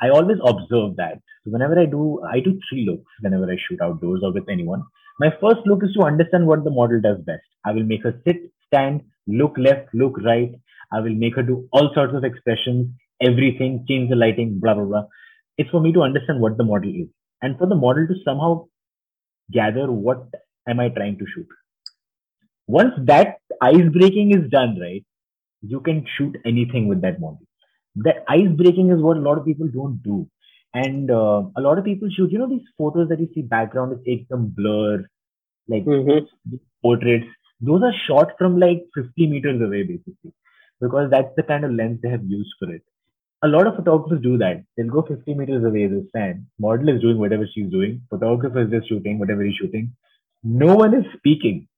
I 0.00 0.08
always 0.08 0.38
observe 0.42 0.96
that. 0.96 1.20
So 1.44 1.50
whenever 1.50 1.78
I 1.78 1.84
do, 1.84 2.22
I 2.32 2.40
do 2.40 2.58
three 2.70 2.86
looks 2.86 3.12
whenever 3.20 3.44
I 3.52 3.58
shoot 3.68 3.78
outdoors 3.82 4.22
or 4.22 4.32
with 4.32 4.48
anyone. 4.48 4.84
My 5.20 5.34
first 5.38 5.66
look 5.66 5.84
is 5.84 5.92
to 5.98 6.04
understand 6.04 6.46
what 6.46 6.64
the 6.64 6.70
model 6.70 6.98
does 6.98 7.18
best. 7.26 7.44
I 7.66 7.72
will 7.72 7.84
make 7.84 8.04
her 8.04 8.18
sit, 8.26 8.40
stand, 8.68 9.02
look 9.26 9.58
left, 9.58 9.92
look 9.92 10.16
right. 10.24 10.52
I 10.90 11.00
will 11.00 11.14
make 11.14 11.36
her 11.36 11.42
do 11.42 11.68
all 11.72 11.90
sorts 11.92 12.14
of 12.14 12.24
expressions, 12.24 12.88
everything, 13.20 13.84
change 13.86 14.08
the 14.08 14.16
lighting, 14.16 14.60
blah, 14.60 14.72
blah, 14.72 14.84
blah. 14.84 15.04
It's 15.58 15.68
for 15.68 15.82
me 15.82 15.92
to 15.92 16.00
understand 16.00 16.40
what 16.40 16.56
the 16.56 16.64
model 16.64 16.88
is 16.88 17.08
and 17.42 17.58
for 17.58 17.66
the 17.66 17.74
model 17.74 18.06
to 18.06 18.14
somehow 18.24 18.64
gather 19.50 19.90
what 19.90 20.26
am 20.68 20.80
I 20.80 20.88
trying 20.88 21.18
to 21.18 21.26
shoot. 21.34 21.46
Once 22.66 22.92
that 23.04 23.38
ice 23.62 23.88
breaking 23.92 24.32
is 24.32 24.50
done, 24.50 24.78
right, 24.80 25.04
you 25.62 25.80
can 25.80 26.06
shoot 26.16 26.36
anything 26.44 26.86
with 26.86 27.00
that 27.02 27.20
model. 27.20 27.40
That 27.96 28.24
ice 28.28 28.48
breaking 28.48 28.90
is 28.90 29.00
what 29.00 29.16
a 29.16 29.20
lot 29.20 29.38
of 29.38 29.46
people 29.46 29.68
don't 29.68 30.02
do. 30.02 30.28
And 30.74 31.10
uh, 31.10 31.44
a 31.56 31.60
lot 31.60 31.78
of 31.78 31.84
people 31.84 32.08
shoot, 32.10 32.30
you 32.30 32.38
know, 32.38 32.48
these 32.48 32.66
photos 32.76 33.08
that 33.08 33.20
you 33.20 33.28
see 33.34 33.42
background 33.42 33.92
is 33.94 34.04
take 34.04 34.28
them 34.28 34.52
blur, 34.54 35.06
like 35.66 35.84
mm-hmm. 35.84 36.56
portraits. 36.82 37.26
Those 37.60 37.82
are 37.82 37.94
shot 38.06 38.32
from 38.38 38.60
like 38.60 38.84
50 38.94 39.26
meters 39.26 39.60
away, 39.60 39.82
basically, 39.82 40.34
because 40.80 41.10
that's 41.10 41.34
the 41.36 41.42
kind 41.42 41.64
of 41.64 41.72
lens 41.72 42.00
they 42.02 42.10
have 42.10 42.24
used 42.24 42.52
for 42.58 42.70
it. 42.70 42.82
A 43.42 43.48
lot 43.48 43.66
of 43.68 43.76
photographers 43.76 44.20
do 44.20 44.36
that. 44.38 44.64
They'll 44.76 44.88
go 44.90 45.02
50 45.02 45.34
meters 45.34 45.64
away, 45.64 45.86
they 45.86 46.02
stand. 46.08 46.46
Model 46.58 46.88
is 46.88 47.00
doing 47.00 47.18
whatever 47.18 47.46
she's 47.52 47.70
doing. 47.70 48.02
Photographer 48.10 48.62
is 48.62 48.70
just 48.70 48.88
shooting 48.88 49.18
whatever 49.18 49.44
he's 49.44 49.54
shooting. 49.54 49.94
No 50.42 50.74
one 50.74 50.94
is 50.94 51.04
speaking. 51.16 51.68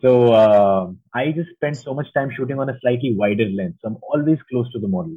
So 0.00 0.32
uh, 0.32 0.90
I 1.14 1.32
just 1.32 1.50
spend 1.54 1.76
so 1.76 1.92
much 1.92 2.06
time 2.14 2.30
shooting 2.34 2.58
on 2.58 2.70
a 2.70 2.78
slightly 2.80 3.14
wider 3.14 3.46
lens. 3.46 3.76
So 3.80 3.88
I'm 3.88 3.98
always 4.02 4.38
close 4.48 4.70
to 4.72 4.78
the 4.78 4.88
model. 4.88 5.16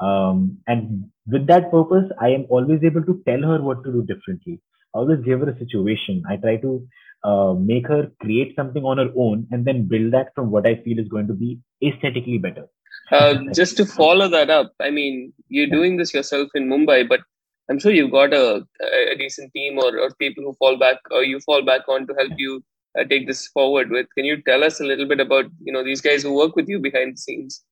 Um, 0.00 0.58
and 0.66 1.10
with 1.26 1.46
that 1.48 1.70
purpose, 1.70 2.10
I 2.20 2.28
am 2.30 2.46
always 2.48 2.82
able 2.84 3.02
to 3.04 3.22
tell 3.26 3.42
her 3.42 3.60
what 3.60 3.84
to 3.84 3.92
do 3.92 4.02
differently. 4.02 4.60
I 4.94 4.98
always 4.98 5.20
give 5.20 5.40
her 5.40 5.50
a 5.50 5.58
situation. 5.58 6.22
I 6.28 6.36
try 6.36 6.56
to 6.56 6.86
uh, 7.24 7.54
make 7.54 7.86
her 7.88 8.10
create 8.20 8.54
something 8.56 8.84
on 8.84 8.98
her 8.98 9.10
own 9.16 9.46
and 9.50 9.64
then 9.64 9.88
build 9.88 10.12
that 10.12 10.34
from 10.34 10.50
what 10.50 10.66
I 10.66 10.76
feel 10.76 10.98
is 10.98 11.08
going 11.08 11.26
to 11.26 11.34
be 11.34 11.60
aesthetically 11.82 12.38
better. 12.38 12.66
Uh, 13.10 13.34
just 13.54 13.76
to 13.76 13.84
follow 13.84 14.28
that 14.28 14.50
up, 14.50 14.72
I 14.80 14.90
mean, 14.90 15.32
you're 15.48 15.66
doing 15.66 15.96
this 15.96 16.14
yourself 16.14 16.48
in 16.54 16.68
Mumbai, 16.68 17.08
but 17.08 17.20
I'm 17.68 17.78
sure 17.78 17.92
you've 17.92 18.12
got 18.12 18.32
a, 18.32 18.64
a 19.12 19.16
decent 19.16 19.52
team 19.52 19.78
or, 19.78 19.98
or 19.98 20.10
people 20.18 20.44
who 20.44 20.54
fall 20.54 20.76
back 20.76 20.98
or 21.10 21.24
you 21.24 21.40
fall 21.40 21.62
back 21.62 21.82
on 21.88 22.06
to 22.06 22.14
help 22.14 22.32
you 22.36 22.62
uh, 22.98 23.04
take 23.04 23.26
this 23.26 23.46
forward 23.48 23.90
with. 23.90 24.06
Can 24.16 24.24
you 24.24 24.42
tell 24.42 24.64
us 24.64 24.80
a 24.80 24.84
little 24.84 25.06
bit 25.06 25.20
about 25.20 25.46
you 25.62 25.72
know 25.72 25.84
these 25.84 26.00
guys 26.00 26.22
who 26.22 26.34
work 26.34 26.56
with 26.56 26.68
you 26.68 26.78
behind 26.78 27.14
the 27.14 27.18
scenes? 27.18 27.62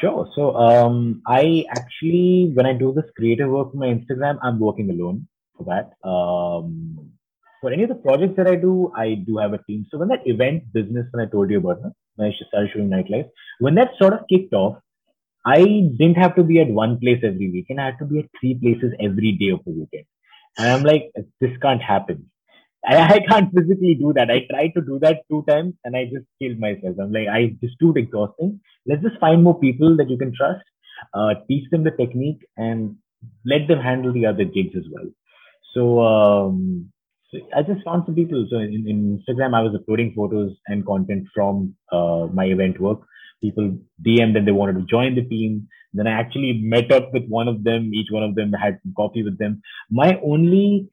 Sure. 0.00 0.28
So 0.34 0.56
um, 0.56 1.22
I 1.26 1.64
actually, 1.70 2.52
when 2.54 2.66
I 2.66 2.72
do 2.72 2.92
this 2.92 3.10
creative 3.16 3.50
work 3.50 3.68
on 3.74 3.80
my 3.80 3.88
Instagram, 3.88 4.38
I'm 4.42 4.58
working 4.58 4.90
alone 4.90 5.28
for 5.56 5.64
that. 5.64 6.08
Um, 6.08 7.10
for 7.60 7.72
any 7.72 7.82
of 7.82 7.88
the 7.88 7.96
projects 7.96 8.36
that 8.36 8.46
I 8.46 8.54
do, 8.54 8.92
I 8.96 9.14
do 9.14 9.36
have 9.36 9.52
a 9.52 9.62
team. 9.64 9.86
So 9.90 9.98
when 9.98 10.08
that 10.08 10.26
event 10.26 10.72
business, 10.72 11.06
when 11.10 11.26
I 11.26 11.30
told 11.30 11.50
you 11.50 11.58
about 11.58 11.82
when 12.20 12.30
I 12.30 12.46
started 12.48 12.70
showing 12.72 12.90
nightlife, 12.90 13.28
when 13.58 13.74
that 13.76 13.92
sort 13.98 14.12
of 14.12 14.20
kicked 14.28 14.52
off, 14.52 14.76
I 15.44 15.64
didn't 15.98 16.16
have 16.16 16.36
to 16.36 16.42
be 16.42 16.60
at 16.60 16.68
one 16.68 16.98
place 17.00 17.20
every 17.24 17.50
weekend. 17.50 17.80
I 17.80 17.86
had 17.86 17.98
to 18.00 18.04
be 18.04 18.18
at 18.20 18.26
three 18.38 18.54
places 18.54 18.92
every 19.00 19.32
day 19.32 19.50
of 19.50 19.60
the 19.64 19.72
weekend. 19.72 20.04
And 20.58 20.70
I'm 20.70 20.82
like, 20.82 21.10
this 21.40 21.56
can't 21.62 21.82
happen. 21.82 22.30
I, 22.86 22.96
I 23.14 23.20
can't 23.28 23.52
physically 23.54 23.94
do 23.94 24.12
that. 24.14 24.30
I 24.30 24.46
tried 24.50 24.72
to 24.74 24.80
do 24.80 24.98
that 25.00 25.22
two 25.30 25.44
times 25.48 25.74
and 25.84 25.96
I 25.96 26.04
just 26.04 26.26
killed 26.40 26.58
myself. 26.58 26.96
I'm 27.00 27.12
like, 27.12 27.28
I 27.28 27.56
just 27.62 27.78
too 27.78 27.92
exhausting. 27.96 28.60
Let's 28.86 29.02
just 29.02 29.18
find 29.18 29.42
more 29.42 29.58
people 29.58 29.96
that 29.96 30.10
you 30.10 30.18
can 30.18 30.34
trust, 30.34 30.64
uh, 31.14 31.34
teach 31.48 31.70
them 31.70 31.84
the 31.84 31.90
technique 31.90 32.44
and 32.56 32.96
let 33.44 33.68
them 33.68 33.80
handle 33.80 34.12
the 34.12 34.26
other 34.26 34.44
gigs 34.44 34.76
as 34.76 34.84
well. 34.90 35.08
So, 35.74 36.00
um, 36.00 36.92
so 37.30 37.38
I 37.56 37.62
just 37.62 37.84
found 37.84 38.04
some 38.06 38.14
people. 38.14 38.46
So 38.50 38.58
in, 38.58 38.86
in, 38.88 39.22
Instagram, 39.22 39.54
I 39.54 39.62
was 39.62 39.74
uploading 39.74 40.12
photos 40.16 40.52
and 40.66 40.84
content 40.84 41.28
from 41.34 41.74
uh, 41.92 42.26
my 42.32 42.46
event 42.46 42.80
work. 42.80 43.00
People 43.40 43.78
DM'd 44.04 44.36
that 44.36 44.44
they 44.44 44.52
wanted 44.52 44.74
to 44.74 44.86
join 44.86 45.14
the 45.14 45.22
team. 45.22 45.68
Then 45.92 46.06
I 46.06 46.12
actually 46.12 46.60
met 46.62 46.90
up 46.92 47.12
with 47.12 47.26
one 47.28 47.48
of 47.48 47.64
them. 47.64 47.94
Each 47.94 48.08
one 48.10 48.22
of 48.22 48.34
them 48.34 48.52
had 48.52 48.80
coffee 48.96 49.22
with 49.22 49.38
them. 49.38 49.62
My 49.90 50.20
only 50.24 50.88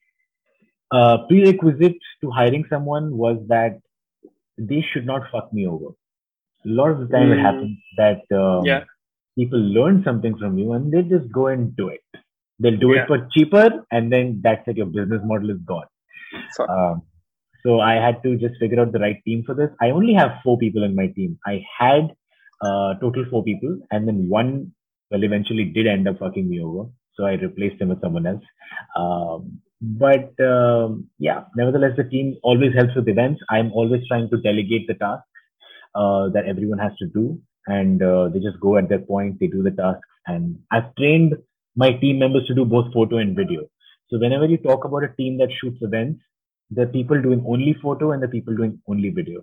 uh, 0.91 1.25
prerequisite 1.27 1.97
to 2.21 2.31
hiring 2.31 2.65
someone 2.69 3.17
was 3.17 3.37
that 3.47 3.79
they 4.57 4.81
should 4.81 5.05
not 5.05 5.23
fuck 5.31 5.51
me 5.51 5.67
over. 5.67 5.89
A 6.65 6.69
lot 6.69 6.89
of 6.89 6.99
the 6.99 7.07
time 7.07 7.29
mm. 7.29 7.39
it 7.39 7.41
happens 7.41 7.77
that 7.97 8.37
um, 8.37 8.65
yeah. 8.65 8.83
people 9.37 9.59
learn 9.59 10.03
something 10.03 10.37
from 10.37 10.57
you 10.57 10.73
and 10.73 10.91
they 10.91 11.01
just 11.01 11.31
go 11.31 11.47
and 11.47 11.75
do 11.75 11.89
it. 11.89 12.01
They'll 12.59 12.77
do 12.77 12.93
yeah. 12.93 13.03
it 13.03 13.07
for 13.07 13.27
cheaper 13.33 13.85
and 13.91 14.11
then 14.11 14.41
that's 14.43 14.67
it. 14.67 14.77
Your 14.77 14.87
business 14.87 15.21
model 15.23 15.49
is 15.51 15.57
gone. 15.65 15.85
Um, 16.69 17.03
so 17.63 17.79
I 17.79 17.95
had 17.95 18.21
to 18.23 18.37
just 18.37 18.59
figure 18.59 18.79
out 18.79 18.91
the 18.91 18.99
right 18.99 19.21
team 19.25 19.43
for 19.45 19.55
this. 19.55 19.69
I 19.81 19.89
only 19.91 20.13
have 20.13 20.39
four 20.43 20.57
people 20.57 20.83
in 20.83 20.95
my 20.95 21.07
team. 21.07 21.37
I 21.45 21.63
had 21.77 22.11
uh, 22.61 22.95
total 23.01 23.25
four 23.29 23.43
people 23.43 23.79
and 23.91 24.07
then 24.07 24.29
one, 24.29 24.73
well, 25.11 25.23
eventually 25.23 25.65
did 25.65 25.87
end 25.87 26.07
up 26.07 26.19
fucking 26.19 26.49
me 26.49 26.61
over. 26.61 26.89
So 27.15 27.25
I 27.25 27.33
replaced 27.33 27.81
him 27.81 27.89
with 27.89 28.01
someone 28.01 28.25
else. 28.27 28.43
Um, 28.95 29.61
but 29.81 30.39
um, 30.39 31.09
yeah, 31.19 31.43
nevertheless, 31.55 31.93
the 31.97 32.03
team 32.03 32.37
always 32.43 32.73
helps 32.73 32.95
with 32.95 33.07
events. 33.07 33.41
I'm 33.49 33.71
always 33.73 34.07
trying 34.07 34.29
to 34.29 34.37
delegate 34.37 34.87
the 34.87 34.95
tasks 34.95 35.27
uh, 35.95 36.29
that 36.29 36.45
everyone 36.47 36.79
has 36.79 36.93
to 36.99 37.07
do, 37.07 37.39
and 37.67 38.01
uh, 38.01 38.29
they 38.29 38.39
just 38.39 38.59
go 38.59 38.77
at 38.77 38.89
their 38.89 38.99
point. 38.99 39.39
They 39.39 39.47
do 39.47 39.63
the 39.63 39.71
tasks, 39.71 40.07
and 40.25 40.57
I've 40.71 40.95
trained 40.95 41.35
my 41.75 41.93
team 41.93 42.19
members 42.19 42.47
to 42.47 42.55
do 42.55 42.65
both 42.65 42.91
photo 42.93 43.17
and 43.17 43.35
video. 43.35 43.67
So 44.09 44.19
whenever 44.19 44.45
you 44.45 44.57
talk 44.57 44.85
about 44.85 45.03
a 45.03 45.13
team 45.17 45.37
that 45.39 45.51
shoots 45.51 45.81
events, 45.81 46.21
the 46.71 46.85
people 46.87 47.21
doing 47.21 47.43
only 47.47 47.73
photo 47.81 48.11
and 48.11 48.21
the 48.21 48.27
people 48.27 48.55
doing 48.55 48.81
only 48.87 49.09
video. 49.09 49.41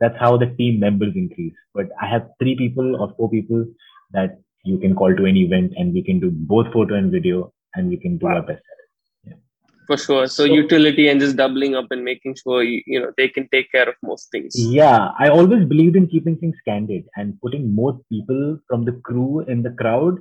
That's 0.00 0.18
how 0.18 0.36
the 0.36 0.46
team 0.46 0.80
members 0.80 1.14
increase. 1.14 1.54
But 1.74 1.86
I 2.00 2.06
have 2.06 2.28
three 2.38 2.56
people 2.56 2.96
or 3.00 3.14
four 3.16 3.30
people 3.30 3.66
that 4.12 4.38
you 4.64 4.78
can 4.78 4.94
call 4.94 5.14
to 5.14 5.26
any 5.26 5.42
event, 5.42 5.72
and 5.76 5.92
we 5.92 6.02
can 6.02 6.20
do 6.20 6.30
both 6.30 6.72
photo 6.72 6.94
and 6.94 7.10
video, 7.10 7.52
and 7.74 7.88
we 7.88 7.96
can 7.96 8.18
do 8.18 8.26
wow. 8.26 8.36
our 8.36 8.42
best 8.42 8.62
at 8.72 9.32
it. 9.32 9.38
for 9.86 9.96
sure 9.96 10.26
so, 10.26 10.46
so, 10.46 10.52
utility 10.52 11.08
and 11.08 11.20
just 11.20 11.36
doubling 11.36 11.74
up 11.74 11.86
and 11.90 12.04
making 12.04 12.34
sure 12.42 12.62
you, 12.62 12.82
you 12.86 13.00
know 13.00 13.10
they 13.16 13.28
can 13.28 13.48
take 13.48 13.70
care 13.72 13.88
of 13.88 13.94
most 14.02 14.30
things 14.30 14.54
yeah 14.56 15.08
i 15.18 15.28
always 15.28 15.64
believed 15.72 15.96
in 15.96 16.06
keeping 16.06 16.36
things 16.36 16.56
candid 16.68 17.04
and 17.16 17.40
putting 17.40 17.74
more 17.74 18.00
people 18.10 18.58
from 18.68 18.84
the 18.84 18.92
crew 19.08 19.40
in 19.48 19.62
the 19.62 19.74
crowd 19.80 20.20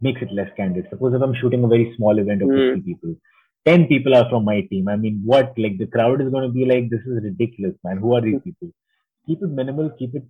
makes 0.00 0.22
it 0.22 0.32
less 0.32 0.50
candid. 0.56 0.86
Suppose 0.90 1.14
if 1.14 1.22
i'm 1.22 1.34
shooting 1.34 1.64
a 1.64 1.68
very 1.68 1.94
small 1.96 2.18
event 2.18 2.42
of 2.42 2.48
mm. 2.48 2.74
50 2.74 2.92
people 2.92 3.14
10 3.66 3.86
people 3.86 4.14
are 4.14 4.28
from 4.30 4.44
my 4.44 4.60
team. 4.62 4.88
I 4.88 4.96
mean 4.96 5.20
what? 5.24 5.52
Like 5.58 5.78
the 5.78 5.86
crowd 5.86 6.20
is 6.22 6.30
going 6.30 6.46
to 6.48 6.52
be 6.52 6.64
like 6.64 6.90
this 6.90 7.00
is 7.00 7.22
ridiculous 7.22 7.74
man. 7.84 7.98
Who 7.98 8.14
are 8.14 8.20
these 8.20 8.40
people? 8.42 8.70
Keep 9.26 9.42
it 9.42 9.50
minimal 9.50 9.90
keep 9.98 10.14
it 10.14 10.24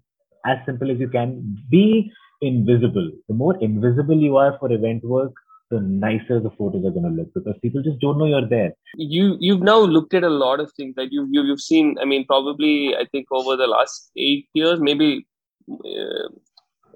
as 0.45 0.59
simple 0.67 0.91
as 0.91 0.99
you 0.99 1.09
can. 1.09 1.59
Be 1.71 2.11
invisible. 2.41 3.11
The 3.29 3.35
more 3.35 3.57
invisible 3.59 4.19
you 4.19 4.37
are 4.37 4.57
for 4.59 4.73
event 4.73 5.05
work 5.05 5.33
the 5.71 5.81
nicer 5.81 6.41
the 6.41 6.51
photos 6.51 6.85
are 6.85 6.91
going 6.91 7.05
to 7.05 7.11
look 7.11 7.33
because 7.35 7.55
people 7.61 7.83
just 7.83 7.99
don't 7.99 8.19
know 8.19 8.25
you're 8.25 8.49
there. 8.49 8.73
You 8.95 9.37
you've 9.39 9.61
now 9.61 9.79
looked 9.79 10.15
at 10.15 10.25
a 10.25 10.31
lot 10.31 10.61
of 10.61 10.73
things. 10.73 10.95
Like 10.97 11.11
you, 11.11 11.29
you 11.31 11.43
you've 11.43 11.61
seen. 11.61 11.97
I 12.01 12.05
mean, 12.05 12.25
probably 12.27 12.97
I 12.97 13.05
think 13.13 13.27
over 13.31 13.57
the 13.57 13.67
last 13.67 14.11
eight 14.17 14.49
years, 14.55 14.81
maybe 14.81 15.27
uh, 15.71 16.29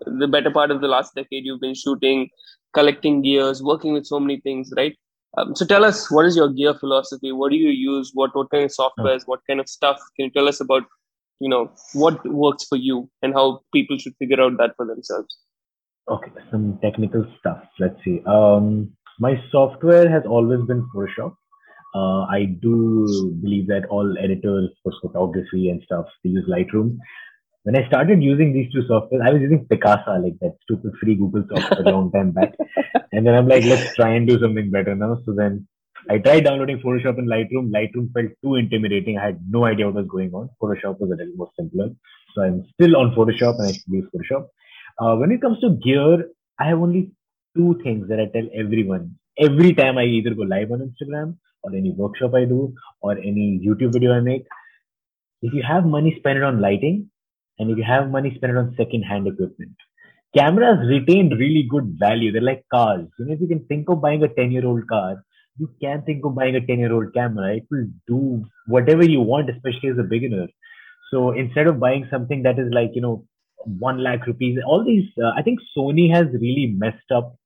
the 0.07 0.29
better 0.29 0.51
part 0.51 0.71
of 0.71 0.81
the 0.81 0.89
last 0.89 1.15
decade, 1.15 1.45
you've 1.45 1.61
been 1.61 1.75
shooting, 1.75 2.29
collecting 2.75 3.23
gears, 3.23 3.63
working 3.63 3.93
with 3.93 4.07
so 4.07 4.21
many 4.21 4.41
things, 4.41 4.73
right? 4.77 4.97
Um, 5.39 5.57
so 5.57 5.65
tell 5.65 5.85
us, 5.85 6.11
what 6.11 6.27
is 6.27 6.37
your 6.37 6.51
gear 6.51 6.75
philosophy? 6.75 7.33
What 7.33 7.51
do 7.51 7.57
you 7.57 7.71
use? 7.71 8.11
What 8.15 8.35
what 8.35 8.51
kind 8.51 8.65
of 8.65 8.71
softwares? 8.71 9.21
Oh. 9.23 9.27
What 9.27 9.41
kind 9.47 9.61
of 9.61 9.69
stuff? 9.69 9.99
Can 10.17 10.27
you 10.27 10.31
tell 10.31 10.49
us 10.49 10.61
about 10.61 10.83
you 11.41 11.49
know 11.49 11.71
what 11.95 12.25
works 12.27 12.65
for 12.69 12.77
you 12.77 13.11
and 13.23 13.33
how 13.35 13.63
people 13.73 13.99
should 13.99 14.15
figure 14.19 14.41
out 14.41 14.59
that 14.59 14.77
for 14.77 14.87
themselves? 14.87 15.39
Okay, 16.09 16.31
some 16.51 16.79
technical 16.83 17.25
stuff. 17.39 17.63
Let's 17.79 17.97
see. 18.05 18.21
Um, 18.27 18.93
my 19.21 19.43
software 19.51 20.11
has 20.11 20.25
always 20.27 20.61
been 20.67 20.87
Photoshop. 20.95 21.35
Uh, 21.95 22.25
I 22.25 22.45
do 22.61 23.37
believe 23.43 23.67
that 23.69 23.85
all 23.91 24.17
editors 24.19 24.71
for 24.83 24.93
photography 25.01 25.69
and 25.69 25.83
stuff 25.85 26.07
they 26.25 26.31
use 26.31 26.49
Lightroom. 26.49 26.97
When 27.65 27.77
I 27.77 27.87
started 27.87 28.23
using 28.23 28.53
these 28.53 28.73
two 28.73 28.83
softwares, 28.91 29.25
I 29.25 29.33
was 29.33 29.41
using 29.41 29.67
Picasa, 29.67 30.23
like 30.23 30.39
that 30.41 30.57
stupid 30.63 30.93
free 31.01 31.15
Google 31.15 31.45
software 31.49 31.87
a 31.87 31.91
long 31.91 32.11
time 32.11 32.33
back. 32.33 32.55
And 33.13 33.27
then 33.27 33.35
I'm 33.35 33.47
like, 33.47 33.65
let's 33.65 33.95
try 33.95 34.15
and 34.15 34.27
do 34.27 34.41
something 34.41 34.71
better 34.71 34.95
now. 34.95 35.19
So 35.27 35.35
then 35.35 35.69
I 36.11 36.19
tried 36.19 36.45
downloading 36.45 36.81
Photoshop 36.81 37.19
and 37.19 37.29
Lightroom. 37.29 37.71
Lightroom 37.71 38.13
felt 38.13 38.33
too 38.43 38.57
intimidating. 38.57 39.19
I 39.19 39.27
had 39.27 39.41
no 39.49 39.65
idea 39.67 39.87
what 39.87 39.95
was 39.95 40.07
going 40.09 40.33
on. 40.33 40.49
Photoshop 40.61 40.99
was 40.99 41.11
a 41.13 41.17
little 41.17 41.35
more 41.37 41.51
simpler. 41.57 41.91
So 42.35 42.43
I'm 42.43 42.65
still 42.73 42.97
on 42.97 43.15
Photoshop 43.15 43.59
and 43.59 43.69
I 43.69 43.79
use 43.87 44.07
Photoshop. 44.13 44.49
Uh, 44.99 45.17
when 45.17 45.31
it 45.31 45.41
comes 45.41 45.61
to 45.61 45.71
gear, 45.85 46.29
I 46.59 46.69
have 46.69 46.79
only 46.79 47.13
two 47.57 47.79
things 47.85 48.09
that 48.09 48.19
I 48.19 48.27
tell 48.27 48.49
everyone. 48.55 49.17
Every 49.39 49.75
time 49.75 49.99
I 49.99 50.05
either 50.05 50.35
go 50.35 50.43
live 50.43 50.73
on 50.73 50.81
Instagram 50.81 51.37
or 51.63 51.75
any 51.77 51.93
workshop 51.93 52.35
I 52.35 52.45
do 52.45 52.75
or 53.01 53.13
any 53.19 53.61
YouTube 53.65 53.93
video 53.93 54.13
I 54.13 54.21
make, 54.21 54.47
if 55.43 55.53
you 55.53 55.63
have 55.63 55.85
money, 55.85 56.15
spend 56.19 56.39
it 56.39 56.45
on 56.45 56.61
lighting. 56.61 57.11
And 57.59 57.71
if 57.71 57.79
you 57.79 57.85
have 57.85 58.11
money, 58.11 58.33
spend 58.35 58.53
it 58.53 58.59
on 58.59 58.75
second-hand 58.77 59.27
equipment. 59.27 59.73
Cameras 60.37 60.89
retain 60.89 61.31
really 61.31 61.67
good 61.69 61.97
value. 61.99 62.33
They're 62.33 62.41
like 62.41 62.65
cars. 62.73 63.07
You 63.19 63.27
know, 63.27 63.35
if 63.35 63.41
you 63.41 63.49
can 63.49 63.67
think 63.67 63.89
of 63.89 64.01
buying 64.01 64.23
a 64.23 64.29
10-year-old 64.29 64.89
car, 64.89 65.23
you 65.59 65.69
can 65.81 66.03
think 66.03 66.25
of 66.25 66.35
buying 66.35 66.57
a 66.57 66.61
10-year-old 66.61 67.13
camera. 67.15 67.57
It 67.57 67.65
will 67.71 67.87
do 68.07 68.45
whatever 68.67 69.05
you 69.05 69.21
want, 69.21 69.51
especially 69.51 69.91
as 69.91 69.99
a 69.99 70.03
beginner. 70.03 70.49
So 71.11 71.33
instead 71.33 71.67
of 71.67 71.79
buying 71.79 72.09
something 72.11 72.43
that 72.45 72.59
is 72.59 72.73
like, 72.73 72.93
you 72.95 73.03
know, 73.03 73.27
one 73.65 74.03
lakh 74.03 74.27
rupees. 74.27 74.59
All 74.67 74.85
these, 74.85 75.09
uh, 75.23 75.33
I 75.37 75.43
think 75.43 75.61
Sony 75.77 76.13
has 76.13 76.27
really 76.33 76.75
messed 76.77 77.11
up 77.15 77.37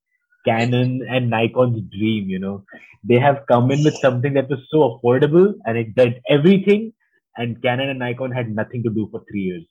Canon 0.45 1.05
and 1.09 1.29
Nikon's 1.29 1.81
dream. 1.91 2.29
You 2.29 2.39
know, 2.39 2.63
they 3.03 3.19
have 3.19 3.45
come 3.47 3.71
in 3.71 3.83
with 3.83 3.97
something 3.97 4.33
that 4.33 4.49
was 4.49 4.59
so 4.69 4.99
affordable 4.99 5.53
and 5.65 5.77
it 5.77 5.95
did 5.95 6.21
everything, 6.29 6.93
and 7.35 7.61
Canon 7.61 7.89
and 7.89 7.99
Nikon 7.99 8.31
had 8.31 8.49
nothing 8.49 8.83
to 8.83 8.89
do 8.89 9.07
for 9.11 9.21
three 9.29 9.41
years. 9.41 9.65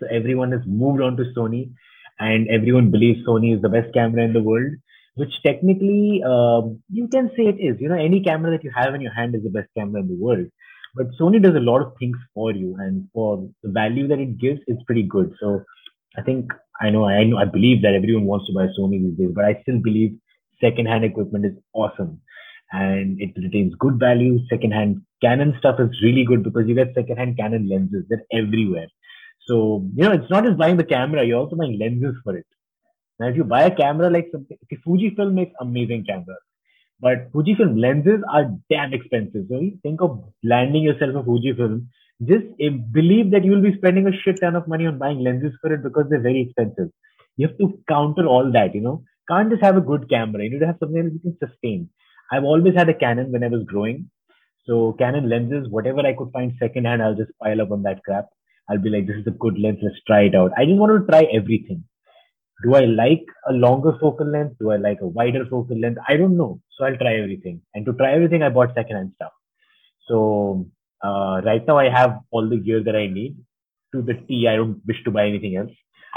So 0.00 0.06
everyone 0.10 0.52
has 0.52 0.62
moved 0.66 1.02
on 1.02 1.16
to 1.16 1.24
Sony, 1.36 1.70
and 2.18 2.48
everyone 2.48 2.90
believes 2.90 3.26
Sony 3.26 3.54
is 3.54 3.62
the 3.62 3.68
best 3.68 3.92
camera 3.94 4.22
in 4.24 4.32
the 4.32 4.42
world. 4.42 4.72
Which 5.14 5.42
technically, 5.42 6.22
um, 6.22 6.80
you 6.88 7.08
can 7.08 7.30
say 7.36 7.46
it 7.46 7.58
is. 7.58 7.80
You 7.80 7.88
know, 7.88 7.96
any 7.96 8.22
camera 8.22 8.52
that 8.52 8.62
you 8.62 8.70
have 8.74 8.94
in 8.94 9.00
your 9.00 9.12
hand 9.12 9.34
is 9.34 9.42
the 9.42 9.50
best 9.50 9.68
camera 9.76 10.00
in 10.00 10.08
the 10.08 10.14
world. 10.14 10.46
But 10.94 11.08
Sony 11.20 11.42
does 11.42 11.56
a 11.56 11.60
lot 11.60 11.82
of 11.82 11.92
things 11.98 12.16
for 12.34 12.52
you, 12.52 12.76
and 12.78 13.08
for 13.12 13.48
the 13.62 13.70
value 13.70 14.06
that 14.08 14.20
it 14.20 14.38
gives, 14.38 14.60
it's 14.68 14.82
pretty 14.84 15.02
good. 15.02 15.34
So 15.40 15.64
I 16.16 16.22
think 16.22 16.52
I 16.80 16.90
know 16.90 17.04
I 17.04 17.24
know 17.24 17.38
I 17.38 17.44
believe 17.44 17.82
that 17.82 17.94
everyone 17.94 18.26
wants 18.26 18.46
to 18.46 18.54
buy 18.54 18.66
Sony 18.78 19.02
these 19.02 19.18
days, 19.18 19.32
but 19.34 19.44
I 19.44 19.60
still 19.62 19.80
believe 19.80 20.16
second-hand 20.60 21.04
equipment 21.04 21.46
is 21.46 21.52
awesome 21.72 22.20
and 22.72 23.20
it 23.20 23.32
retains 23.36 23.74
good 23.78 23.98
value. 23.98 24.40
Second-hand 24.48 25.02
Canon 25.22 25.54
stuff 25.58 25.80
is 25.80 26.02
really 26.02 26.24
good 26.24 26.42
because 26.42 26.66
you 26.66 26.74
get 26.74 26.94
second-hand 26.94 27.36
Canon 27.36 27.68
lenses. 27.68 28.04
They're 28.08 28.24
everywhere. 28.32 28.88
So 29.48 29.56
you 29.96 30.04
know 30.04 30.12
it's 30.12 30.30
not 30.30 30.44
just 30.44 30.58
buying 30.58 30.76
the 30.76 30.84
camera; 30.84 31.24
you're 31.24 31.38
also 31.38 31.56
buying 31.56 31.78
lenses 31.78 32.16
for 32.22 32.36
it. 32.36 32.46
Now, 33.18 33.28
if 33.28 33.36
you 33.36 33.44
buy 33.44 33.62
a 33.64 33.74
camera 33.74 34.10
like 34.10 34.28
something, 34.30 34.58
Fujifilm 34.86 35.32
makes 35.32 35.52
amazing 35.60 36.04
cameras. 36.04 36.44
But 37.00 37.32
Fujifilm 37.32 37.80
lenses 37.80 38.20
are 38.32 38.50
damn 38.70 38.92
expensive. 38.92 39.46
So 39.48 39.60
you 39.60 39.78
think 39.82 40.02
of 40.02 40.22
landing 40.44 40.82
yourself 40.82 41.16
a 41.16 41.22
Fujifilm, 41.22 41.86
just 42.26 42.44
eh, 42.60 42.70
believe 42.98 43.30
that 43.30 43.44
you 43.44 43.52
will 43.52 43.62
be 43.62 43.76
spending 43.76 44.06
a 44.06 44.12
shit 44.22 44.40
ton 44.40 44.56
of 44.56 44.68
money 44.68 44.86
on 44.86 44.98
buying 44.98 45.20
lenses 45.20 45.54
for 45.60 45.72
it 45.72 45.82
because 45.82 46.06
they're 46.10 46.28
very 46.28 46.42
expensive. 46.42 46.90
You 47.36 47.48
have 47.48 47.58
to 47.58 47.78
counter 47.88 48.26
all 48.26 48.52
that, 48.52 48.74
you 48.74 48.80
know. 48.82 49.02
Can't 49.30 49.50
just 49.50 49.62
have 49.62 49.76
a 49.76 49.88
good 49.92 50.08
camera. 50.10 50.44
You 50.44 50.50
need 50.50 50.60
to 50.60 50.66
have 50.66 50.78
something 50.80 51.04
that 51.04 51.12
you 51.12 51.20
can 51.20 51.38
sustain. 51.38 51.88
I've 52.32 52.44
always 52.44 52.74
had 52.74 52.88
a 52.88 52.94
Canon 52.94 53.32
when 53.32 53.44
I 53.44 53.48
was 53.48 53.64
growing. 53.64 54.10
So 54.66 54.94
Canon 54.98 55.28
lenses, 55.28 55.68
whatever 55.68 56.00
I 56.00 56.14
could 56.14 56.30
find 56.32 56.52
secondhand, 56.58 57.02
I'll 57.02 57.14
just 57.14 57.32
pile 57.42 57.62
up 57.62 57.70
on 57.70 57.82
that 57.84 58.02
crap. 58.04 58.26
I'll 58.70 58.78
be 58.78 58.90
like, 58.90 59.06
this 59.06 59.16
is 59.16 59.26
a 59.26 59.30
good 59.30 59.58
lens. 59.58 59.78
Let's 59.82 59.96
try 60.06 60.22
it 60.22 60.34
out. 60.34 60.52
I 60.56 60.64
just 60.64 60.78
want 60.78 61.00
to 61.00 61.10
try 61.10 61.22
everything 61.32 61.84
do 62.62 62.74
I 62.74 62.80
like 62.80 63.24
a 63.48 63.52
longer 63.52 63.96
focal 64.00 64.26
length? 64.26 64.56
Do 64.58 64.72
I 64.72 64.76
like 64.76 64.98
a 65.00 65.06
wider 65.06 65.44
focal 65.46 65.78
length? 65.78 65.98
I 66.08 66.16
don't 66.16 66.36
know. 66.36 66.60
So 66.76 66.84
I'll 66.84 66.96
try 66.96 67.14
everything. 67.14 67.60
And 67.74 67.86
to 67.86 67.92
try 67.92 68.12
everything, 68.12 68.42
I 68.42 68.48
bought 68.48 68.74
secondhand 68.74 69.12
stuff. 69.14 69.32
So 70.08 70.66
uh, 71.04 71.40
right 71.44 71.64
now 71.66 71.78
I 71.78 71.88
have 71.88 72.18
all 72.30 72.48
the 72.48 72.56
gear 72.56 72.82
that 72.82 72.96
I 72.96 73.06
need 73.06 73.36
to 73.94 74.02
the 74.02 74.14
T. 74.14 74.48
I 74.48 74.56
don't 74.56 74.80
wish 74.86 75.02
to 75.04 75.10
buy 75.10 75.26
anything 75.26 75.56
else. 75.56 75.70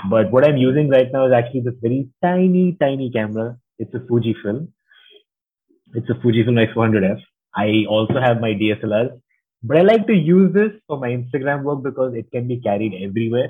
But 0.09 0.31
what 0.31 0.47
I'm 0.47 0.57
using 0.57 0.89
right 0.89 1.11
now 1.11 1.27
is 1.27 1.33
actually 1.33 1.61
this 1.61 1.75
very 1.81 2.09
tiny, 2.23 2.75
tiny 2.79 3.11
camera. 3.11 3.57
It's 3.77 3.93
a 3.93 3.99
Fujifilm. 3.99 4.69
It's 5.93 6.09
a 6.09 6.13
Fujifilm 6.13 6.57
X400F. 6.73 7.21
I 7.55 7.85
also 7.87 8.19
have 8.19 8.39
my 8.41 8.53
DSLR, 8.53 9.19
but 9.63 9.77
I 9.77 9.81
like 9.81 10.07
to 10.07 10.13
use 10.13 10.53
this 10.53 10.71
for 10.87 10.97
my 10.99 11.09
Instagram 11.09 11.63
work 11.63 11.83
because 11.83 12.13
it 12.15 12.31
can 12.31 12.47
be 12.47 12.59
carried 12.61 12.93
everywhere. 13.03 13.49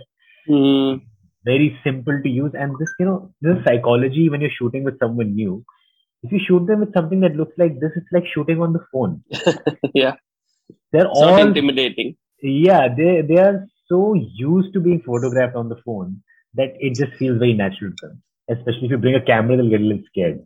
Mm. 0.50 1.02
Very 1.46 1.78
simple 1.84 2.22
to 2.22 2.30
use, 2.30 2.52
and 2.54 2.78
this 2.80 2.90
you 3.00 3.06
know 3.06 3.34
this 3.42 3.64
psychology 3.66 4.30
when 4.30 4.42
you're 4.42 4.58
shooting 4.60 4.84
with 4.84 5.00
someone 5.00 5.36
new. 5.36 5.64
If 6.24 6.32
you 6.32 6.40
shoot 6.40 6.68
them 6.68 6.82
with 6.82 6.94
something 6.94 7.20
that 7.22 7.36
looks 7.36 7.58
like 7.58 7.80
this, 7.80 7.92
it's 7.96 8.12
like 8.12 8.26
shooting 8.28 8.62
on 8.62 8.74
the 8.74 8.84
phone. 8.92 9.24
yeah, 9.96 10.16
They're 10.92 11.08
it's 11.08 11.20
all 11.20 11.38
intimidating. 11.38 12.16
yeah 12.42 12.88
they 12.98 13.22
they 13.22 13.38
are 13.38 13.68
so 13.88 14.14
used 14.14 14.74
to 14.74 14.80
being 14.80 15.02
photographed 15.02 15.56
on 15.56 15.70
the 15.70 15.78
phone 15.86 16.22
that 16.56 16.74
it 16.80 16.96
just 16.96 17.14
feels 17.20 17.40
very 17.40 17.54
natural 17.54 17.92
to 18.00 18.08
them 18.08 18.22
especially 18.50 18.86
if 18.86 18.92
you 18.92 18.98
bring 18.98 19.16
a 19.16 19.22
camera 19.22 19.58
they'll 19.58 19.70
get 19.70 19.82
a 19.82 19.84
little 19.84 20.04
scared 20.08 20.40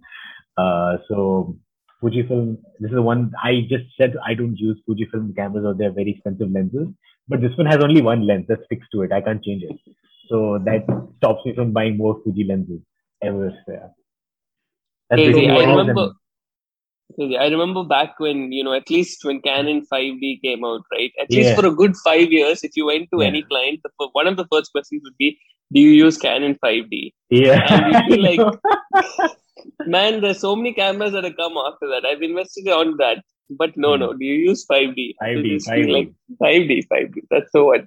uh, 0.57 0.97
so 1.07 1.57
fujifilm 2.03 2.47
this 2.79 2.89
is 2.91 2.95
the 2.95 3.01
one 3.11 3.21
i 3.49 3.51
just 3.73 3.85
said 3.99 4.15
i 4.29 4.33
don't 4.39 4.57
use 4.67 4.77
fujifilm 4.87 5.27
cameras 5.39 5.65
or 5.69 5.73
they're 5.73 5.97
very 5.99 6.11
expensive 6.15 6.51
lenses 6.57 6.87
but 7.27 7.41
this 7.41 7.55
one 7.57 7.67
has 7.73 7.83
only 7.87 8.01
one 8.01 8.25
lens 8.29 8.45
that's 8.49 8.67
fixed 8.73 8.89
to 8.93 9.01
it 9.05 9.11
i 9.11 9.21
can't 9.27 9.43
change 9.43 9.63
it 9.69 9.77
so 10.29 10.59
that 10.67 10.83
stops 11.17 11.45
me 11.45 11.53
from 11.59 11.71
buying 11.77 11.97
more 11.97 12.15
fuji 12.23 12.43
lenses 12.51 12.81
ever 13.21 13.47
yeah. 13.67 13.87
That's 15.09 15.21
Crazy. 15.21 15.47
I 15.49 15.53
what 15.53 15.61
it 15.61 15.63
is, 15.63 15.67
and- 15.69 15.77
remember. 15.77 16.05
Crazy. 17.15 17.37
I 17.37 17.47
remember 17.47 17.83
back 17.83 18.19
when 18.19 18.51
you 18.51 18.63
know 18.63 18.73
at 18.73 18.89
least 18.89 19.23
when 19.23 19.39
Canon 19.41 19.85
5D 19.91 20.41
came 20.41 20.65
out, 20.65 20.81
right? 20.91 21.11
At 21.21 21.29
least 21.29 21.55
for 21.59 21.65
a 21.67 21.71
good 21.81 21.95
five 22.03 22.31
years, 22.31 22.63
if 22.63 22.71
you 22.75 22.87
went 22.87 23.09
to 23.13 23.19
Yeah. 23.21 23.27
any 23.27 23.43
client, 23.43 23.81
the, 23.83 24.09
one 24.13 24.25
of 24.31 24.35
the 24.37 24.47
first 24.51 24.71
questions 24.71 25.03
would 25.03 25.15
be, 25.19 25.37
"Do 25.71 25.79
you 25.79 25.91
use 25.91 26.17
Canon 26.17 26.55
5D?" 26.65 27.13
yeah 27.29 27.61
And 27.75 27.93
you 27.93 28.01
feel 28.09 28.23
like- 28.29 29.31
Man, 29.85 30.21
there's 30.21 30.39
so 30.39 30.55
many 30.55 30.73
cameras 30.73 31.13
that 31.13 31.23
have 31.23 31.37
come 31.37 31.57
after 31.57 31.87
that. 31.89 32.05
I've 32.05 32.21
invested 32.21 32.67
on 32.69 32.97
that, 32.97 33.23
but 33.49 33.75
no, 33.77 33.95
no. 33.95 34.11
Hmm. 34.11 34.17
Do 34.17 34.25
you 34.25 34.49
use 34.49 34.65
5D? 34.65 35.15
5D, 35.21 35.45
You 35.45 35.57
just 35.59 35.73
feel 35.73 35.87
5D. 35.87 35.93
like 35.93 36.11
5D, 36.41 36.87
5D. 36.87 37.21
That's 37.29 37.51
so 37.51 37.65
what. 37.65 37.85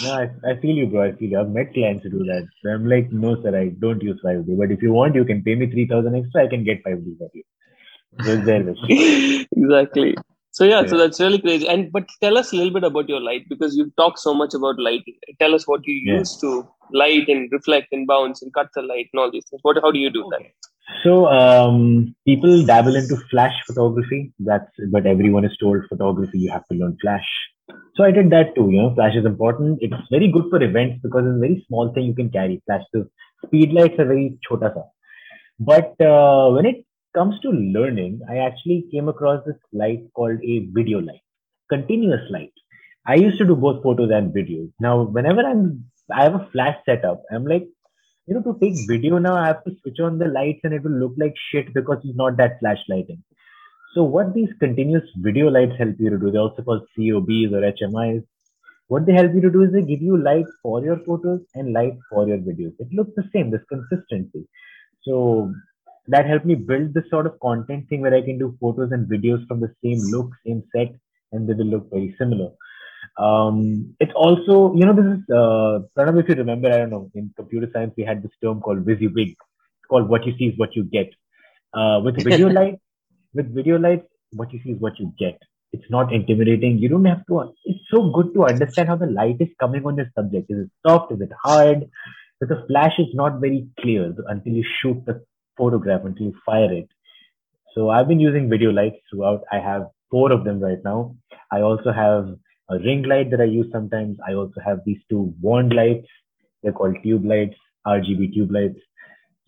No, 0.00 0.12
I, 0.12 0.30
I 0.50 0.60
feel 0.60 0.76
you, 0.76 0.86
bro. 0.86 1.02
I 1.04 1.12
feel 1.12 1.30
you. 1.30 1.40
I've 1.40 1.50
met 1.50 1.72
clients 1.74 2.04
who 2.04 2.10
do 2.10 2.24
that. 2.24 2.46
So 2.62 2.70
I'm 2.70 2.86
like, 2.88 3.12
no, 3.12 3.40
sir, 3.42 3.56
I 3.58 3.68
don't 3.68 4.02
use 4.02 4.20
5D. 4.24 4.56
But 4.58 4.70
if 4.72 4.82
you 4.82 4.92
want, 4.92 5.14
you 5.14 5.24
can 5.24 5.42
pay 5.42 5.54
me 5.54 5.66
3000 5.70 6.14
extra. 6.16 6.44
I 6.44 6.48
can 6.48 6.64
get 6.64 6.82
5D 6.84 7.18
for 7.18 7.30
you. 7.34 7.44
So 8.24 8.32
wish. 8.88 9.46
exactly. 9.56 10.16
So 10.60 10.66
yeah, 10.66 10.84
so 10.84 10.98
that's 10.98 11.18
really 11.18 11.40
crazy. 11.40 11.66
And 11.66 11.90
but 11.90 12.06
tell 12.22 12.36
us 12.36 12.52
a 12.52 12.56
little 12.56 12.72
bit 12.72 12.84
about 12.84 13.08
your 13.08 13.18
light 13.18 13.46
because 13.48 13.76
you've 13.76 13.94
talked 13.96 14.18
so 14.18 14.34
much 14.34 14.52
about 14.52 14.78
light. 14.78 15.06
Tell 15.38 15.54
us 15.58 15.66
what 15.66 15.86
you 15.86 15.94
Yeah. 15.94 16.18
use 16.18 16.32
to 16.40 16.50
light 17.02 17.30
and 17.34 17.54
reflect 17.54 17.94
and 17.98 18.06
bounce 18.10 18.42
and 18.42 18.52
cut 18.58 18.68
the 18.74 18.82
light 18.82 19.08
and 19.14 19.20
all 19.22 19.30
these 19.30 19.46
things. 19.48 19.62
What 19.68 19.78
how 19.84 19.90
do 19.90 20.02
you 20.02 20.10
do 20.16 20.24
that? 20.32 20.42
So 21.04 21.14
um, 21.28 21.78
people 22.26 22.66
dabble 22.72 22.98
into 23.00 23.16
flash 23.30 23.56
photography. 23.68 24.20
That's 24.50 24.84
but 24.96 25.06
everyone 25.14 25.46
is 25.46 25.56
told 25.62 25.88
photography 25.94 26.40
you 26.40 26.50
have 26.50 26.68
to 26.72 26.78
learn 26.82 26.98
flash. 27.06 27.32
So 27.96 28.04
I 28.04 28.10
did 28.10 28.28
that 28.36 28.54
too. 28.54 28.68
You 28.74 28.82
know, 28.82 28.94
flash 29.00 29.16
is 29.22 29.24
important. 29.24 29.78
It's 29.88 30.12
very 30.18 30.30
good 30.36 30.50
for 30.50 30.62
events 30.62 31.00
because 31.06 31.24
it's 31.30 31.38
a 31.38 31.46
very 31.46 31.64
small 31.68 31.94
thing 31.94 32.12
you 32.12 32.18
can 32.22 32.30
carry. 32.38 32.62
Flash. 32.66 32.84
So 32.94 33.06
speed 33.46 33.72
lights 33.80 33.98
are 33.98 34.10
very 34.12 34.38
chota 34.46 34.74
sa. 34.76 34.84
But 35.72 35.98
uh, 36.12 36.50
when 36.50 36.66
it 36.66 36.84
comes 37.14 37.38
to 37.40 37.50
learning, 37.50 38.20
I 38.28 38.38
actually 38.38 38.86
came 38.90 39.08
across 39.08 39.44
this 39.44 39.56
light 39.72 40.02
called 40.14 40.38
a 40.44 40.68
video 40.72 41.00
light, 41.00 41.22
continuous 41.68 42.30
light. 42.30 42.52
I 43.06 43.14
used 43.14 43.38
to 43.38 43.46
do 43.46 43.56
both 43.56 43.82
photos 43.82 44.10
and 44.12 44.32
videos. 44.34 44.70
Now, 44.80 45.02
whenever 45.02 45.40
I'm, 45.40 45.84
I 46.12 46.24
have 46.24 46.34
a 46.34 46.48
flash 46.52 46.76
setup. 46.84 47.22
I'm 47.32 47.46
like, 47.46 47.66
you 48.26 48.34
know, 48.34 48.42
to 48.42 48.58
take 48.60 48.74
video 48.86 49.18
now, 49.18 49.34
I 49.36 49.46
have 49.48 49.64
to 49.64 49.72
switch 49.80 49.98
on 50.00 50.18
the 50.18 50.26
lights 50.26 50.60
and 50.64 50.74
it 50.74 50.82
will 50.84 50.92
look 50.92 51.14
like 51.18 51.34
shit 51.50 51.72
because 51.74 51.98
it's 52.04 52.16
not 52.16 52.36
that 52.36 52.60
flash 52.60 52.78
lighting. 52.88 53.22
So 53.94 54.04
what 54.04 54.34
these 54.34 54.50
continuous 54.60 55.02
video 55.16 55.48
lights 55.48 55.72
help 55.78 55.96
you 55.98 56.10
to 56.10 56.18
do, 56.18 56.30
they're 56.30 56.40
also 56.40 56.62
called 56.62 56.86
COBs 56.96 57.52
or 57.52 57.72
HMIs. 57.72 58.22
What 58.86 59.06
they 59.06 59.12
help 59.12 59.34
you 59.34 59.40
to 59.40 59.50
do 59.50 59.62
is 59.62 59.72
they 59.72 59.82
give 59.82 60.02
you 60.02 60.16
light 60.16 60.46
for 60.62 60.84
your 60.84 60.98
photos 61.04 61.40
and 61.54 61.72
light 61.72 61.94
for 62.08 62.28
your 62.28 62.38
videos. 62.38 62.74
It 62.78 62.88
looks 62.92 63.10
the 63.16 63.28
same, 63.32 63.50
this 63.50 63.62
consistency. 63.68 64.46
So 65.02 65.52
that 66.08 66.26
helped 66.26 66.46
me 66.46 66.54
build 66.54 66.94
this 66.94 67.08
sort 67.10 67.26
of 67.26 67.38
content 67.40 67.88
thing 67.88 68.00
where 68.00 68.14
I 68.14 68.22
can 68.22 68.38
do 68.38 68.56
photos 68.60 68.92
and 68.92 69.08
videos 69.08 69.46
from 69.46 69.60
the 69.60 69.72
same 69.84 69.98
look, 70.10 70.30
same 70.46 70.62
set, 70.74 70.94
and 71.32 71.48
they 71.48 71.54
will 71.54 71.66
look 71.66 71.90
very 71.90 72.14
similar. 72.18 72.50
Um, 73.16 73.94
it's 74.00 74.12
also, 74.14 74.74
you 74.74 74.86
know, 74.86 74.92
this 74.92 75.04
is, 75.04 75.20
uh, 75.30 75.80
Pranav, 75.96 76.20
if 76.20 76.28
you 76.28 76.34
remember, 76.34 76.72
I 76.72 76.78
don't 76.78 76.90
know, 76.90 77.10
in 77.14 77.32
computer 77.36 77.68
science, 77.72 77.94
we 77.96 78.04
had 78.04 78.22
this 78.22 78.32
term 78.42 78.60
called 78.60 78.84
WYSIWYG. 78.84 79.36
Called 79.88 80.08
what 80.08 80.26
you 80.26 80.36
see 80.38 80.46
is 80.46 80.58
what 80.58 80.76
you 80.76 80.84
get. 80.84 81.10
Uh, 81.74 82.00
with 82.04 82.22
video 82.22 82.48
light, 82.60 82.78
with 83.34 83.54
video 83.54 83.78
light, 83.78 84.04
what 84.32 84.52
you 84.52 84.60
see 84.62 84.70
is 84.70 84.80
what 84.80 84.98
you 84.98 85.12
get. 85.18 85.38
It's 85.72 85.88
not 85.90 86.12
intimidating. 86.12 86.78
You 86.78 86.88
don't 86.88 87.04
have 87.04 87.24
to, 87.26 87.52
it's 87.64 87.84
so 87.90 88.10
good 88.10 88.34
to 88.34 88.44
understand 88.46 88.88
how 88.88 88.96
the 88.96 89.06
light 89.06 89.36
is 89.40 89.48
coming 89.58 89.84
on 89.86 89.96
your 89.96 90.10
subject. 90.16 90.50
Is 90.50 90.66
it 90.66 90.70
soft? 90.86 91.12
Is 91.12 91.20
it 91.20 91.30
hard? 91.42 91.88
But 92.40 92.48
the 92.48 92.64
flash 92.68 92.98
is 92.98 93.14
not 93.14 93.40
very 93.40 93.68
clear 93.80 94.14
until 94.28 94.52
you 94.52 94.64
shoot 94.80 95.04
the 95.06 95.22
photograph, 95.60 96.04
until 96.10 96.26
you 96.26 96.34
fire 96.46 96.72
it. 96.72 96.88
So 97.74 97.90
I've 97.90 98.08
been 98.08 98.20
using 98.26 98.48
video 98.48 98.70
lights 98.78 99.00
throughout. 99.08 99.42
I 99.52 99.58
have 99.70 99.88
four 100.10 100.32
of 100.32 100.44
them 100.44 100.60
right 100.60 100.82
now. 100.84 101.16
I 101.52 101.60
also 101.62 101.92
have 101.92 102.34
a 102.70 102.78
ring 102.78 103.02
light 103.12 103.30
that 103.30 103.40
I 103.40 103.50
use 103.56 103.66
sometimes. 103.72 104.18
I 104.26 104.34
also 104.34 104.60
have 104.64 104.80
these 104.86 105.02
two 105.08 105.34
wand 105.40 105.74
lights. 105.80 106.08
They're 106.62 106.72
called 106.72 106.96
tube 107.02 107.24
lights, 107.24 107.56
RGB 107.86 108.34
tube 108.34 108.52
lights. 108.58 108.80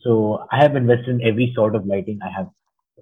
So 0.01 0.47
I 0.51 0.63
have 0.63 0.77
invested 0.77 1.09
in 1.09 1.23
every 1.23 1.53
sort 1.55 1.77
of 1.77 1.87
lighting. 1.87 2.19
I 2.23 2.31
have 2.37 2.49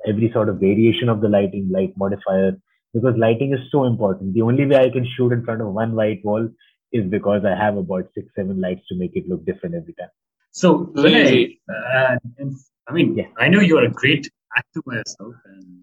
every 0.06 0.30
sort 0.32 0.48
of 0.48 0.60
variation 0.60 1.08
of 1.08 1.20
the 1.20 1.28
lighting, 1.28 1.68
light 1.70 1.94
modifier, 1.96 2.56
because 2.94 3.16
lighting 3.16 3.54
is 3.54 3.70
so 3.70 3.84
important. 3.84 4.34
The 4.34 4.42
only 4.42 4.66
way 4.66 4.76
I 4.76 4.90
can 4.90 5.06
shoot 5.16 5.32
in 5.32 5.44
front 5.44 5.62
of 5.62 5.68
one 5.68 5.94
white 5.94 6.24
wall 6.24 6.48
is 6.92 7.04
because 7.10 7.44
I 7.44 7.54
have 7.54 7.76
about 7.76 8.10
six, 8.14 8.26
seven 8.36 8.60
lights 8.60 8.86
to 8.88 8.96
make 8.96 9.12
it 9.14 9.28
look 9.28 9.44
different 9.46 9.74
every 9.74 9.94
time. 9.94 10.08
So, 10.52 10.92
uh, 10.96 12.16
I 12.88 12.92
mean, 12.92 13.16
Yeah. 13.16 13.28
I 13.38 13.48
know 13.48 13.60
you're 13.60 13.84
a 13.84 13.90
great 13.90 14.28
actor 14.56 14.80
myself 14.86 15.34
and 15.44 15.82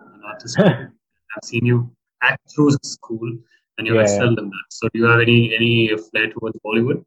uh, 0.00 0.04
an 0.14 0.22
artist. 0.26 0.58
I've 0.58 1.44
seen 1.44 1.64
you 1.64 1.90
act 2.22 2.42
through 2.54 2.72
school 2.82 3.30
and 3.76 3.86
you've 3.86 3.96
Yeah, 3.96 4.02
excelled 4.02 4.38
in 4.38 4.46
that. 4.46 4.66
So, 4.70 4.88
do 4.92 4.98
you 4.98 5.06
have 5.06 5.20
any 5.20 5.54
any 5.54 5.96
flair 5.96 6.30
towards 6.32 6.58
Bollywood? 6.66 7.04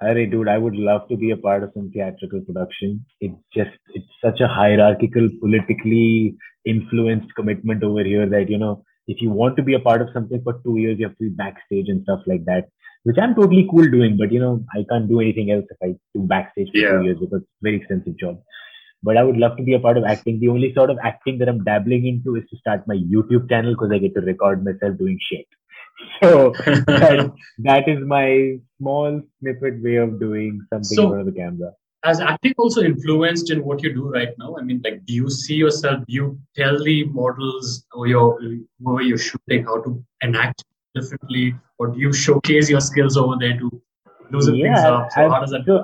Hey, 0.00 0.26
dude, 0.26 0.48
I 0.48 0.58
would 0.58 0.76
love 0.76 1.08
to 1.08 1.16
be 1.16 1.30
a 1.30 1.36
part 1.36 1.62
of 1.62 1.72
some 1.74 1.90
theatrical 1.90 2.42
production. 2.42 3.04
It's 3.20 3.34
just, 3.54 3.70
it's 3.94 4.06
such 4.22 4.40
a 4.40 4.46
hierarchical, 4.46 5.30
politically 5.40 6.36
influenced 6.66 7.34
commitment 7.34 7.82
over 7.82 8.04
here 8.04 8.28
that, 8.28 8.50
you 8.50 8.58
know, 8.58 8.84
if 9.06 9.22
you 9.22 9.30
want 9.30 9.56
to 9.56 9.62
be 9.62 9.72
a 9.72 9.80
part 9.80 10.02
of 10.02 10.10
something 10.12 10.42
for 10.42 10.60
two 10.64 10.76
years, 10.76 10.98
you 10.98 11.06
have 11.06 11.16
to 11.16 11.24
be 11.24 11.30
backstage 11.30 11.88
and 11.88 12.02
stuff 12.02 12.20
like 12.26 12.44
that, 12.44 12.68
which 13.08 13.18
I'm 13.22 13.34
totally 13.34 13.66
cool 13.70 13.88
doing. 13.96 14.16
But, 14.20 14.32
you 14.32 14.40
know, 14.40 14.52
I 14.74 14.84
can't 14.90 15.08
do 15.08 15.20
anything 15.20 15.50
else 15.54 15.64
if 15.74 15.76
I 15.88 15.94
do 16.14 16.22
backstage 16.34 16.70
for 16.72 16.78
Yeah. 16.78 16.98
two 16.98 17.04
years 17.04 17.18
because 17.20 17.42
it's 17.42 17.50
a 17.50 17.62
very 17.66 17.76
expensive 17.80 18.16
job. 18.22 18.40
But 19.08 19.16
I 19.16 19.22
would 19.28 19.36
love 19.36 19.56
to 19.58 19.62
be 19.62 19.74
a 19.74 19.78
part 19.86 19.96
of 20.00 20.04
acting. 20.04 20.40
The 20.40 20.48
only 20.48 20.72
sort 20.74 20.90
of 20.90 20.98
acting 21.10 21.38
that 21.38 21.48
I'm 21.48 21.62
dabbling 21.64 22.06
into 22.12 22.34
is 22.40 22.44
to 22.50 22.56
start 22.62 22.86
my 22.92 22.96
YouTube 22.96 23.48
channel 23.48 23.72
because 23.74 23.92
I 23.92 23.98
get 23.98 24.14
to 24.14 24.20
record 24.32 24.64
myself 24.64 24.98
doing 24.98 25.18
shit. 25.30 25.46
So 26.22 26.52
that, 26.86 27.32
that 27.70 27.88
is 27.88 28.00
my 28.06 28.58
small 28.78 29.22
snippet 29.40 29.82
way 29.82 29.96
of 29.96 30.18
doing 30.20 30.60
something 30.72 30.96
So- 30.96 31.04
in 31.04 31.08
front 31.10 31.28
of 31.28 31.34
the 31.34 31.40
camera. 31.40 31.72
Has 32.04 32.20
acting 32.20 32.52
also 32.58 32.82
influenced 32.88 33.50
in 33.50 33.64
what 33.68 33.82
you 33.82 33.92
do 33.92 34.08
right 34.16 34.32
now? 34.38 34.56
I 34.58 34.62
mean, 34.62 34.80
like, 34.84 35.04
do 35.06 35.12
you 35.12 35.28
see 35.28 35.54
yourself? 35.54 36.04
Do 36.06 36.14
you 36.14 36.26
tell 36.54 36.76
the 36.88 37.04
models 37.20 37.84
or 37.92 38.06
your 38.06 38.26
whoever 38.80 39.02
you're 39.02 39.18
shooting 39.18 39.64
how 39.64 39.78
to 39.86 39.94
enact 40.22 40.62
differently, 41.00 41.44
or 41.78 41.88
do 41.88 42.00
you 42.06 42.12
showcase 42.22 42.70
your 42.74 42.80
skills 42.88 43.16
over 43.24 43.36
there 43.44 43.58
to 43.62 43.70
loosen 44.30 44.60
things 44.64 44.80
up? 44.92 45.12
So, 45.16 45.22
I've- 45.22 45.34
how 45.34 45.40
does 45.44 45.54
that? 45.56 45.64
so 45.70 45.78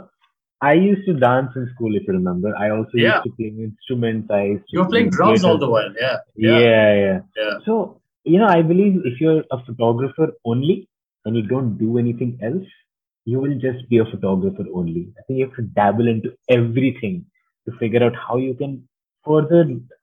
I 0.69 0.73
used 0.81 1.05
to 1.07 1.15
dance 1.23 1.57
in 1.61 1.65
school, 1.75 1.97
if 2.01 2.05
you 2.09 2.15
remember. 2.19 2.51
I 2.65 2.71
also 2.77 2.99
Yeah. 3.05 3.15
used 3.17 3.25
to 3.29 3.33
play 3.39 3.49
instruments. 3.69 4.31
I 4.41 4.43
used 4.53 4.69
to 4.69 4.77
You're 4.77 4.89
playing 4.93 5.11
do 5.11 5.17
drums 5.17 5.45
all 5.51 5.59
the 5.65 5.71
while, 5.75 5.93
yeah, 6.05 6.19
Yeah, 6.37 6.59
yeah, 6.67 6.93
yeah. 7.07 7.19
yeah. 7.41 7.59
So, 7.67 7.79
you 8.35 8.39
know, 8.43 8.51
I 8.59 8.63
believe 8.71 9.01
if 9.13 9.21
you're 9.25 9.43
a 9.57 9.59
photographer 9.69 10.29
only 10.53 10.77
and 11.25 11.37
you 11.41 11.43
don't 11.55 11.73
do 11.83 11.99
anything 12.03 12.39
else, 12.51 12.69
you 13.33 13.41
will 13.41 13.57
just 13.65 13.89
be 13.89 13.99
a 14.05 14.07
photographer 14.13 14.67
only. 14.83 15.03
I 15.19 15.23
think 15.27 15.39
you 15.41 15.47
have 15.47 15.57
to 15.57 15.63
dabble 15.81 16.09
into 16.15 16.33
everything 16.59 17.19
to 17.67 17.77
figure 17.83 18.03
out 18.07 18.17
how 18.29 18.37
you 18.45 18.55
can 18.63 18.77
further 19.27 19.61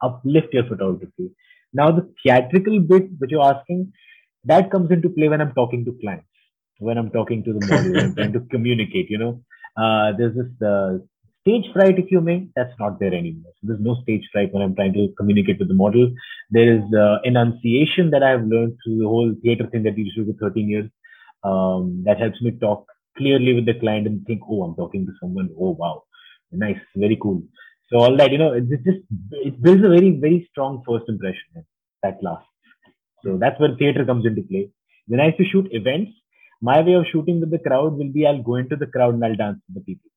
uplift 0.10 0.53
your 0.60 0.66
photography. 0.74 1.32
Now, 1.74 1.91
the 1.91 2.03
theatrical 2.24 2.80
bit 2.91 3.10
which 3.20 3.32
you're 3.32 3.47
asking, 3.53 3.82
that 4.46 4.72
comes 4.72 4.92
into 4.92 5.10
play 5.10 5.30
when 5.30 5.42
I'm 5.42 5.54
talking 5.54 5.86
to 5.86 5.98
clients, 6.02 6.28
when 6.80 6.98
I'm 6.98 7.10
talking 7.12 7.44
to 7.44 7.54
the 7.54 7.66
model, 7.68 7.94
when 7.94 8.06
I'm 8.06 8.16
trying 8.16 8.34
to 8.34 8.42
communicate, 8.52 9.10
you 9.10 9.18
know. 9.18 9.42
Uh, 9.78 10.12
there's 10.18 10.36
this 10.36 10.68
uh, 10.68 10.98
stage 11.42 11.72
fright, 11.74 11.98
if 12.00 12.12
you 12.12 12.22
may, 12.22 12.48
that's 12.56 12.74
not 12.80 13.00
there 13.00 13.14
anymore. 13.14 13.52
So 13.62 13.68
there's 13.68 13.80
no 13.80 13.96
stage 14.04 14.28
fright 14.32 14.54
when 14.54 14.64
I'm 14.64 14.76
trying 14.76 14.94
to 14.94 15.10
communicate 15.18 15.60
with 15.60 15.68
the 15.68 15.74
model. 15.74 16.12
There 16.50 16.74
is 16.78 16.84
uh, 16.94 17.20
enunciation 17.24 18.12
that 18.12 18.24
I've 18.24 18.44
learned 18.44 18.78
through 18.84 19.00
the 19.00 19.08
whole 19.08 19.34
theater 19.42 19.68
thing 19.68 19.84
that 19.84 19.96
we 19.96 20.04
used 20.04 20.16
to 20.18 20.26
do 20.26 20.34
for 20.40 20.50
13 20.50 20.70
years. 20.70 20.90
Um, 21.44 22.04
that 22.06 22.20
helps 22.20 22.42
me 22.42 22.52
talk 22.52 22.86
clearly 23.18 23.54
with 23.54 23.66
the 23.66 23.80
client 23.80 24.08
and 24.08 24.26
think, 24.26 24.42
oh, 24.50 24.64
I'm 24.64 24.76
talking 24.76 25.06
to 25.06 25.14
someone. 25.22 25.50
Oh, 25.58 25.72
wow, 25.72 26.04
nice, 26.52 26.80
very 26.96 27.18
cool. 27.22 27.44
So 27.92 27.98
all 28.00 28.18
that, 28.18 28.32
you 28.32 28.38
know, 28.38 28.54
it 28.54 28.70
just 28.70 29.00
it 29.32 29.62
builds 29.62 29.84
a 29.84 29.90
very 29.90 30.12
very 30.12 30.48
strong 30.52 30.84
first 30.88 31.06
impression. 31.08 31.66
That 32.04 32.18
lasts. 32.22 32.49
So 33.24 33.38
that's 33.38 33.59
where 33.59 33.76
theater 33.76 34.05
comes 34.05 34.26
into 34.26 34.43
play. 34.43 34.70
When 35.07 35.20
I 35.20 35.28
used 35.28 35.38
to 35.39 35.45
shoot 35.45 35.67
events, 35.72 36.11
my 36.61 36.82
way 36.82 36.93
of 36.93 37.05
shooting 37.11 37.39
with 37.39 37.51
the 37.51 37.59
crowd 37.59 37.97
will 37.97 38.11
be 38.11 38.26
I'll 38.28 38.43
go 38.43 38.55
into 38.55 38.76
the 38.76 38.88
crowd 38.88 39.15
and 39.15 39.24
I'll 39.26 39.36
dance 39.36 39.59
with 39.67 39.76
the 39.76 39.82
people. 39.82 40.09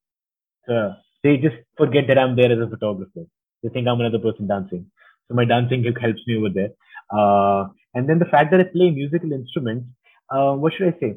So 0.67 0.95
they 1.23 1.37
just 1.37 1.57
forget 1.77 2.07
that 2.09 2.19
I'm 2.19 2.37
there 2.37 2.53
as 2.53 2.59
a 2.59 2.69
photographer. 2.69 3.25
They 3.63 3.69
think 3.69 3.89
I'm 3.89 4.01
another 4.01 4.19
person 4.19 4.47
dancing. 4.47 4.91
So 5.29 5.35
my 5.35 5.45
dancing 5.45 5.85
helps 5.85 6.21
me 6.27 6.37
over 6.37 6.49
there. 6.51 6.71
Uh, 7.11 7.69
and 7.95 8.09
then 8.09 8.19
the 8.19 8.25
fact 8.27 8.51
that 8.51 8.61
I 8.61 8.65
play 8.65 8.91
musical 8.91 9.33
instruments, 9.33 9.87
uh, 10.31 10.53
what 10.55 10.73
should 10.75 10.95
I 10.95 10.99
say? 10.99 11.15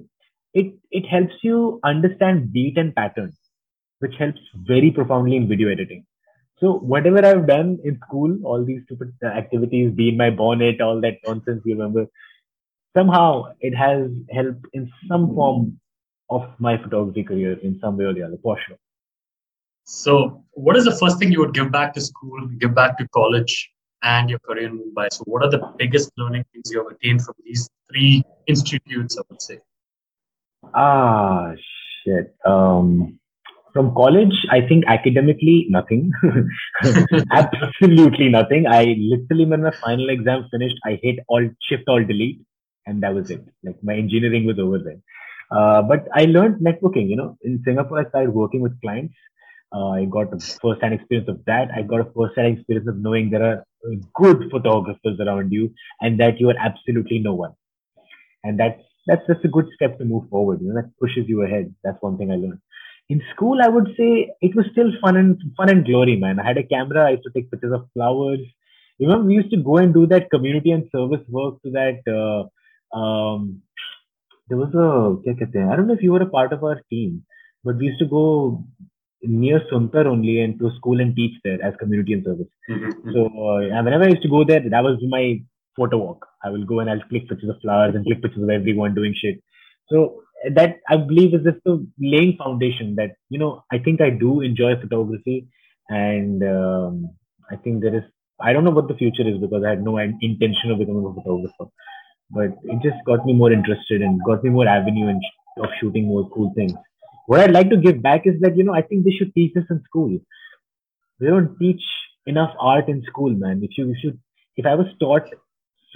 It 0.54 0.76
it 0.92 1.06
helps 1.06 1.34
you 1.42 1.80
understand 1.84 2.54
beat 2.54 2.78
and 2.78 2.96
pattern, 2.96 3.34
which 4.00 4.16
helps 4.18 4.40
very 4.56 4.92
profoundly 4.92 5.36
in 5.38 5.48
video 5.48 5.70
editing. 5.70 6.06
So 6.60 6.74
whatever 6.74 7.26
I've 7.26 7.48
done 7.48 7.80
in 7.84 8.00
school, 8.08 8.38
all 8.44 8.64
these 8.64 8.84
stupid 8.86 9.14
activities, 9.24 9.92
be 9.92 10.10
in 10.10 10.18
my 10.18 10.30
bonnet, 10.30 10.80
all 10.80 11.02
that 11.02 11.18
nonsense 11.28 11.62
you 11.66 11.76
remember, 11.76 12.08
somehow 12.96 13.54
it 13.60 13.76
has 13.76 14.10
helped 14.32 14.66
in 14.74 14.92
some 15.08 15.36
form 15.36 15.80
of 16.30 16.50
my 16.60 16.78
photography 16.78 17.24
career 17.24 17.60
in 17.62 17.78
some 17.80 17.98
way 17.98 18.06
or 18.06 18.14
the 18.14 18.24
other, 18.24 18.38
for 18.42 18.58
sure. 18.66 18.78
So, 19.84 20.44
what 20.52 20.76
is 20.78 20.86
the 20.86 20.96
first 20.96 21.20
thing 21.20 21.32
you 21.32 21.40
would 21.40 21.54
give 21.54 21.72
back 21.72 21.94
to 21.94 22.02
school, 22.02 22.48
give 22.60 22.74
back 22.74 22.98
to 22.98 23.08
college, 23.10 23.72
and 24.02 24.30
your 24.30 24.40
career 24.40 24.68
in 24.68 24.80
Mumbai? 24.80 25.12
So, 25.12 25.24
what 25.26 25.44
are 25.44 25.52
the 25.52 25.74
biggest 25.78 26.12
learning 26.18 26.46
things 26.52 26.72
you 26.72 26.80
have 26.84 26.92
attained 26.96 27.22
from 27.22 27.36
these 27.44 27.70
three 27.92 28.24
institutes? 28.48 29.18
I 29.18 29.22
would 29.30 29.42
say. 29.42 29.60
Ah, 30.74 31.54
shit. 32.04 32.36
Um, 32.44 33.20
from 33.76 33.94
college, 33.96 34.36
I 34.52 34.62
think 34.62 34.86
academically, 34.88 35.68
nothing. 35.70 36.12
Absolutely 37.32 38.30
nothing. 38.30 38.68
I 38.68 38.96
literally, 39.00 39.46
when 39.46 39.64
my 39.64 39.72
final 39.84 40.10
exam 40.10 40.48
finished, 40.52 40.78
I 40.86 41.00
hit 41.04 41.20
all 41.28 41.48
shift, 41.62 41.84
all 41.90 42.04
delete, 42.04 42.42
and 42.88 43.04
that 43.04 43.16
was 43.16 43.32
it. 43.32 43.46
Like 43.64 43.78
my 43.84 43.96
engineering 43.96 44.46
was 44.48 44.60
over 44.60 44.80
then 44.80 45.04
Uh, 45.52 45.82
but 45.84 46.08
I 46.14 46.26
learned 46.26 46.62
networking. 46.68 47.10
You 47.10 47.18
know, 47.18 47.38
in 47.44 47.62
Singapore, 47.66 48.00
I 48.02 48.10
started 48.10 48.34
working 48.34 48.62
with 48.62 48.82
clients. 48.82 49.16
Uh, 49.74 49.90
I 50.02 50.06
got 50.06 50.34
a 50.34 50.40
first-hand 50.64 50.94
experience 50.96 51.30
of 51.30 51.44
that. 51.46 51.70
I 51.76 51.84
got 51.84 52.02
a 52.08 52.12
first-hand 52.18 52.58
experience 52.58 52.88
of 52.88 52.98
knowing 53.08 53.30
there 53.32 53.44
are 53.52 53.66
good 54.16 54.50
photographers 54.52 55.20
around 55.20 55.52
you, 55.52 55.74
and 56.02 56.20
that 56.22 56.40
you 56.40 56.50
are 56.52 56.60
absolutely 56.70 57.20
no 57.20 57.36
one. 57.36 57.54
And 58.44 58.60
that's 58.60 58.82
that's 59.08 59.28
just 59.28 59.46
a 59.46 59.50
good 59.50 59.68
step 59.76 59.98
to 60.00 60.06
move 60.06 60.30
forward. 60.30 60.62
You 60.62 60.70
know, 60.70 60.76
that 60.82 60.92
pushes 61.02 61.28
you 61.30 61.44
ahead. 61.44 61.74
That's 61.84 62.02
one 62.02 62.18
thing 62.18 62.32
I 62.32 62.36
learned 62.36 62.62
in 63.10 63.22
school, 63.34 63.60
I 63.62 63.68
would 63.68 63.88
say 63.98 64.32
it 64.42 64.56
was 64.56 64.66
still 64.72 64.92
fun 65.02 65.16
and 65.18 65.40
fun 65.56 65.70
and 65.70 65.86
glory, 65.86 66.16
man. 66.16 66.40
I 66.40 66.48
had 66.48 66.58
a 66.58 66.64
camera. 66.64 67.08
I 67.08 67.12
used 67.12 67.24
to 67.24 67.32
take 67.32 67.52
pictures 67.52 67.74
of 67.74 67.88
flowers. 67.94 68.40
You 68.98 69.08
know, 69.08 69.20
we 69.20 69.36
used 69.36 69.52
to 69.52 69.58
go 69.58 69.78
and 69.78 69.94
do 69.94 70.08
that 70.08 70.30
community 70.32 70.72
and 70.72 70.90
service 70.92 71.26
work 71.30 71.62
to 71.64 71.72
that. 71.72 72.00
Uh, 72.08 72.98
um, 72.98 73.62
there 74.48 74.58
was 74.58 74.74
a 74.74 75.30
I 75.30 75.76
don't 75.76 75.88
know 75.88 75.94
if 75.94 76.04
you 76.04 76.12
were 76.12 76.22
a 76.22 76.30
part 76.30 76.54
of 76.54 76.64
our 76.64 76.82
team, 76.90 77.24
but 77.64 77.78
we 77.78 77.88
used 77.88 78.00
to 78.00 78.06
go 78.06 78.64
near 79.22 79.60
Suntar 79.72 80.06
only 80.06 80.40
and 80.42 80.58
to 80.60 80.72
school 80.78 81.00
and 81.02 81.16
teach 81.16 81.34
there 81.44 81.62
as 81.64 81.74
community 81.78 82.14
and 82.14 82.24
service. 82.24 82.48
Mm-hmm. 82.70 83.12
So 83.12 83.26
uh, 83.26 83.84
whenever 83.84 84.04
I 84.04 84.10
used 84.10 84.22
to 84.24 84.30
go 84.30 84.44
there, 84.44 84.62
that 84.70 84.84
was 84.84 85.00
my 85.08 85.42
photo 85.76 85.98
walk. 85.98 86.26
I 86.44 86.50
will 86.50 86.64
go 86.64 86.80
and 86.80 86.90
I'll 86.90 87.02
click 87.10 87.28
pictures 87.28 87.50
of 87.50 87.62
flowers 87.62 87.96
and 87.96 88.06
click 88.06 88.22
pictures 88.22 88.44
of 88.44 88.50
everyone 88.50 88.96
doing 88.96 89.14
shit. 89.16 89.44
So 89.90 90.22
that 90.54 90.80
I 90.90 90.98
believe 90.98 91.34
is 91.34 91.44
just 91.44 91.64
the 91.66 91.86
laying 92.00 92.38
foundation 92.38 92.96
that 92.96 93.12
you 93.30 93.40
know 93.40 93.64
I 93.72 93.80
think 93.80 94.02
I 94.02 94.10
do 94.10 94.42
enjoy 94.42 94.76
photography 94.80 95.48
and 95.90 96.44
um, 96.44 97.10
I 97.50 97.56
think 97.56 97.82
there 97.82 97.96
is 97.96 98.04
I 98.40 98.54
don't 98.54 98.64
know 98.64 98.72
what 98.72 98.88
the 98.88 98.96
future 98.96 99.28
is 99.28 99.38
because 99.40 99.64
I 99.66 99.70
had 99.70 99.84
no 99.84 99.98
intention 99.98 100.72
of 100.72 100.80
becoming 100.80 101.06
a 101.06 101.14
photographer 101.14 101.72
but 102.30 102.52
it 102.64 102.82
just 102.82 103.04
got 103.06 103.26
me 103.26 103.34
more 103.34 103.52
interested 103.52 104.02
and 104.02 104.20
got 104.26 104.44
me 104.44 104.50
more 104.50 104.68
avenue 104.68 105.08
in, 105.08 105.22
of 105.58 105.70
shooting 105.80 106.08
more 106.08 106.30
cool 106.30 106.52
things. 106.56 106.74
What 107.28 107.40
I'd 107.40 107.52
like 107.52 107.70
to 107.70 107.78
give 107.78 108.02
back 108.02 108.26
is 108.26 108.40
that 108.42 108.58
you 108.58 108.64
know 108.64 108.74
I 108.74 108.82
think 108.82 109.06
they 109.06 109.12
should 109.12 109.34
teach 109.34 109.54
this 109.54 109.66
in 109.70 109.82
school. 109.84 110.18
They 111.20 111.28
don't 111.28 111.58
teach 111.58 111.84
enough 112.26 112.54
art 112.60 112.90
in 112.90 113.04
school 113.04 113.32
man. 113.32 113.62
If 113.64 113.78
you, 113.78 113.90
if 113.92 114.04
you 114.04 114.18
if 114.58 114.66
I 114.66 114.76
was 114.76 114.88
taught 115.00 115.28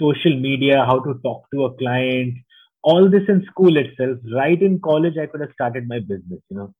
social 0.00 0.38
media 0.38 0.84
how 0.86 1.00
to 1.00 1.14
talk 1.22 1.44
to 1.52 1.64
a 1.64 1.76
client 1.76 2.34
all 2.82 3.10
this 3.10 3.28
in 3.28 3.44
school 3.44 3.76
itself. 3.76 4.18
Right 4.32 4.60
in 4.60 4.80
college, 4.80 5.16
I 5.18 5.26
could 5.26 5.40
have 5.40 5.52
started 5.52 5.88
my 5.88 6.00
business, 6.00 6.40
you 6.50 6.56
know. 6.56 6.74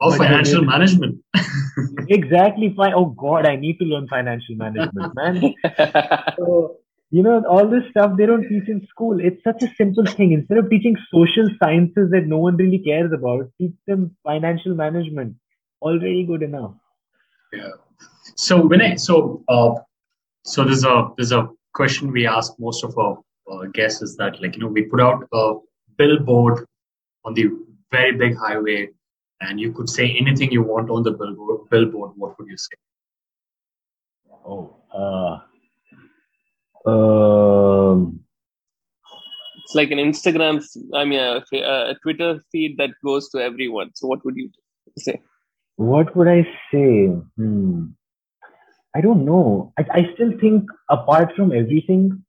Oh, 0.00 0.10
but 0.10 0.18
financial 0.18 0.64
management. 0.64 1.22
exactly. 2.08 2.74
Fine. 2.76 2.94
Oh 2.94 3.06
God, 3.06 3.46
I 3.46 3.56
need 3.56 3.78
to 3.78 3.84
learn 3.84 4.08
financial 4.08 4.56
management, 4.56 5.14
man. 5.14 5.54
so, 6.36 6.76
you 7.10 7.22
know, 7.22 7.44
all 7.48 7.68
this 7.68 7.84
stuff 7.90 8.16
they 8.16 8.26
don't 8.26 8.48
teach 8.48 8.68
in 8.68 8.86
school. 8.88 9.20
It's 9.20 9.42
such 9.44 9.62
a 9.62 9.72
simple 9.76 10.04
thing. 10.04 10.32
Instead 10.32 10.58
of 10.58 10.68
teaching 10.68 10.96
social 11.12 11.48
sciences 11.62 12.10
that 12.10 12.26
no 12.26 12.38
one 12.38 12.56
really 12.56 12.78
cares 12.78 13.12
about, 13.12 13.50
teach 13.58 13.74
them 13.86 14.16
financial 14.24 14.74
management. 14.74 15.36
Already 15.80 16.24
good 16.24 16.42
enough. 16.42 16.74
Yeah. 17.52 17.70
So 18.36 18.66
when 18.66 18.80
I 18.80 18.96
so 18.96 19.44
uh, 19.48 19.74
so 20.44 20.64
there's 20.64 20.84
a 20.84 21.10
there's 21.16 21.32
a 21.32 21.48
question 21.72 22.10
we 22.10 22.26
ask 22.26 22.52
most 22.58 22.84
of 22.84 22.96
our 22.98 23.18
uh, 23.50 23.64
guess 23.72 24.02
is 24.02 24.16
that 24.16 24.40
like 24.40 24.54
you 24.54 24.60
know 24.62 24.68
we 24.68 24.82
put 24.82 25.00
out 25.00 25.26
a 25.32 25.54
billboard 25.96 26.66
on 27.24 27.34
the 27.34 27.50
very 27.90 28.12
big 28.12 28.36
highway 28.36 28.88
and 29.40 29.60
you 29.60 29.72
could 29.72 29.88
say 29.88 30.10
anything 30.18 30.50
you 30.50 30.62
want 30.62 30.90
on 30.90 31.02
the 31.02 31.10
billboard 31.10 31.68
billboard 31.70 32.12
what 32.16 32.38
would 32.38 32.48
you 32.48 32.56
say? 32.56 32.76
Oh 34.46 34.76
uh 34.94 35.38
um 36.86 38.20
it's 39.62 39.74
like 39.74 39.90
an 39.90 39.98
instagram 39.98 40.62
i 40.94 41.04
mean 41.04 41.18
a, 41.18 41.42
a 41.52 41.94
twitter 42.02 42.40
feed 42.52 42.76
that 42.78 42.90
goes 43.04 43.28
to 43.30 43.38
everyone. 43.38 43.90
So 43.94 44.06
what 44.06 44.24
would 44.24 44.36
you 44.36 44.50
say? 44.98 45.20
What 45.76 46.14
would 46.14 46.28
i 46.28 46.46
say? 46.70 47.06
Hmm. 47.36 47.86
i 48.94 49.00
don't 49.00 49.24
know. 49.24 49.72
I, 49.78 49.84
I 50.00 50.14
still 50.14 50.32
think 50.40 50.70
apart 50.90 51.34
from 51.34 51.52
everything 51.52 52.23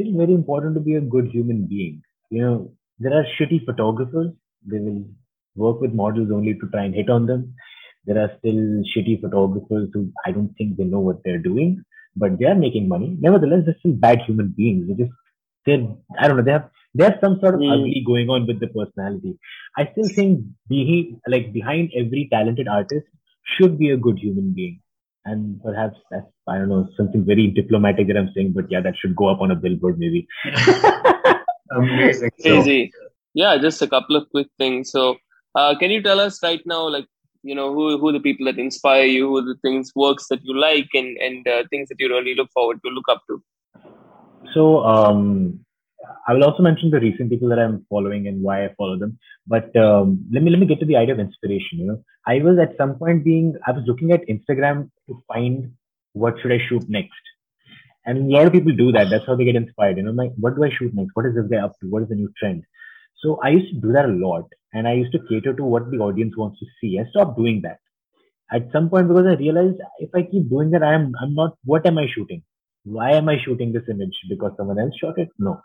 still 0.00 0.16
very 0.16 0.34
important 0.34 0.74
to 0.74 0.80
be 0.80 0.94
a 0.94 1.00
good 1.00 1.28
human 1.28 1.66
being. 1.66 2.02
You 2.30 2.42
know, 2.42 2.72
there 2.98 3.12
are 3.12 3.24
shitty 3.38 3.64
photographers. 3.64 4.32
They 4.66 4.78
will 4.78 5.04
work 5.56 5.80
with 5.80 5.92
models 5.92 6.30
only 6.32 6.54
to 6.54 6.68
try 6.70 6.84
and 6.84 6.94
hit 6.94 7.10
on 7.10 7.26
them. 7.26 7.54
There 8.06 8.18
are 8.18 8.30
still 8.38 8.82
shitty 8.92 9.20
photographers 9.20 9.88
who 9.92 10.10
I 10.24 10.32
don't 10.32 10.54
think 10.56 10.76
they 10.76 10.84
know 10.84 11.00
what 11.00 11.22
they're 11.24 11.38
doing, 11.38 11.82
but 12.16 12.38
they 12.38 12.46
are 12.46 12.54
making 12.54 12.88
money. 12.88 13.16
Nevertheless, 13.20 13.62
they're 13.64 13.76
still 13.78 13.92
bad 13.92 14.20
human 14.26 14.54
beings. 14.56 14.88
They 14.88 14.94
just, 14.94 15.12
they're, 15.66 15.86
I 16.18 16.28
don't 16.28 16.38
know, 16.38 16.42
they 16.42 16.52
have, 16.52 16.70
there's 16.94 17.20
some 17.20 17.38
sort 17.40 17.54
of 17.54 17.60
mm. 17.60 17.72
ugly 17.72 18.02
going 18.06 18.30
on 18.30 18.46
with 18.46 18.60
the 18.60 18.68
personality. 18.68 19.38
I 19.76 19.88
still 19.92 20.08
think 20.08 20.40
behind, 20.68 21.20
like 21.28 21.52
behind 21.52 21.92
every 21.94 22.28
talented 22.32 22.68
artist 22.68 23.06
should 23.44 23.78
be 23.78 23.90
a 23.90 23.96
good 23.96 24.18
human 24.18 24.52
being 24.54 24.80
and 25.24 25.60
perhaps 25.62 25.96
that's 26.10 26.26
I 26.48 26.58
don't 26.58 26.68
know 26.68 26.88
something 26.96 27.24
very 27.24 27.48
diplomatic 27.48 28.08
that 28.08 28.16
I'm 28.16 28.30
saying, 28.34 28.52
but 28.54 28.70
yeah, 28.70 28.80
that 28.80 28.94
should 28.96 29.14
go 29.14 29.28
up 29.28 29.40
on 29.40 29.50
a 29.50 29.54
billboard 29.54 29.98
maybe. 29.98 30.26
Amazing, 31.76 32.30
easy. 32.38 32.92
Yeah, 33.34 33.56
just 33.58 33.82
a 33.82 33.86
couple 33.86 34.16
of 34.16 34.28
quick 34.30 34.48
things. 34.58 34.90
So, 34.90 35.16
uh, 35.54 35.78
can 35.78 35.90
you 35.90 36.02
tell 36.02 36.18
us 36.18 36.42
right 36.42 36.60
now, 36.66 36.88
like 36.88 37.06
you 37.42 37.54
know, 37.54 37.72
who 37.72 37.98
who 37.98 38.12
the 38.12 38.20
people 38.20 38.46
that 38.46 38.58
inspire 38.58 39.04
you, 39.04 39.28
who 39.28 39.42
the 39.42 39.56
things 39.62 39.92
works 39.94 40.26
that 40.28 40.40
you 40.42 40.58
like, 40.58 40.88
and 40.94 41.16
and 41.18 41.46
uh, 41.46 41.62
things 41.70 41.88
that 41.88 42.00
you 42.00 42.08
really 42.08 42.34
look 42.34 42.50
forward 42.52 42.80
to, 42.84 42.90
look 42.90 43.08
up 43.08 43.22
to. 43.28 43.42
So, 44.52 44.84
um, 44.84 45.64
I 46.26 46.32
will 46.34 46.44
also 46.44 46.62
mention 46.62 46.90
the 46.90 47.00
recent 47.00 47.30
people 47.30 47.48
that 47.50 47.58
I'm 47.58 47.84
following 47.88 48.26
and 48.26 48.42
why 48.42 48.64
I 48.64 48.74
follow 48.76 48.98
them. 48.98 49.18
But 49.46 49.74
um, 49.76 50.26
let 50.32 50.42
me 50.42 50.50
let 50.50 50.60
me 50.60 50.66
get 50.66 50.80
to 50.80 50.86
the 50.86 50.96
idea 50.96 51.14
of 51.14 51.20
inspiration. 51.20 51.78
You 51.78 51.86
know, 51.86 52.04
I 52.26 52.38
was 52.38 52.58
at 52.58 52.76
some 52.76 52.96
point 52.96 53.24
being 53.24 53.54
I 53.66 53.72
was 53.72 53.84
looking 53.86 54.12
at 54.12 54.26
Instagram 54.28 54.90
to 55.08 55.22
find 55.28 55.72
what 56.12 56.34
should 56.40 56.52
I 56.52 56.58
shoot 56.68 56.88
next, 56.88 57.20
and 58.06 58.32
a 58.32 58.36
lot 58.36 58.46
of 58.46 58.52
people 58.52 58.74
do 58.74 58.92
that. 58.92 59.10
That's 59.10 59.26
how 59.26 59.36
they 59.36 59.44
get 59.44 59.56
inspired. 59.56 59.98
You 59.98 60.04
know, 60.04 60.30
what 60.38 60.56
do 60.56 60.64
I 60.64 60.70
shoot 60.70 60.94
next? 60.94 61.10
What 61.14 61.26
is 61.26 61.34
this 61.34 61.46
guy 61.50 61.58
up 61.58 61.74
to? 61.80 61.88
What 61.88 62.02
is 62.02 62.08
the 62.08 62.14
new 62.16 62.32
trend? 62.38 62.64
So 63.22 63.38
I 63.42 63.50
used 63.50 63.74
to 63.74 63.80
do 63.80 63.92
that 63.92 64.06
a 64.06 64.12
lot, 64.26 64.46
and 64.72 64.88
I 64.88 64.94
used 64.94 65.12
to 65.12 65.20
cater 65.28 65.52
to 65.54 65.64
what 65.64 65.90
the 65.90 65.98
audience 65.98 66.36
wants 66.36 66.58
to 66.60 66.66
see. 66.80 66.98
I 66.98 67.08
stopped 67.10 67.36
doing 67.36 67.62
that 67.62 67.78
at 68.52 68.72
some 68.72 68.88
point 68.88 69.08
because 69.08 69.26
I 69.26 69.34
realized 69.34 69.76
if 69.98 70.10
I 70.14 70.22
keep 70.22 70.48
doing 70.48 70.70
that, 70.70 70.82
I'm 70.82 71.12
I'm 71.20 71.34
not. 71.34 71.56
What 71.64 71.86
am 71.86 71.98
I 71.98 72.06
shooting? 72.14 72.42
Why 72.84 73.12
am 73.12 73.28
I 73.28 73.36
shooting 73.44 73.72
this 73.72 73.88
image? 73.90 74.18
Because 74.28 74.52
someone 74.56 74.78
else 74.78 74.94
shot 74.96 75.18
it? 75.18 75.28
No 75.38 75.60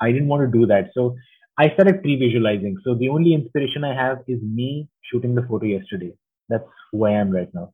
I 0.00 0.12
didn't 0.12 0.28
want 0.28 0.50
to 0.50 0.58
do 0.58 0.66
that. 0.66 0.90
So 0.94 1.16
I 1.58 1.70
started 1.70 2.02
pre-visualizing. 2.02 2.76
So 2.84 2.94
the 2.94 3.08
only 3.08 3.34
inspiration 3.34 3.84
I 3.84 3.94
have 3.94 4.18
is 4.28 4.40
me 4.42 4.88
shooting 5.10 5.34
the 5.34 5.42
photo 5.42 5.66
yesterday. 5.66 6.12
That's 6.48 6.64
who 6.92 7.06
I 7.06 7.12
am 7.12 7.30
right 7.30 7.48
now. 7.54 7.72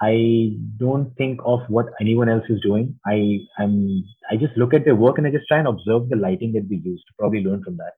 I 0.00 0.52
don't 0.76 1.14
think 1.16 1.40
of 1.44 1.60
what 1.68 1.86
anyone 2.00 2.28
else 2.28 2.44
is 2.50 2.60
doing. 2.60 2.98
I 3.06 3.40
am 3.58 4.04
I 4.30 4.36
just 4.36 4.56
look 4.56 4.74
at 4.74 4.84
their 4.84 4.94
work 4.94 5.16
and 5.16 5.26
I 5.26 5.30
just 5.30 5.48
try 5.48 5.58
and 5.58 5.66
observe 5.66 6.08
the 6.10 6.16
lighting 6.16 6.52
that 6.52 6.68
they 6.68 6.76
use 6.76 7.02
to 7.06 7.14
probably 7.18 7.42
learn 7.42 7.62
from 7.64 7.78
that. 7.78 7.92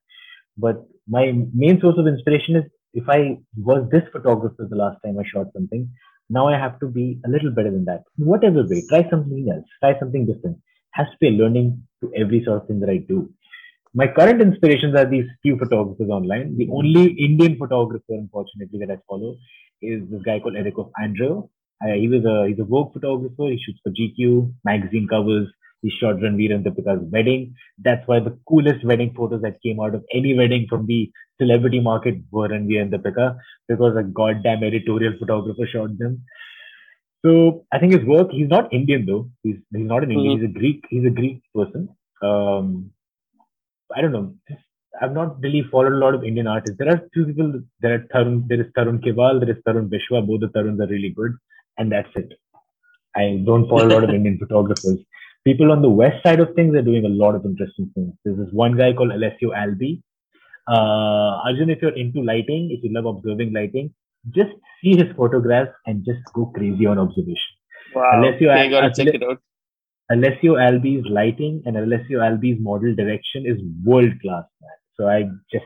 But 0.57 0.87
my 1.09 1.33
main 1.53 1.81
source 1.81 1.97
of 1.99 2.07
inspiration 2.07 2.57
is 2.57 2.65
if 2.95 3.09
I 3.09 3.39
was 3.57 3.89
this 3.91 4.05
photographer 4.13 4.67
the 4.69 4.77
last 4.77 4.99
time 5.05 5.19
I 5.19 5.25
shot 5.25 5.49
something, 5.53 5.91
now 6.31 6.49
I 6.49 6.59
have 6.59 6.79
to 6.81 6.87
be 6.87 7.21
a 7.25 7.29
little 7.29 7.51
better 7.51 7.71
than 7.71 7.85
that. 7.87 8.05
Whatever 8.17 8.63
way, 8.63 8.83
try 8.89 9.09
something 9.11 9.49
else, 9.53 9.67
try 9.81 9.99
something 9.99 10.27
different. 10.27 10.59
Has 10.93 11.07
to 11.07 11.17
be 11.21 11.29
a 11.29 11.31
learning 11.33 11.83
to 12.03 12.13
every 12.15 12.45
sort 12.45 12.63
of 12.63 12.69
thing 12.69 12.81
that 12.81 12.91
I 12.91 12.99
do. 12.99 13.31
My 13.99 14.07
current 14.07 14.41
inspirations 14.41 14.95
are 14.95 15.07
these 15.07 15.27
few 15.43 15.59
photographers 15.59 16.09
online. 16.09 16.57
The 16.57 16.69
only 16.73 17.07
Indian 17.29 17.57
photographer, 17.59 18.15
unfortunately, 18.23 18.79
that 18.79 18.93
I 18.93 18.99
follow 19.09 19.37
is 19.83 20.03
this 20.09 20.23
guy 20.23 20.39
called 20.39 20.55
Eric 20.57 20.79
of 20.79 20.93
Andrew. 21.03 21.49
Uh, 21.85 21.95
he 22.03 22.07
was 22.07 22.25
a 22.25 22.47
he's 22.49 22.61
a 22.61 22.65
Vogue 22.65 22.93
photographer. 22.93 23.49
He 23.51 23.59
shoots 23.65 23.81
for 23.83 23.91
GQ 23.91 24.53
magazine 24.65 25.09
covers. 25.09 25.49
He 25.83 25.91
shot 25.91 26.21
Ranveer 26.27 26.55
and 26.55 26.65
Deepika's 26.65 27.03
wedding. 27.11 27.57
That's 27.87 28.07
why 28.07 28.21
the 28.21 28.39
coolest 28.49 28.85
wedding 28.85 29.15
photos 29.17 29.43
that 29.43 29.61
came 29.63 29.81
out 29.81 29.97
of 29.97 30.05
any 30.13 30.35
wedding 30.35 30.67
from 30.69 30.87
the 30.87 31.11
celebrity 31.41 31.81
market 31.81 32.19
were 32.31 32.49
Ranveer 32.49 32.83
and 32.83 32.93
Deepika 32.93 33.37
because 33.67 33.97
a 33.97 34.05
goddamn 34.05 34.63
editorial 34.63 35.15
photographer 35.19 35.67
shot 35.73 35.99
them. 35.99 36.23
So 37.27 37.65
I 37.73 37.81
think 37.81 37.95
his 37.95 38.05
work. 38.05 38.31
He's 38.31 38.49
not 38.49 38.73
Indian 38.73 39.07
though. 39.07 39.29
He's 39.43 39.57
he's 39.75 39.91
not 39.95 40.05
an 40.05 40.13
Indian. 40.13 40.37
Mm-hmm. 40.37 40.47
He's 40.47 40.51
a 40.51 40.61
Greek. 40.61 40.85
He's 40.89 41.05
a 41.05 41.17
Greek 41.23 41.43
person. 41.53 41.89
Um, 42.23 42.93
I 43.97 44.01
don't 44.01 44.13
know. 44.13 44.35
I've 45.01 45.13
not 45.13 45.41
really 45.41 45.63
followed 45.71 45.93
a 45.93 45.97
lot 45.97 46.15
of 46.15 46.25
Indian 46.25 46.47
artists. 46.47 46.77
There 46.79 46.89
are 46.89 47.01
two 47.15 47.27
people. 47.27 47.61
There 47.81 47.95
are 47.95 48.07
Tarun. 48.13 48.49
There 48.49 48.61
is 48.61 48.67
Tarun 48.77 48.99
Khiwal. 49.05 49.41
There 49.41 49.51
is 49.51 49.63
Tarun 49.67 49.89
Vishwa. 49.89 50.27
Both 50.27 50.41
the 50.41 50.49
Taruns 50.49 50.81
are 50.81 50.89
really 50.89 51.11
good, 51.11 51.37
and 51.79 51.93
that's 51.93 52.09
it. 52.17 52.33
I 53.17 53.43
don't 53.45 53.69
follow 53.69 53.87
a 53.87 53.93
lot 53.95 54.05
of 54.05 54.11
Indian 54.19 54.39
photographers. 54.39 54.99
People 55.45 55.73
on 55.73 55.83
the 55.83 55.89
west 55.89 56.23
side 56.23 56.41
of 56.41 56.55
things 56.55 56.75
are 56.75 56.83
doing 56.83 57.05
a 57.05 57.09
lot 57.09 57.35
of 57.35 57.45
interesting 57.45 57.91
things. 57.95 58.13
There's 58.25 58.39
this 58.39 58.53
one 58.53 58.77
guy 58.77 58.93
called 58.93 59.13
Alessio 59.13 59.53
Albi. 59.55 60.03
Uh, 60.69 61.41
Arjun, 61.47 61.71
if 61.71 61.81
you're 61.81 61.97
into 61.97 62.23
lighting, 62.23 62.71
if 62.71 62.85
you 62.85 62.93
love 62.93 63.07
observing 63.07 63.53
lighting, 63.53 63.95
just 64.31 64.51
see 64.83 64.97
his 64.97 65.07
photographs 65.17 65.73
and 65.87 66.05
just 66.05 66.21
go 66.35 66.47
crazy 66.47 66.87
on 66.87 66.99
observation. 66.99 67.55
Wow. 67.95 68.21
Alessio, 68.21 68.51
okay, 68.51 68.69
gotta 68.69 68.93
check 68.93 69.15
it 69.15 69.23
out. 69.23 69.41
Alessio 70.12 70.58
Albi's 70.58 71.04
lighting 71.10 71.64
and 71.66 71.78
Alessio 71.78 72.22
Albi's 72.22 72.60
model 72.60 72.94
direction 72.96 73.46
is 73.46 73.58
world 73.84 74.12
class, 74.22 74.44
man. 74.62 74.78
So 74.98 75.08
I 75.08 75.24
just 75.52 75.66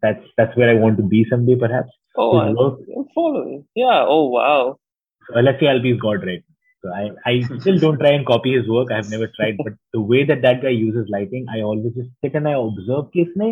that's 0.00 0.24
that's 0.36 0.56
where 0.56 0.70
I 0.70 0.74
want 0.74 0.96
to 0.98 1.02
be 1.02 1.26
someday, 1.28 1.56
perhaps. 1.56 1.90
Oh, 2.16 2.38
I'm, 2.38 2.56
I'm 2.56 3.06
following. 3.14 3.64
Yeah. 3.74 4.04
Oh, 4.06 4.28
wow. 4.28 4.78
So 5.26 5.40
Alessio 5.40 5.68
Albi's 5.68 6.00
God 6.00 6.24
right. 6.24 6.42
So 6.82 6.90
I, 6.92 7.10
I 7.24 7.40
still 7.60 7.78
don't 7.78 7.98
try 7.98 8.10
and 8.10 8.26
copy 8.26 8.54
his 8.54 8.68
work. 8.68 8.92
I 8.92 8.96
have 8.96 9.08
never 9.08 9.26
tried, 9.34 9.56
but 9.56 9.72
the 9.92 10.00
way 10.00 10.24
that 10.24 10.42
that 10.42 10.60
guy 10.62 10.68
uses 10.68 11.08
lighting, 11.08 11.46
I 11.50 11.62
always 11.62 11.94
just 11.94 12.10
sit 12.22 12.34
and 12.34 12.46
I 12.46 12.52
observe 12.52 13.10
कि 13.14 13.22
इसने 13.22 13.48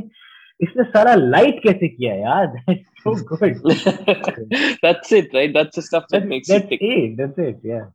इसने 0.66 0.84
सारा 0.92 1.14
light 1.30 1.62
कैसे 1.64 1.88
किया 1.96 2.14
यार? 2.14 2.52
That's 2.66 2.84
so 3.02 3.14
good. 3.14 4.78
that's 4.82 5.12
it, 5.12 5.32
right? 5.32 5.52
That's 5.52 5.76
the 5.76 5.82
stuff 5.82 6.04
that, 6.10 6.20
that 6.20 6.28
makes 6.28 6.48
that's 6.48 6.66
it. 6.70 6.82
it. 6.82 7.16
That's 7.16 7.38
it. 7.38 7.60
Yeah. 7.64 7.86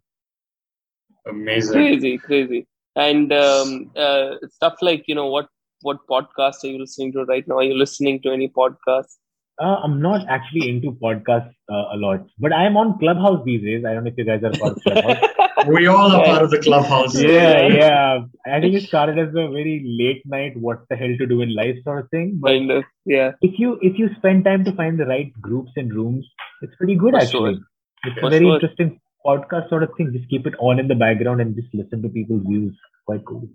Amazing. 1.29 1.73
Crazy, 1.73 2.19
crazy. 2.19 2.67
And 2.97 3.33
um, 3.33 3.91
uh, 3.97 4.35
stuff 4.51 4.75
like 4.83 5.05
you 5.07 5.15
know 5.15 5.27
what 5.27 5.49
what 5.83 5.99
podcast 6.09 6.65
are 6.65 6.69
you 6.69 6.79
listening 6.79 7.13
to 7.13 7.25
right 7.25 7.47
now? 7.47 7.59
Are 7.59 7.63
you 7.63 7.75
listening 7.75 8.21
to 8.23 8.31
any 8.31 8.49
podcasts? 8.49 9.17
Uh, 9.61 9.77
I'm 9.85 10.01
not 10.01 10.27
actually 10.29 10.69
into 10.69 10.93
podcasts 10.93 11.53
uh, 11.71 11.95
a 11.95 11.97
lot, 11.97 12.27
but 12.39 12.53
I 12.53 12.65
am 12.65 12.77
on 12.77 12.99
Clubhouse 12.99 13.45
these 13.45 13.63
days. 13.63 13.85
I 13.85 13.93
don't 13.95 14.05
know 14.05 14.11
if 14.11 14.17
you 14.17 14.25
guys 14.25 14.43
are 14.43 14.51
part 14.51 14.77
of 14.77 14.83
Clubhouse. 14.83 15.29
we 15.69 15.87
all 15.87 16.11
are 16.11 16.25
part 16.25 16.43
of 16.43 16.51
the 16.51 16.59
Clubhouse. 16.59 17.15
Yeah, 17.15 17.67
yeah. 17.69 18.19
I 18.47 18.61
think 18.61 18.75
it 18.75 18.85
started 18.85 19.19
as 19.19 19.29
a 19.29 19.49
very 19.49 19.83
late 19.85 20.23
night, 20.25 20.57
what 20.57 20.81
the 20.89 20.97
hell 20.97 21.15
to 21.19 21.27
do 21.27 21.43
in 21.43 21.55
life 21.55 21.77
sort 21.85 22.05
of 22.05 22.11
thing. 22.11 22.39
But 22.41 22.49
kind 22.49 22.71
of, 22.71 22.85
yeah. 23.05 23.33
If 23.43 23.59
you 23.59 23.79
if 23.83 23.99
you 23.99 24.09
spend 24.17 24.45
time 24.45 24.65
to 24.65 24.73
find 24.73 24.99
the 24.99 25.07
right 25.07 25.33
groups 25.41 25.73
and 25.77 25.93
rooms, 25.95 26.27
it's 26.63 26.75
pretty 26.77 26.97
good 26.97 27.13
For 27.13 27.21
actually. 27.21 27.55
Sure. 27.55 27.63
It's 28.05 28.21
For 28.21 28.27
a 28.27 28.31
very 28.31 28.47
sure. 28.47 28.55
interesting 28.55 29.01
podcast 29.27 29.69
sort 29.69 29.83
of 29.83 29.91
thing. 29.97 30.13
Just 30.13 30.29
keep 30.29 30.47
it 30.47 30.55
on 30.59 30.79
in 30.79 30.89
the 30.89 30.95
background 30.95 31.41
and 31.41 31.55
just 31.55 31.69
listen 31.75 32.03
to 32.03 32.09
people's 32.09 32.43
views. 32.47 32.77
Quite 33.07 33.25
cool. 33.25 33.49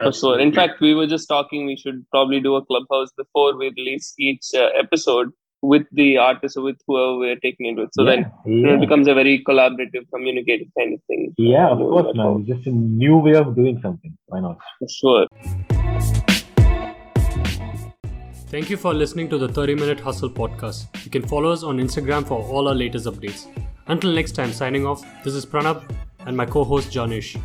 For 0.00 0.12
sure. 0.12 0.38
In 0.38 0.52
fact, 0.52 0.80
we 0.80 0.94
were 0.94 1.06
just 1.06 1.28
talking. 1.28 1.66
We 1.66 1.76
should 1.76 2.04
probably 2.10 2.40
do 2.40 2.54
a 2.54 2.64
clubhouse 2.64 3.10
before 3.16 3.56
we 3.56 3.72
release 3.76 4.14
each 4.18 4.44
uh, 4.54 4.68
episode 4.78 5.32
with 5.60 5.86
the 5.90 6.16
artist 6.18 6.56
or 6.56 6.62
with 6.62 6.76
whoever 6.86 7.16
we're 7.18 7.36
taking 7.36 7.66
it 7.66 7.80
with. 7.80 7.90
So 7.92 8.04
yeah, 8.04 8.10
then 8.10 8.32
yeah. 8.46 8.74
it 8.74 8.80
becomes 8.80 9.08
a 9.08 9.14
very 9.14 9.42
collaborative, 9.42 10.06
communicative 10.14 10.68
kind 10.78 10.94
of 10.94 11.00
thing. 11.08 11.34
Yeah, 11.36 11.68
of 11.68 11.78
course, 11.78 12.14
man. 12.14 12.46
Just 12.46 12.66
a 12.66 12.70
new 12.70 13.18
way 13.18 13.34
of 13.34 13.56
doing 13.56 13.80
something. 13.82 14.16
Why 14.26 14.40
not? 14.40 14.58
For 14.78 14.88
sure. 14.88 15.26
Thank 18.50 18.70
you 18.70 18.76
for 18.78 18.94
listening 18.94 19.28
to 19.30 19.36
the 19.36 19.48
30 19.48 19.74
Minute 19.74 20.00
Hustle 20.00 20.30
podcast. 20.30 20.86
You 21.04 21.10
can 21.10 21.26
follow 21.26 21.50
us 21.50 21.62
on 21.62 21.78
Instagram 21.78 22.26
for 22.26 22.40
all 22.40 22.68
our 22.68 22.74
latest 22.74 23.06
updates. 23.06 23.46
Until 23.88 24.12
next 24.12 24.32
time, 24.32 24.52
signing 24.52 24.86
off, 24.86 25.02
this 25.24 25.34
is 25.34 25.46
Pranab 25.46 25.82
and 26.26 26.36
my 26.36 26.44
co 26.44 26.62
host 26.62 26.90
Janish. 26.90 27.40